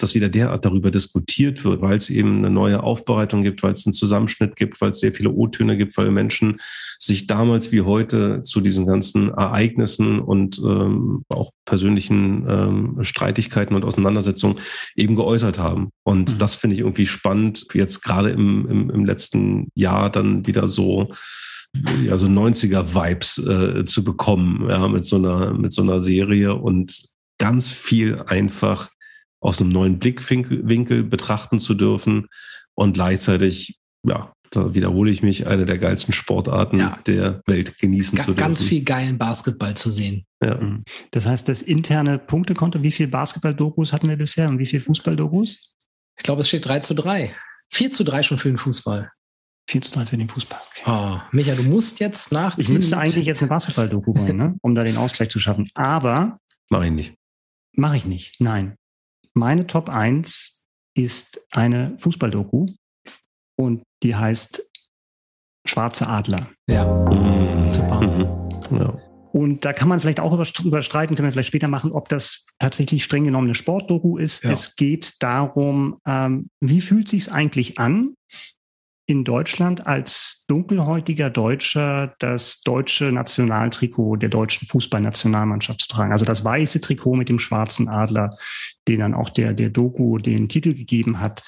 [0.00, 3.86] dass wieder derart darüber diskutiert wird, weil es eben eine neue Aufbereitung gibt, weil es
[3.86, 6.60] einen Zusammenschnitt gibt, weil es sehr viele O-Töne gibt, weil Menschen
[6.98, 13.84] sich damals wie heute zu diesen ganzen Ereignissen und ähm, auch persönlichen ähm, Streitigkeiten und
[13.84, 14.58] Auseinandersetzungen
[14.96, 15.90] eben geäußert haben.
[16.02, 16.38] Und mhm.
[16.38, 21.12] das finde ich irgendwie spannend, jetzt gerade im, im, im letzten Jahr dann wieder so
[22.04, 27.02] ja, so 90er-Vibes äh, zu bekommen, ja, mit so einer, mit so einer Serie und
[27.38, 28.90] ganz viel einfach
[29.40, 32.28] aus einem neuen Blickwinkel betrachten zu dürfen
[32.74, 36.98] und gleichzeitig, ja, da wiederhole ich mich, eine der geilsten Sportarten ja.
[37.06, 38.40] der Welt genießen Ga zu dürfen.
[38.40, 40.26] Ganz viel geilen Basketball zu sehen.
[40.44, 40.56] Ja.
[40.56, 40.84] Mhm.
[41.10, 45.58] Das heißt, das interne Punktekonto, wie viel Basketball-Dokus hatten wir bisher und wie viel Fußball-Dokus?
[46.18, 47.34] Ich glaube, es steht 3 zu 3.
[47.70, 49.10] 4 zu 3 schon für den Fußball.
[49.68, 50.58] 4 zu 3 für den Fußball.
[50.70, 50.90] Okay.
[50.90, 52.62] Oh, Micha, du musst jetzt nachziehen.
[52.62, 54.56] Ich müsste eigentlich jetzt eine Basketball-Doku wollen, ne?
[54.62, 55.68] um da den Ausgleich zu schaffen.
[55.74, 56.38] Aber.
[56.68, 57.14] Mache ich nicht.
[57.74, 58.76] Mache ich nicht, nein.
[59.34, 62.66] Meine Top 1 ist eine Fußball-Doku
[63.56, 64.68] und die heißt
[65.66, 66.50] Schwarze Adler.
[66.68, 66.84] Ja.
[67.08, 67.72] Mhm.
[67.72, 68.00] Super.
[68.00, 68.78] Mhm.
[68.78, 68.98] Ja.
[69.32, 73.02] Und da kann man vielleicht auch überstreiten, können wir vielleicht später machen, ob das tatsächlich
[73.02, 74.44] streng genommen eine Sportdoku ist.
[74.44, 74.50] Ja.
[74.50, 78.14] Es geht darum, ähm, wie fühlt sich eigentlich an,
[79.06, 86.12] in Deutschland als dunkelhäutiger Deutscher das deutsche Nationaltrikot der deutschen Fußballnationalmannschaft zu tragen.
[86.12, 88.36] Also das weiße Trikot mit dem schwarzen Adler,
[88.86, 91.42] den dann auch der, der Doku den Titel gegeben hat.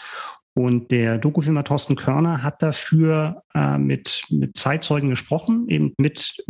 [0.57, 6.45] Und der Dokufilmer Thorsten Körner hat dafür äh, mit, mit Zeitzeugen gesprochen, eben mit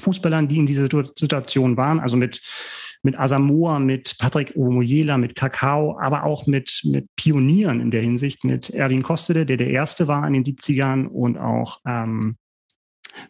[0.00, 2.40] Fußballern, die in dieser Situation waren, also mit,
[3.02, 8.44] mit Asamoah, mit Patrick Omoyela, mit Kakao, aber auch mit, mit Pionieren in der Hinsicht,
[8.44, 12.36] mit Erwin Kostede, der der Erste war in den 70ern und auch, ähm,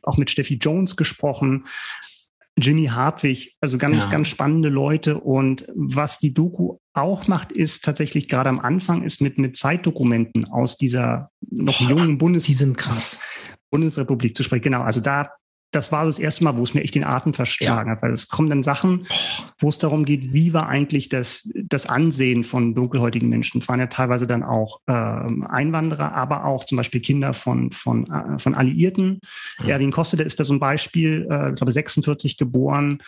[0.02, 1.66] auch mit Steffi Jones gesprochen.
[2.58, 4.10] Jimmy Hartwig, also ganz, ja.
[4.10, 5.18] ganz spannende Leute.
[5.18, 10.46] Und was die Doku auch macht, ist tatsächlich gerade am Anfang, ist mit, mit Zeitdokumenten
[10.46, 13.20] aus dieser noch jungen Bundes die sind krass.
[13.70, 14.62] Bundesrepublik zu sprechen.
[14.62, 15.30] Genau, also da
[15.70, 17.96] das war das erste Mal, wo es mir echt den Atem verschlagen ja.
[17.96, 19.06] hat, weil es kommen dann Sachen,
[19.58, 23.60] wo es darum geht, wie war eigentlich das, das Ansehen von dunkelhäutigen Menschen.
[23.60, 28.10] Es waren ja teilweise dann auch ähm, Einwanderer, aber auch zum Beispiel Kinder von, von,
[28.10, 29.20] äh, von Alliierten.
[29.60, 29.68] Mhm.
[29.68, 33.02] Erwin Kostede ist da so ein Beispiel, äh, ich glaube 46 geboren.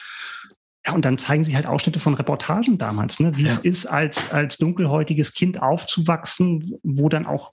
[0.86, 3.36] Ja, und dann zeigen sie halt Ausschnitte von Reportagen damals, ne?
[3.36, 3.48] wie ja.
[3.48, 7.52] es ist, als, als dunkelhäutiges Kind aufzuwachsen, wo dann auch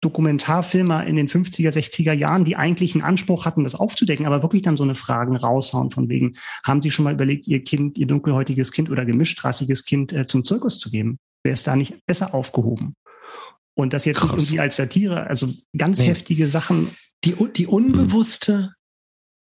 [0.00, 4.62] Dokumentarfilmer in den 50er, 60er Jahren, die eigentlich einen Anspruch hatten, das aufzudecken, aber wirklich
[4.62, 8.06] dann so eine Fragen raushauen von wegen, haben Sie schon mal überlegt, Ihr Kind, Ihr
[8.06, 11.18] dunkelhäutiges Kind oder gemischtrassiges Kind äh, zum Zirkus zu geben?
[11.42, 12.94] Wäre es da nicht besser aufgehoben?
[13.74, 14.32] Und das jetzt Krass.
[14.32, 16.06] nicht irgendwie als Satire, also ganz nee.
[16.06, 16.96] heftige Sachen.
[17.24, 18.72] Die, die unbewusste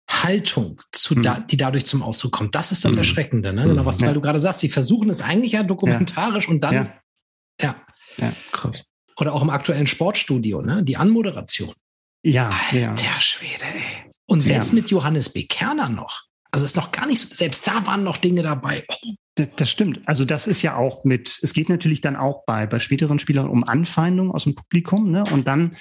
[0.07, 1.47] Haltung, zu da, hm.
[1.47, 2.99] die dadurch zum Ausdruck kommt, das ist das hm.
[2.99, 3.53] Erschreckende.
[3.53, 3.63] Ne?
[3.63, 4.07] Genau, was ja.
[4.07, 6.51] weil du gerade sagst, sie versuchen es eigentlich ja dokumentarisch ja.
[6.51, 6.93] und dann, ja.
[7.61, 7.81] ja.
[8.17, 8.91] Ja, krass.
[9.19, 10.83] Oder auch im aktuellen Sportstudio, ne?
[10.83, 11.73] Die Anmoderation.
[12.23, 13.21] Ja, Alter ja.
[13.21, 14.11] Schwede, ey.
[14.25, 14.75] Und selbst ja.
[14.75, 15.43] mit Johannes B.
[15.43, 16.23] Kerner noch.
[16.51, 18.83] Also ist noch gar nicht, so, selbst da waren noch Dinge dabei.
[18.87, 19.13] Oh.
[19.35, 19.99] Das, das, stimmt.
[20.05, 23.49] Also das ist ja auch mit, es geht natürlich dann auch bei, bei späteren Spielern
[23.49, 25.25] um Anfeindungen aus dem Publikum, ne?
[25.25, 25.75] Und dann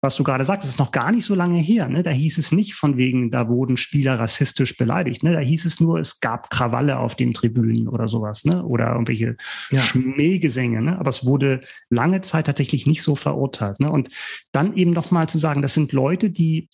[0.00, 1.88] was du gerade sagst, ist noch gar nicht so lange her.
[1.88, 2.04] Ne?
[2.04, 5.24] Da hieß es nicht von wegen, da wurden Spieler rassistisch beleidigt.
[5.24, 5.32] Ne?
[5.32, 8.64] Da hieß es nur, es gab Krawalle auf den Tribünen oder sowas, ne?
[8.64, 9.36] Oder irgendwelche
[9.70, 9.80] ja.
[9.80, 10.82] Schmähgesänge.
[10.82, 10.98] Ne?
[10.98, 13.80] Aber es wurde lange Zeit tatsächlich nicht so verurteilt.
[13.80, 13.90] Ne?
[13.90, 14.10] Und
[14.52, 16.68] dann eben nochmal zu sagen, das sind Leute, die,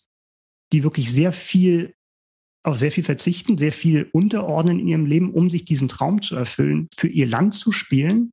[0.72, 1.94] die wirklich sehr viel
[2.66, 6.34] auf sehr viel verzichten, sehr viel unterordnen in ihrem Leben, um sich diesen Traum zu
[6.34, 8.32] erfüllen, für ihr Land zu spielen.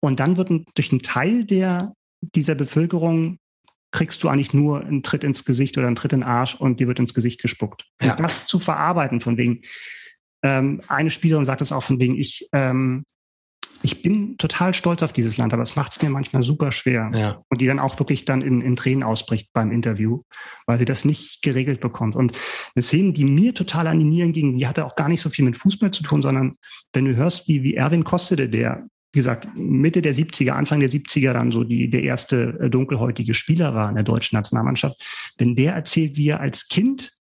[0.00, 3.38] Und dann wird durch einen Teil der, dieser Bevölkerung
[3.90, 6.80] kriegst du eigentlich nur einen Tritt ins Gesicht oder einen Tritt in den Arsch und
[6.80, 7.86] dir wird ins Gesicht gespuckt.
[8.00, 8.12] Ja.
[8.12, 9.62] Und das zu verarbeiten von wegen,
[10.42, 13.04] ähm, eine Spielerin sagt es auch von wegen, ich, ähm,
[13.82, 17.10] ich bin total stolz auf dieses Land, aber es macht es mir manchmal super schwer.
[17.14, 17.42] Ja.
[17.48, 20.22] Und die dann auch wirklich dann in, in Tränen ausbricht beim Interview,
[20.66, 22.16] weil sie das nicht geregelt bekommt.
[22.16, 22.36] Und
[22.74, 25.30] eine Szene, die mir total an die Nieren ging, die hatte auch gar nicht so
[25.30, 26.56] viel mit Fußball zu tun, sondern
[26.92, 28.86] wenn du hörst, wie, wie Erwin Kostede, der
[29.18, 33.34] wie gesagt, Mitte der 70er, Anfang der 70er dann so die, der erste äh, dunkelhäutige
[33.34, 34.94] Spieler war in der deutschen Nationalmannschaft,
[35.38, 37.14] wenn der erzählt, wie er als Kind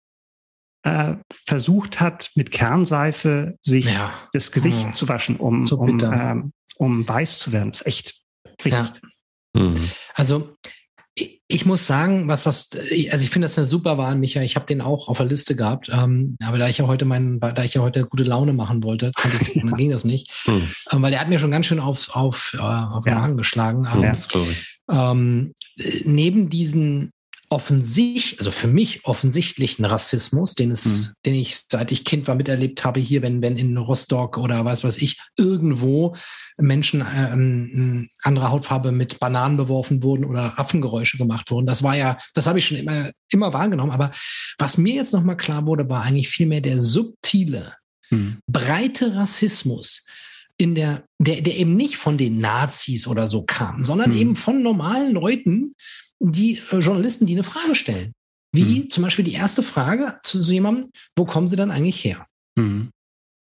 [0.83, 1.15] äh,
[1.47, 4.13] versucht hat, mit Kernseife sich ja.
[4.35, 4.93] das Gesicht ja.
[4.93, 7.71] zu waschen, um, so um, ähm, um weiß zu werden.
[7.71, 8.21] Das ist echt
[8.63, 8.93] richtig.
[9.55, 9.63] Ja.
[9.63, 9.91] Mhm.
[10.13, 10.55] Also
[11.49, 14.43] ich muss sagen, was, was, also ich finde das eine super Wahl, Micha.
[14.43, 15.89] Ich habe den auch auf der Liste gehabt.
[15.93, 19.13] Ähm, aber da ich ja heute meinen, da ich ja heute gute Laune machen wollte,
[19.17, 19.63] ich, ja.
[19.63, 20.31] dann ging das nicht.
[20.45, 20.69] Hm.
[20.91, 23.21] Ähm, weil er hat mir schon ganz schön auf, auf, äh, auf den ja.
[23.21, 23.87] Magen geschlagen.
[24.03, 24.13] Ja,
[24.91, 25.53] ähm,
[26.05, 27.13] neben diesen
[27.49, 31.13] offensichtlich, also für mich offensichtlichen Rassismus, den es, mhm.
[31.25, 34.85] den ich seit ich Kind war miterlebt habe, hier, wenn, wenn in Rostock oder was
[34.85, 36.17] weiß ich, irgendwo
[36.59, 41.67] Menschen äh, ähm, anderer Hautfarbe mit Bananen beworfen wurden oder Affengeräusche gemacht wurden.
[41.67, 43.93] Das war ja, das habe ich schon immer, immer wahrgenommen.
[43.93, 44.11] Aber
[44.59, 47.75] was mir jetzt nochmal klar wurde, war eigentlich vielmehr der subtile,
[48.11, 48.39] mhm.
[48.47, 50.05] breite Rassismus,
[50.59, 54.17] in der, der, der eben nicht von den Nazis oder so kam, sondern mhm.
[54.17, 55.75] eben von normalen Leuten,
[56.21, 58.13] die äh, Journalisten, die eine Frage stellen.
[58.53, 58.91] Wie mhm.
[58.91, 62.27] zum Beispiel die erste Frage zu so jemandem, wo kommen sie dann eigentlich her?
[62.57, 62.91] Mhm.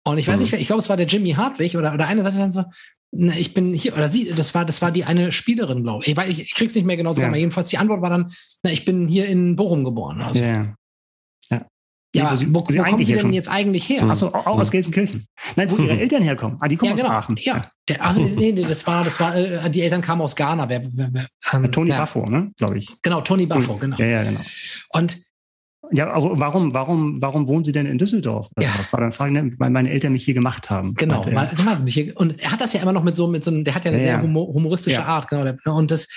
[0.06, 2.40] Und ich weiß nicht, ich glaube, es war der Jimmy Hartwig oder, oder einer sagte
[2.40, 2.64] dann so,
[3.12, 6.18] Na, ich bin hier, oder sie, das war, das war die eine Spielerin, glaube ich.
[6.18, 7.36] Ich, ich krieg's nicht mehr genau zusammen.
[7.36, 7.40] Ja.
[7.40, 8.32] Jedenfalls die Antwort war dann,
[8.64, 10.22] na, ich bin hier in Bochum geboren.
[10.22, 10.44] Also.
[10.44, 10.76] Ja.
[12.16, 14.04] Ja, wo, sie, wo, wo kommen sie denn jetzt eigentlich her?
[14.04, 15.28] Achso, auch aus Gelsenkirchen.
[15.56, 16.58] Nein, wo ihre Eltern herkommen.
[16.60, 17.10] Ah, die kommen ja, genau.
[17.10, 17.36] aus Aachen.
[17.38, 20.68] Ja, der, also, nee, nee, das war, das war, äh, die Eltern kamen aus Ghana.
[20.70, 22.00] Wer, wer, wer, ähm, Tony ja.
[22.00, 22.90] Baffo, ne, glaube ich.
[23.04, 23.98] Genau, Tony Baffo, genau.
[23.98, 24.40] Ja, ja, genau.
[24.90, 25.18] Und
[25.92, 28.50] ja, also warum, warum, warum wohnen Sie denn in Düsseldorf?
[28.60, 28.70] Ja.
[28.78, 30.96] Das war dann Frage, ne, weil meine Eltern mich hier gemacht haben.
[30.96, 33.44] Genau, weil, weil mich hier, und er hat das ja immer noch mit so, mit
[33.44, 35.06] so einem, der hat ja eine ja, sehr humor, humoristische ja.
[35.06, 35.56] Art, genau.
[35.66, 36.08] Und das,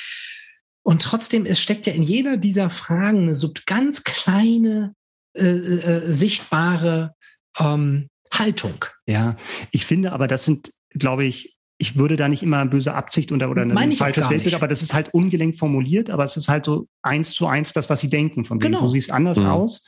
[0.82, 4.94] und trotzdem, es steckt ja in jeder dieser Fragen eine so ganz kleine
[5.34, 7.14] äh, äh, sichtbare
[7.58, 8.84] ähm, Haltung.
[9.06, 9.36] Ja,
[9.70, 13.50] ich finde aber, das sind, glaube ich, ich würde da nicht immer böse Absicht oder,
[13.50, 16.86] oder ein falsches Weltbild, aber das ist halt ungelenkt formuliert, aber es ist halt so
[17.02, 18.44] eins zu eins das, was sie denken.
[18.44, 18.84] Von wegen, genau.
[18.84, 19.46] du siehst anders mhm.
[19.46, 19.84] aus.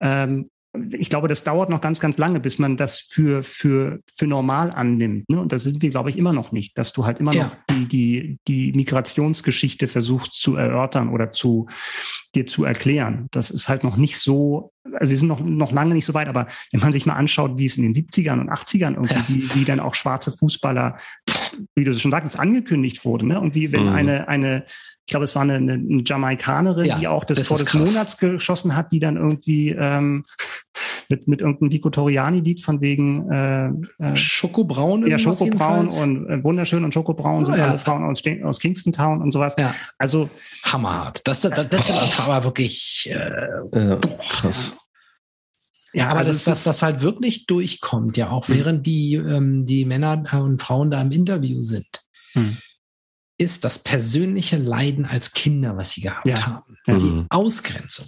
[0.00, 0.50] Ähm,
[0.92, 4.70] ich glaube, das dauert noch ganz, ganz lange, bis man das für, für, für normal
[4.70, 5.28] annimmt.
[5.28, 5.40] Ne?
[5.40, 7.44] Und da sind wir, glaube ich, immer noch nicht, dass du halt immer ja.
[7.44, 11.68] noch die, die, die Migrationsgeschichte versuchst zu erörtern oder zu
[12.34, 13.28] dir zu erklären.
[13.30, 16.28] Das ist halt noch nicht so, also wir sind noch, noch lange nicht so weit,
[16.28, 19.24] aber wenn man sich mal anschaut, wie es in den 70ern und 80ern irgendwie, ja.
[19.28, 20.98] wie, wie dann auch schwarze Fußballer,
[21.74, 23.40] wie du schon sagtest, angekündigt wurde, ne?
[23.40, 23.92] Und wie wenn mhm.
[23.92, 24.66] eine, eine
[25.06, 27.92] ich glaube, es war eine, eine Jamaikanerin, ja, die auch das, das Tor des krass.
[27.92, 30.24] Monats geschossen hat, die dann irgendwie ähm,
[31.08, 33.68] mit, mit irgendeinem Vico Toriani-Lied von wegen äh,
[34.00, 35.06] äh Schokobraun.
[35.06, 37.68] Ja, Schokobraun und äh, wunderschön und Schokobraun oh, sind ja.
[37.68, 39.54] alle Frauen aus, aus Kingston Town und sowas.
[39.56, 39.76] Ja.
[39.96, 40.28] Also
[40.64, 41.20] hammerhart.
[41.22, 44.76] Das, das, das, das ist aber wirklich äh, ja, krass.
[45.92, 48.56] Ja, aber also das, was, was halt wirklich durchkommt, ja, auch hm.
[48.56, 52.02] während die, ähm, die Männer und Frauen da im Interview sind.
[52.32, 52.56] Hm
[53.38, 56.46] ist das persönliche Leiden als Kinder, was sie gehabt ja.
[56.46, 56.76] haben.
[56.86, 56.96] Ja.
[56.96, 57.26] Die mhm.
[57.28, 58.06] Ausgrenzung.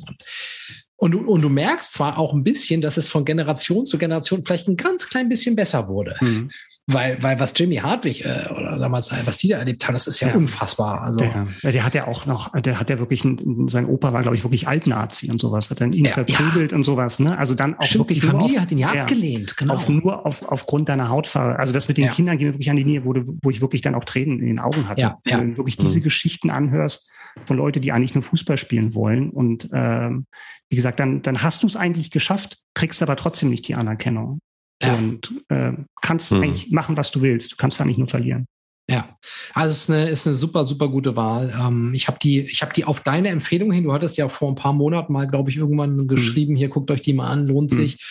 [0.96, 4.44] Und du, und du merkst zwar auch ein bisschen, dass es von Generation zu Generation
[4.44, 6.16] vielleicht ein ganz klein bisschen besser wurde.
[6.20, 6.50] Mhm.
[6.90, 10.20] Weil, weil was Jimmy Hartwig äh, oder damals, was die da erlebt haben, das ist
[10.20, 10.34] ja, ja.
[10.34, 11.02] unfassbar.
[11.02, 14.22] Also der, der, hat ja auch noch, der hat ja wirklich, ein, sein Opa war,
[14.22, 16.78] glaube ich, wirklich Altnazi und sowas, hat dann ihn ja, verprügelt ja.
[16.78, 17.18] und sowas.
[17.18, 17.36] Ne?
[17.36, 19.74] Also dann auch Stimmt, wirklich die Familie auf, hat ihn ja abgelehnt, genau.
[19.74, 21.58] Auf, nur auf, aufgrund deiner Hautfarbe.
[21.58, 23.60] Also das mit den Kindern geht mir wirklich an die Nähe, wo, du, wo ich
[23.60, 25.02] wirklich dann auch Tränen in den Augen hatte.
[25.02, 26.04] Ja, Wenn du wirklich diese mhm.
[26.04, 27.12] Geschichten anhörst
[27.44, 30.24] von Leuten, die eigentlich nur Fußball spielen wollen und ähm,
[30.70, 34.40] wie gesagt, dann, dann hast du es eigentlich geschafft, kriegst aber trotzdem nicht die Anerkennung.
[34.82, 34.94] Ja.
[34.94, 36.42] Und äh, kannst mhm.
[36.42, 37.52] eigentlich machen, was du willst.
[37.52, 38.46] Du kannst da nicht nur verlieren.
[38.90, 39.18] Ja,
[39.52, 41.52] also es ist eine, ist eine super, super gute Wahl.
[41.60, 43.84] Ähm, ich habe die, ich habe die auf deine Empfehlung hin.
[43.84, 46.08] Du hattest ja vor ein paar Monaten mal, glaube ich, irgendwann mhm.
[46.08, 46.56] geschrieben.
[46.56, 47.76] Hier guckt euch die mal an, lohnt mhm.
[47.76, 48.02] sich.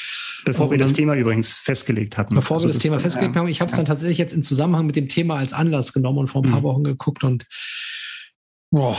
[0.45, 2.35] Bevor wir das Thema übrigens festgelegt hatten.
[2.35, 3.41] Bevor also wir das, das Thema festgelegt ja.
[3.41, 3.77] haben, ich habe es ja.
[3.77, 6.59] dann tatsächlich jetzt in Zusammenhang mit dem Thema als Anlass genommen und vor ein paar
[6.59, 6.65] mhm.
[6.65, 7.45] Wochen geguckt und
[8.69, 8.97] Boah.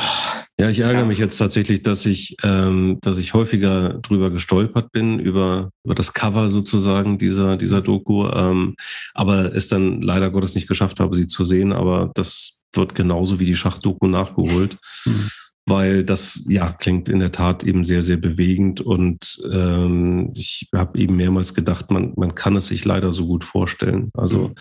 [0.58, 1.06] Ja, ich ärgere ja.
[1.06, 6.14] mich jetzt tatsächlich, dass ich, ähm, dass ich häufiger drüber gestolpert bin, über, über das
[6.14, 8.74] Cover sozusagen dieser, dieser Doku, ähm,
[9.14, 11.72] aber es dann leider Gottes nicht geschafft habe, sie zu sehen.
[11.72, 14.78] Aber das wird genauso wie die Schachdoku nachgeholt.
[15.04, 15.28] Mhm.
[15.66, 20.98] Weil das ja klingt in der Tat eben sehr, sehr bewegend und ähm, ich habe
[20.98, 24.10] eben mehrmals gedacht, man, man kann es sich leider so gut vorstellen.
[24.14, 24.54] Also mhm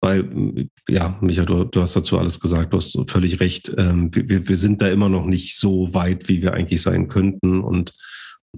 [0.00, 3.72] weil, ja, Micha, du, du, hast dazu alles gesagt, du hast völlig recht.
[3.78, 7.60] Ähm, wir, wir sind da immer noch nicht so weit, wie wir eigentlich sein könnten.
[7.60, 7.92] Und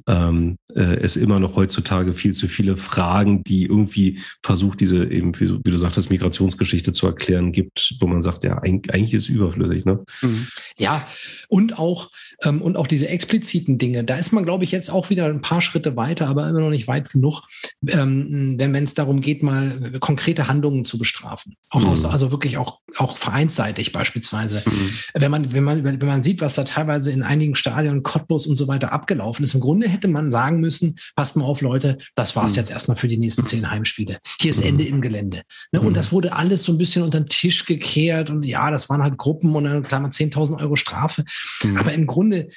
[0.07, 5.39] ähm, äh, es immer noch heutzutage viel zu viele Fragen, die irgendwie versucht, diese eben,
[5.41, 9.25] wie, wie, du sagtest, Migrationsgeschichte zu erklären, gibt, wo man sagt, ja, eigentlich, eigentlich ist
[9.25, 9.85] es überflüssig.
[9.85, 10.05] Ne?
[10.23, 10.47] Mhm.
[10.79, 11.07] Ja,
[11.49, 12.11] und auch
[12.45, 15.41] ähm, und auch diese expliziten Dinge, da ist man, glaube ich, jetzt auch wieder ein
[15.41, 17.43] paar Schritte weiter, aber immer noch nicht weit genug,
[17.89, 21.57] ähm, wenn es darum geht, mal konkrete Handlungen zu bestrafen.
[21.71, 21.89] Auch mhm.
[21.89, 24.63] aus, also wirklich auch, auch vereinsseitig beispielsweise.
[24.65, 24.91] Mhm.
[25.15, 28.57] Wenn man, wenn man, wenn man sieht, was da teilweise in einigen Stadien, Cottbus und
[28.57, 32.37] so weiter abgelaufen ist, im Grunde hätte man sagen müssen, passt mal auf, Leute, das
[32.37, 32.59] war's mhm.
[32.59, 34.19] jetzt erstmal für die nächsten zehn Heimspiele.
[34.41, 34.69] Hier ist mhm.
[34.69, 35.43] Ende im Gelände.
[35.73, 35.81] Ne?
[35.81, 35.95] Und mhm.
[35.95, 39.17] das wurde alles so ein bisschen unter den Tisch gekehrt und ja, das waren halt
[39.17, 41.25] Gruppen und dann klar mal 10.000 Euro Strafe.
[41.63, 41.77] Mhm.
[41.77, 42.49] Aber im Grunde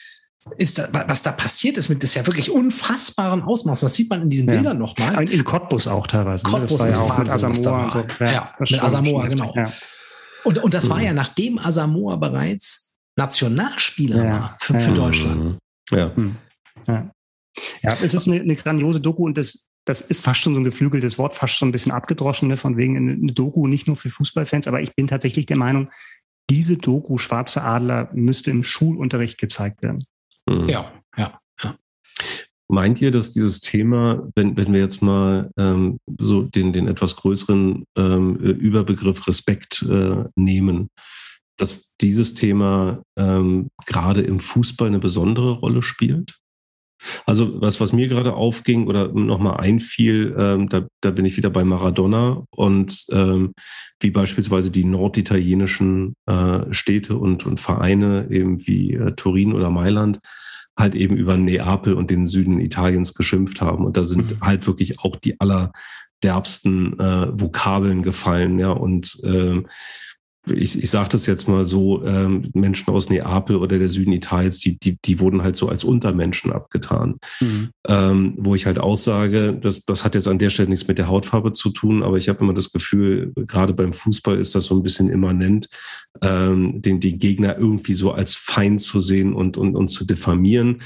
[0.58, 3.82] ist da, was da passiert ist mit das ja wirklich unfassbaren Ausmaß.
[3.82, 4.56] Das sieht man in diesen ja.
[4.56, 5.30] Bildern nochmal.
[5.30, 6.46] In Cottbus auch teilweise.
[6.46, 6.52] Ne?
[6.52, 8.24] Cottbus ist ja auch mit Asamoah so.
[8.24, 9.54] Ja, ja mit Asamoah, genau.
[9.56, 9.72] Ja.
[10.44, 10.90] Und, und das mhm.
[10.90, 15.58] war ja, nachdem Asamoah bereits Nationalspieler war für, für Deutschland.
[15.92, 16.12] Ja.
[16.16, 16.38] Mhm.
[16.88, 17.12] ja.
[17.82, 20.66] Ja, es ist eine, eine grandiose Doku und das, das ist fast schon so ein
[20.66, 24.10] geflügeltes Wort, fast schon ein bisschen abgedroschen, ne, von wegen eine Doku nicht nur für
[24.10, 25.90] Fußballfans, aber ich bin tatsächlich der Meinung,
[26.50, 30.06] diese Doku Schwarze Adler müsste im Schulunterricht gezeigt werden.
[30.48, 30.70] Mhm.
[30.70, 31.76] Ja, ja, ja.
[32.68, 37.16] Meint ihr, dass dieses Thema, wenn, wenn wir jetzt mal ähm, so den, den etwas
[37.16, 40.90] größeren ähm, Überbegriff Respekt äh, nehmen,
[41.58, 46.41] dass dieses Thema ähm, gerade im Fußball eine besondere Rolle spielt?
[47.26, 51.50] Also was, was mir gerade aufging oder nochmal einfiel, ähm, da, da bin ich wieder
[51.50, 53.54] bei Maradona und ähm,
[54.00, 60.20] wie beispielsweise die norditalienischen äh, Städte und, und Vereine, eben wie äh, Turin oder Mailand,
[60.78, 63.86] halt eben über Neapel und den Süden Italiens geschimpft haben.
[63.86, 64.42] Und da sind mhm.
[64.42, 68.72] halt wirklich auch die allerderbsten äh, Vokabeln gefallen, ja.
[68.72, 69.62] Und äh,
[70.48, 74.60] ich, ich sage das jetzt mal so, ähm, Menschen aus Neapel oder der Süden Italiens,
[74.60, 77.18] die, die, die wurden halt so als Untermenschen abgetan.
[77.40, 77.70] Mhm.
[77.88, 80.98] Ähm, wo ich halt auch sage, das, das hat jetzt an der Stelle nichts mit
[80.98, 84.66] der Hautfarbe zu tun, aber ich habe immer das Gefühl, gerade beim Fußball ist das
[84.66, 85.70] so ein bisschen immanent,
[86.24, 90.80] ähm, den, den Gegner irgendwie so als Feind zu sehen und, und, und zu diffamieren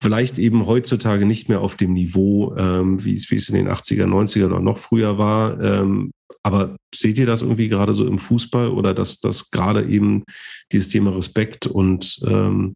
[0.00, 3.68] vielleicht eben heutzutage nicht mehr auf dem Niveau, ähm, wie, es, wie es in den
[3.68, 5.60] 80er, 90er oder noch früher war.
[5.60, 6.12] Ähm,
[6.42, 10.24] aber seht ihr das irgendwie gerade so im Fußball oder dass, dass gerade eben
[10.72, 12.74] dieses Thema Respekt und ähm,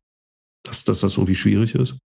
[0.64, 1.98] dass, dass das irgendwie schwierig ist?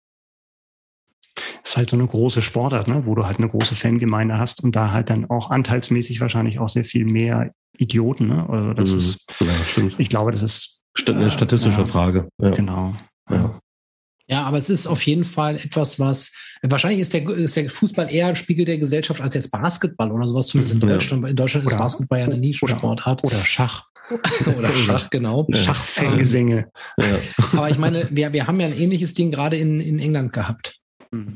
[1.62, 3.04] Es ist halt so eine große Sportart, ne?
[3.04, 6.68] wo du halt eine große Fangemeinde hast und da halt dann auch anteilsmäßig wahrscheinlich auch
[6.68, 8.28] sehr viel mehr Idioten.
[8.28, 8.48] Ne?
[8.48, 8.96] Also das mhm.
[8.96, 9.94] ist, ja, stimmt.
[9.98, 12.28] ich glaube, das ist eine statistische äh, Frage.
[12.40, 12.50] Ja.
[12.50, 12.94] Genau.
[13.28, 13.58] Ja.
[14.28, 16.32] Ja, aber es ist auf jeden Fall etwas, was
[16.62, 20.26] wahrscheinlich ist der, ist der Fußball eher ein Spiegel der Gesellschaft als jetzt Basketball oder
[20.26, 21.28] sowas, zumindest in Deutschland.
[21.28, 23.22] In Deutschland oder, ist Basketball ja eine Nischensportart.
[23.22, 23.86] Oder, oder Schach.
[24.58, 25.46] oder Schach, genau.
[25.48, 25.58] Ja.
[25.58, 26.68] Schachfangesänge.
[26.98, 27.18] Ja.
[27.52, 30.80] Aber ich meine, wir, wir haben ja ein ähnliches Ding gerade in, in England gehabt.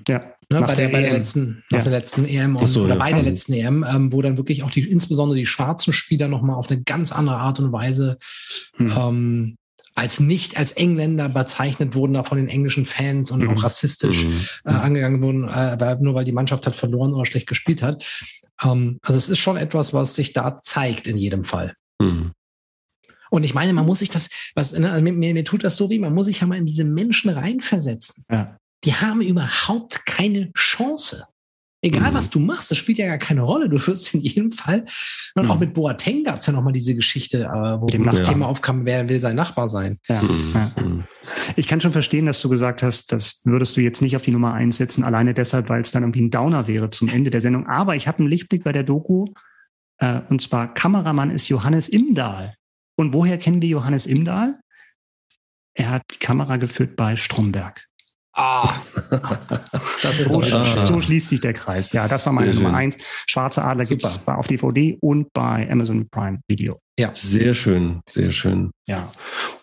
[0.09, 0.25] Ja.
[0.53, 1.81] Ne, bei, der, bei der letzten, ja.
[1.81, 2.99] der letzten EM und, so, oder ja.
[2.99, 6.57] bei der letzten EM, ähm, wo dann wirklich auch die, insbesondere die schwarzen Spieler nochmal
[6.57, 8.19] auf eine ganz andere Art und Weise
[8.77, 8.93] hm.
[8.97, 9.57] ähm,
[9.95, 13.51] als nicht als Engländer bezeichnet wurden, da von den englischen Fans und mhm.
[13.51, 14.47] auch rassistisch mhm.
[14.65, 18.05] äh, angegangen wurden, äh, nur weil die Mannschaft hat verloren oder schlecht gespielt hat.
[18.63, 21.75] Ähm, also es ist schon etwas, was sich da zeigt in jedem Fall.
[22.01, 22.33] Mhm.
[23.31, 25.89] Und ich meine, man muss sich das, was ne, also mir, mir, tut das so
[25.89, 28.25] weh, man muss sich ja mal in diese Menschen reinversetzen.
[28.31, 28.57] Ja.
[28.85, 31.27] Die haben überhaupt keine Chance.
[31.83, 32.15] Egal, mhm.
[32.15, 33.69] was du machst, das spielt ja gar keine Rolle.
[33.69, 34.85] Du wirst in jedem Fall.
[35.35, 35.51] Und mhm.
[35.51, 38.85] auch mit Boateng gab es ja nochmal diese Geschichte, äh, wo Dem das Thema aufkam,
[38.85, 39.99] wer will sein Nachbar sein.
[40.07, 40.21] Ja.
[40.21, 40.53] Mhm.
[40.55, 40.75] Ja.
[41.57, 44.31] Ich kann schon verstehen, dass du gesagt hast, das würdest du jetzt nicht auf die
[44.31, 47.41] Nummer eins setzen, alleine deshalb, weil es dann irgendwie ein Downer wäre zum Ende der
[47.41, 47.67] Sendung.
[47.67, 49.29] Aber ich habe einen Lichtblick bei der Doku.
[49.99, 52.57] Äh, und zwar Kameramann ist Johannes Imdahl.
[52.97, 54.59] Und woher kennen wir Johannes Imdahl?
[55.73, 57.87] Er hat die Kamera geführt bei Stromberg.
[58.41, 58.75] Ah,
[60.03, 61.93] das ist so, doch so schließt sich der Kreis.
[61.93, 62.97] Ja, das war meine Nummer eins.
[63.27, 66.81] Schwarze Adler gibt es auf DVD und bei Amazon Prime Video.
[66.99, 67.11] Ja.
[67.13, 68.71] Sehr schön, sehr schön.
[68.87, 69.13] Ja.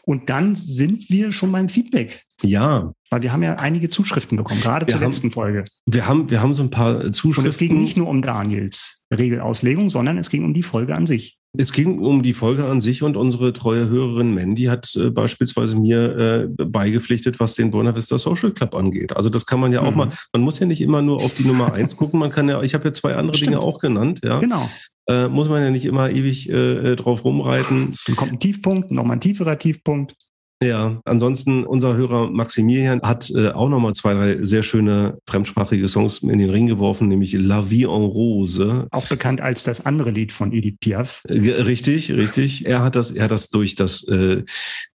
[0.03, 2.23] Und dann sind wir schon beim Feedback.
[2.43, 2.91] Ja.
[3.09, 5.65] Weil wir haben ja einige Zuschriften bekommen, gerade wir zur haben, letzten Folge.
[5.87, 7.45] Wir haben, wir haben so ein paar Zuschriften.
[7.45, 11.07] Und es ging nicht nur um Daniels Regelauslegung, sondern es ging um die Folge an
[11.07, 11.37] sich.
[11.57, 15.75] Es ging um die Folge an sich und unsere treue Hörerin Mandy hat äh, beispielsweise
[15.75, 19.15] mir äh, beigepflichtet, was den Buena Vista Social Club angeht.
[19.15, 19.97] Also das kann man ja auch mhm.
[19.97, 22.61] mal, man muss ja nicht immer nur auf die Nummer eins gucken, man kann ja,
[22.61, 23.53] ich habe ja zwei andere Stimmt.
[23.53, 24.39] Dinge auch genannt, ja.
[24.39, 24.69] Genau.
[25.09, 27.95] Äh, muss man ja nicht immer ewig äh drauf rumreiten.
[28.07, 30.15] Dann kommt ein Tiefpunkt, nochmal ein tieferer Tiefpunkt.
[30.61, 36.23] Ja, ansonsten unser Hörer Maximilian hat äh, auch nochmal zwei, drei sehr schöne fremdsprachige Songs
[36.23, 38.87] in den Ring geworfen, nämlich La Vie en Rose.
[38.89, 41.21] Auch bekannt als das andere Lied von Edith Piaf.
[41.27, 42.65] Äh, richtig, richtig.
[42.65, 44.43] Er hat das, er hat das durch das, äh,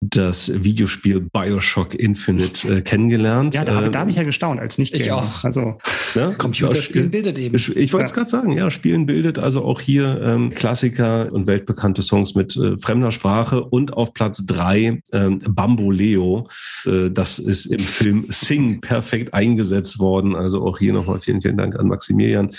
[0.00, 3.54] das Videospiel Bioshock Infinite äh, kennengelernt.
[3.54, 5.44] Ja, da, habe, da habe ich ja gestaunt als nicht Ich auch.
[5.44, 5.76] Also
[6.14, 7.54] ja, Computerspielen bildet eben.
[7.54, 8.16] Ich wollte es ja.
[8.16, 12.78] gerade sagen, ja, Spielen bildet also auch hier ähm, Klassiker und weltbekannte Songs mit äh,
[12.78, 16.46] fremder Sprache und auf Platz drei ähm, Bamboleo.
[16.86, 20.34] Äh, das ist im Film Sing perfekt eingesetzt worden.
[20.34, 22.50] Also auch hier nochmal vielen, vielen Dank an Maximilian.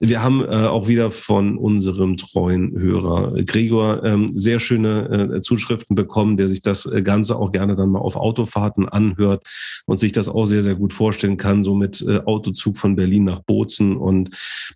[0.00, 5.96] Wir haben äh, auch wieder von unserem treuen Hörer Gregor ähm, sehr schöne äh, Zuschriften
[5.96, 9.46] bekommen, der sich das Ganze auch gerne dann mal auf Autofahrten anhört
[9.86, 13.40] und sich das auch sehr, sehr gut vorstellen kann, so mit Autozug von Berlin nach
[13.40, 13.96] Bozen.
[13.96, 14.30] Und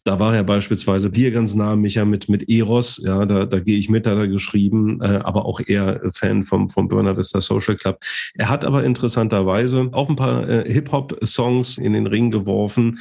[0.04, 3.00] da war er beispielsweise dir ganz nah, Micha, mit, mit Eros.
[3.02, 6.88] Ja, da, da gehe ich mit, hat er geschrieben, aber auch eher Fan vom, vom
[6.88, 7.98] Burner Vista Social Social Club.
[8.34, 12.98] Er hat aber interessanterweise auch ein paar äh, Hip-Hop-Songs in den Ring geworfen,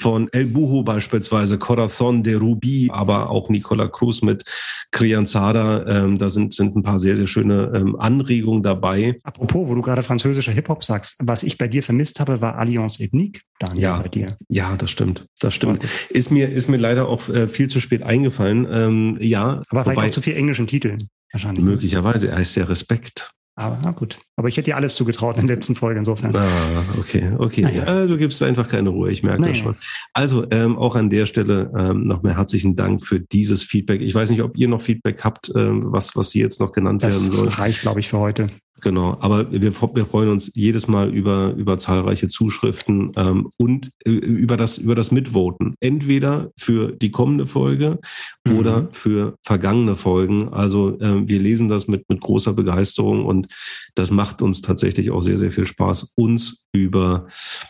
[0.00, 4.44] von El Buho beispielsweise, Corazon de Ruby, aber auch Nicola Cruz mit
[4.90, 5.86] Crianzada.
[5.86, 9.16] Ähm, da sind, sind ein paar sehr, sehr schöne ähm, Anregungen dabei.
[9.22, 13.02] Apropos, wo du gerade französischer Hip-Hop sagst, was ich bei dir vermisst habe, war Alliance
[13.02, 14.36] Ethnique, Daniel, ja, bei dir.
[14.48, 15.26] Ja, das stimmt.
[15.40, 15.84] Das stimmt.
[16.10, 18.66] Ist mir, ist mir leider auch äh, viel zu spät eingefallen.
[18.70, 19.62] Ähm, ja.
[19.68, 21.08] Aber vielleicht wobei, auch zu viel englischen Titeln.
[21.32, 21.64] Wahrscheinlich.
[21.64, 22.28] Möglicherweise.
[22.28, 23.32] Er heißt ja Respekt.
[23.54, 24.18] Aber na gut.
[24.36, 26.34] Aber ich hätte dir alles zugetraut in der letzten Folge insofern.
[26.34, 27.62] Ah, okay, okay.
[27.62, 27.84] Naja.
[27.84, 29.52] Ja, du gibst einfach keine Ruhe, ich merke naja.
[29.52, 29.76] das schon.
[30.14, 34.00] Also ähm, auch an der Stelle ähm, mehr herzlichen Dank für dieses Feedback.
[34.00, 37.02] Ich weiß nicht, ob ihr noch Feedback habt, ähm, was, was hier jetzt noch genannt
[37.02, 37.46] das werden soll.
[37.46, 38.48] Das reicht, glaube ich, für heute.
[38.82, 39.16] Genau.
[39.20, 44.58] Aber wir, wir freuen uns jedes Mal über, über zahlreiche Zuschriften ähm, und äh, über,
[44.58, 45.74] das, über das Mitvoten.
[45.80, 47.98] Entweder für die kommende Folge
[48.44, 48.58] mhm.
[48.58, 50.50] oder für vergangene Folgen.
[50.50, 53.46] Also äh, wir lesen das mit, mit großer Begeisterung und
[53.94, 57.26] das macht uns tatsächlich auch sehr, sehr viel Spaß, uns über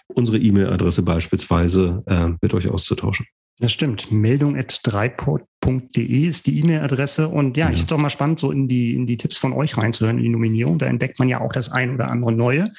[0.08, 3.26] unsere E-Mail-Adresse beispielsweise äh, mit euch auszutauschen.
[3.62, 4.10] Das stimmt.
[4.10, 7.28] Meldung at dreipod.de ist die E-Mail-Adresse.
[7.28, 7.70] Und ja, ja.
[7.70, 10.18] ich finde es auch mal spannend, so in die, in die Tipps von euch reinzuhören,
[10.18, 10.80] in die Nominierung.
[10.80, 12.72] Da entdeckt man ja auch das ein oder andere Neue.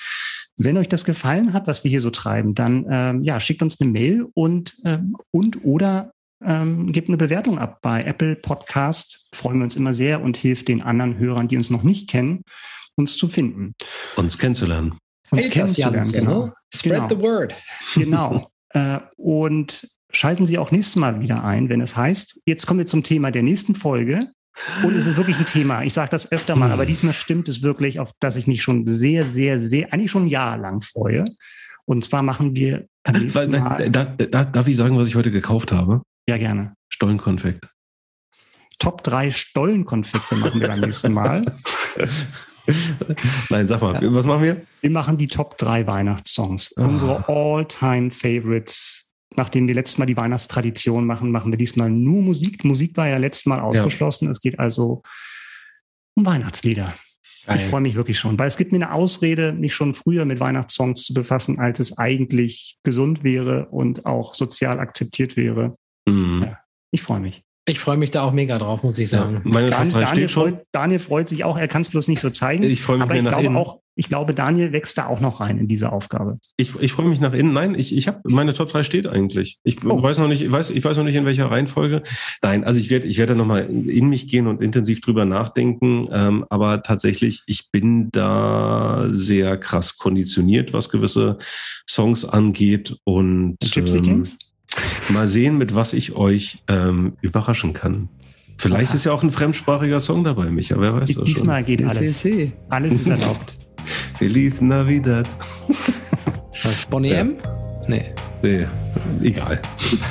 [0.58, 3.80] Wenn euch das gefallen hat, was wir hier so treiben, dann ähm, ja, schickt uns
[3.80, 6.12] eine Mail und, ähm, und oder
[6.44, 9.30] ähm, gebt eine Bewertung ab bei Apple Podcast.
[9.34, 12.44] Freuen wir uns immer sehr und hilft den anderen Hörern, die uns noch nicht kennen,
[12.96, 13.74] uns zu finden.
[14.18, 14.98] Uns kennenzulernen.
[15.30, 16.52] Uns hey, kennenzulernen, genau.
[16.76, 17.10] Spread genau.
[17.10, 17.56] the word.
[17.96, 18.52] Genau.
[18.72, 22.86] äh, und Schalten Sie auch nächstes Mal wieder ein, wenn es heißt, jetzt kommen wir
[22.86, 24.28] zum Thema der nächsten Folge.
[24.84, 25.84] Und es ist wirklich ein Thema.
[25.84, 28.86] Ich sage das öfter mal, aber diesmal stimmt es wirklich, auf das ich mich schon
[28.86, 31.26] sehr, sehr, sehr, eigentlich schon ein Jahr lang freue.
[31.86, 32.88] Und zwar machen wir.
[33.04, 36.04] Weil, Mal, da, da, darf ich sagen, was ich heute gekauft habe?
[36.28, 36.76] Ja, gerne.
[36.90, 37.68] Stollenkonfekt.
[38.78, 41.44] Top 3 Stollenkonfekte machen wir beim nächsten Mal.
[43.50, 44.14] Nein, sag mal, ja.
[44.14, 44.62] was machen wir?
[44.82, 46.76] Wir machen die Top 3 Weihnachtssongs.
[46.78, 46.84] Oh.
[46.84, 52.64] Unsere All-Time Favorites nachdem wir letztes Mal die Weihnachtstradition machen, machen wir diesmal nur Musik.
[52.64, 54.26] Musik war ja letztes Mal ausgeschlossen.
[54.26, 54.32] Ja.
[54.32, 55.04] Es geht also
[56.16, 56.96] um Weihnachtslieder.
[57.46, 57.58] Geil.
[57.60, 60.40] Ich freue mich wirklich schon, weil es gibt mir eine Ausrede, mich schon früher mit
[60.40, 65.76] Weihnachtssongs zu befassen, als es eigentlich gesund wäre und auch sozial akzeptiert wäre.
[66.08, 66.44] Mhm.
[66.44, 66.58] Ja,
[66.92, 67.44] ich freue mich.
[67.66, 69.42] Ich freue mich da auch mega drauf, muss ich sagen.
[69.44, 70.50] Ja, meine Dan Daniel, steht schon.
[70.52, 72.64] Freut, Daniel freut sich auch, er kann es bloß nicht so zeigen.
[72.64, 73.56] Ich freue mich aber ich glaube innen.
[73.56, 76.40] auch, ich glaube, Daniel wächst da auch noch rein in diese Aufgabe.
[76.58, 77.54] Ich, ich freue mich nach innen.
[77.54, 79.60] Nein, ich, ich habe meine Top 3 steht eigentlich.
[79.64, 80.02] Ich oh.
[80.02, 82.02] weiß noch nicht, ich weiß, ich weiß noch nicht in welcher Reihenfolge.
[82.42, 86.08] Nein, also ich werde ich werde nochmal in mich gehen und intensiv drüber nachdenken.
[86.12, 91.38] Ähm, aber tatsächlich, ich bin da sehr krass konditioniert, was gewisse
[91.88, 92.96] Songs angeht.
[93.04, 94.24] Und Gypsy ähm,
[95.10, 98.10] Mal sehen, mit was ich euch ähm, überraschen kann.
[98.58, 98.96] Vielleicht Aha.
[98.96, 101.66] ist ja auch ein fremdsprachiger Song dabei, Micha, wer weiß das Diesmal schon.
[101.66, 102.26] geht alles.
[102.70, 103.58] Alles ist erlaubt.
[104.24, 105.28] Feliz Navidad.
[106.64, 107.18] Was, Bonnie ja.
[107.18, 107.36] M?
[107.90, 108.06] Nee.
[108.42, 108.66] Nee,
[109.22, 109.60] egal.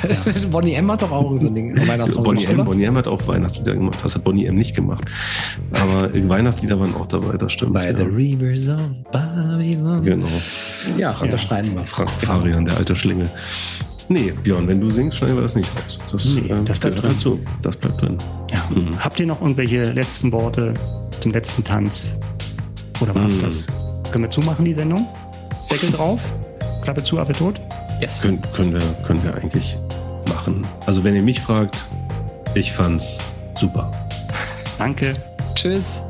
[0.07, 0.47] Ja.
[0.51, 1.75] Bonnie M hat doch auch so ein Ding.
[1.87, 3.97] Weihnachtssong Bonnie M, Bonnie M hat auch Weihnachtslieder gemacht.
[4.03, 5.05] Das hat Bonnie M nicht gemacht.
[5.71, 7.73] Aber Weihnachtslieder waren auch dabei, das stimmt.
[7.73, 7.97] Bei ja.
[7.97, 8.81] The Rivers of
[9.11, 10.03] Babylon.
[10.03, 10.27] Genau.
[10.95, 11.83] Ja, Fra unterschreiben wir.
[11.83, 13.31] Fra Farian, der alte Schlingel.
[14.09, 15.99] Nee, Björn, wenn du singst, schneiden wir das nicht raus.
[16.11, 17.11] Das, nee, äh, das bleibt drin.
[17.13, 17.39] Dazu.
[17.63, 18.19] Das bleibt drin.
[18.51, 18.69] Ja.
[18.69, 19.03] Mhm.
[19.03, 20.73] Habt ihr noch irgendwelche letzten Worte
[21.19, 22.19] zum letzten Tanz?
[23.01, 23.41] Oder war es mhm.
[23.41, 23.67] das?
[24.13, 25.07] Können wir zumachen, die Sendung?
[25.71, 26.21] Deckel drauf?
[26.83, 27.59] Klappe zu, Affe tot?
[27.99, 28.21] Yes.
[28.21, 29.75] Können, können, wir, können wir eigentlich
[30.29, 30.67] machen.
[30.85, 31.83] Also wenn ihr mich fragt,
[32.53, 33.17] ich fand's
[33.55, 33.91] super.
[34.77, 35.15] Danke.
[35.55, 36.03] Tschüss.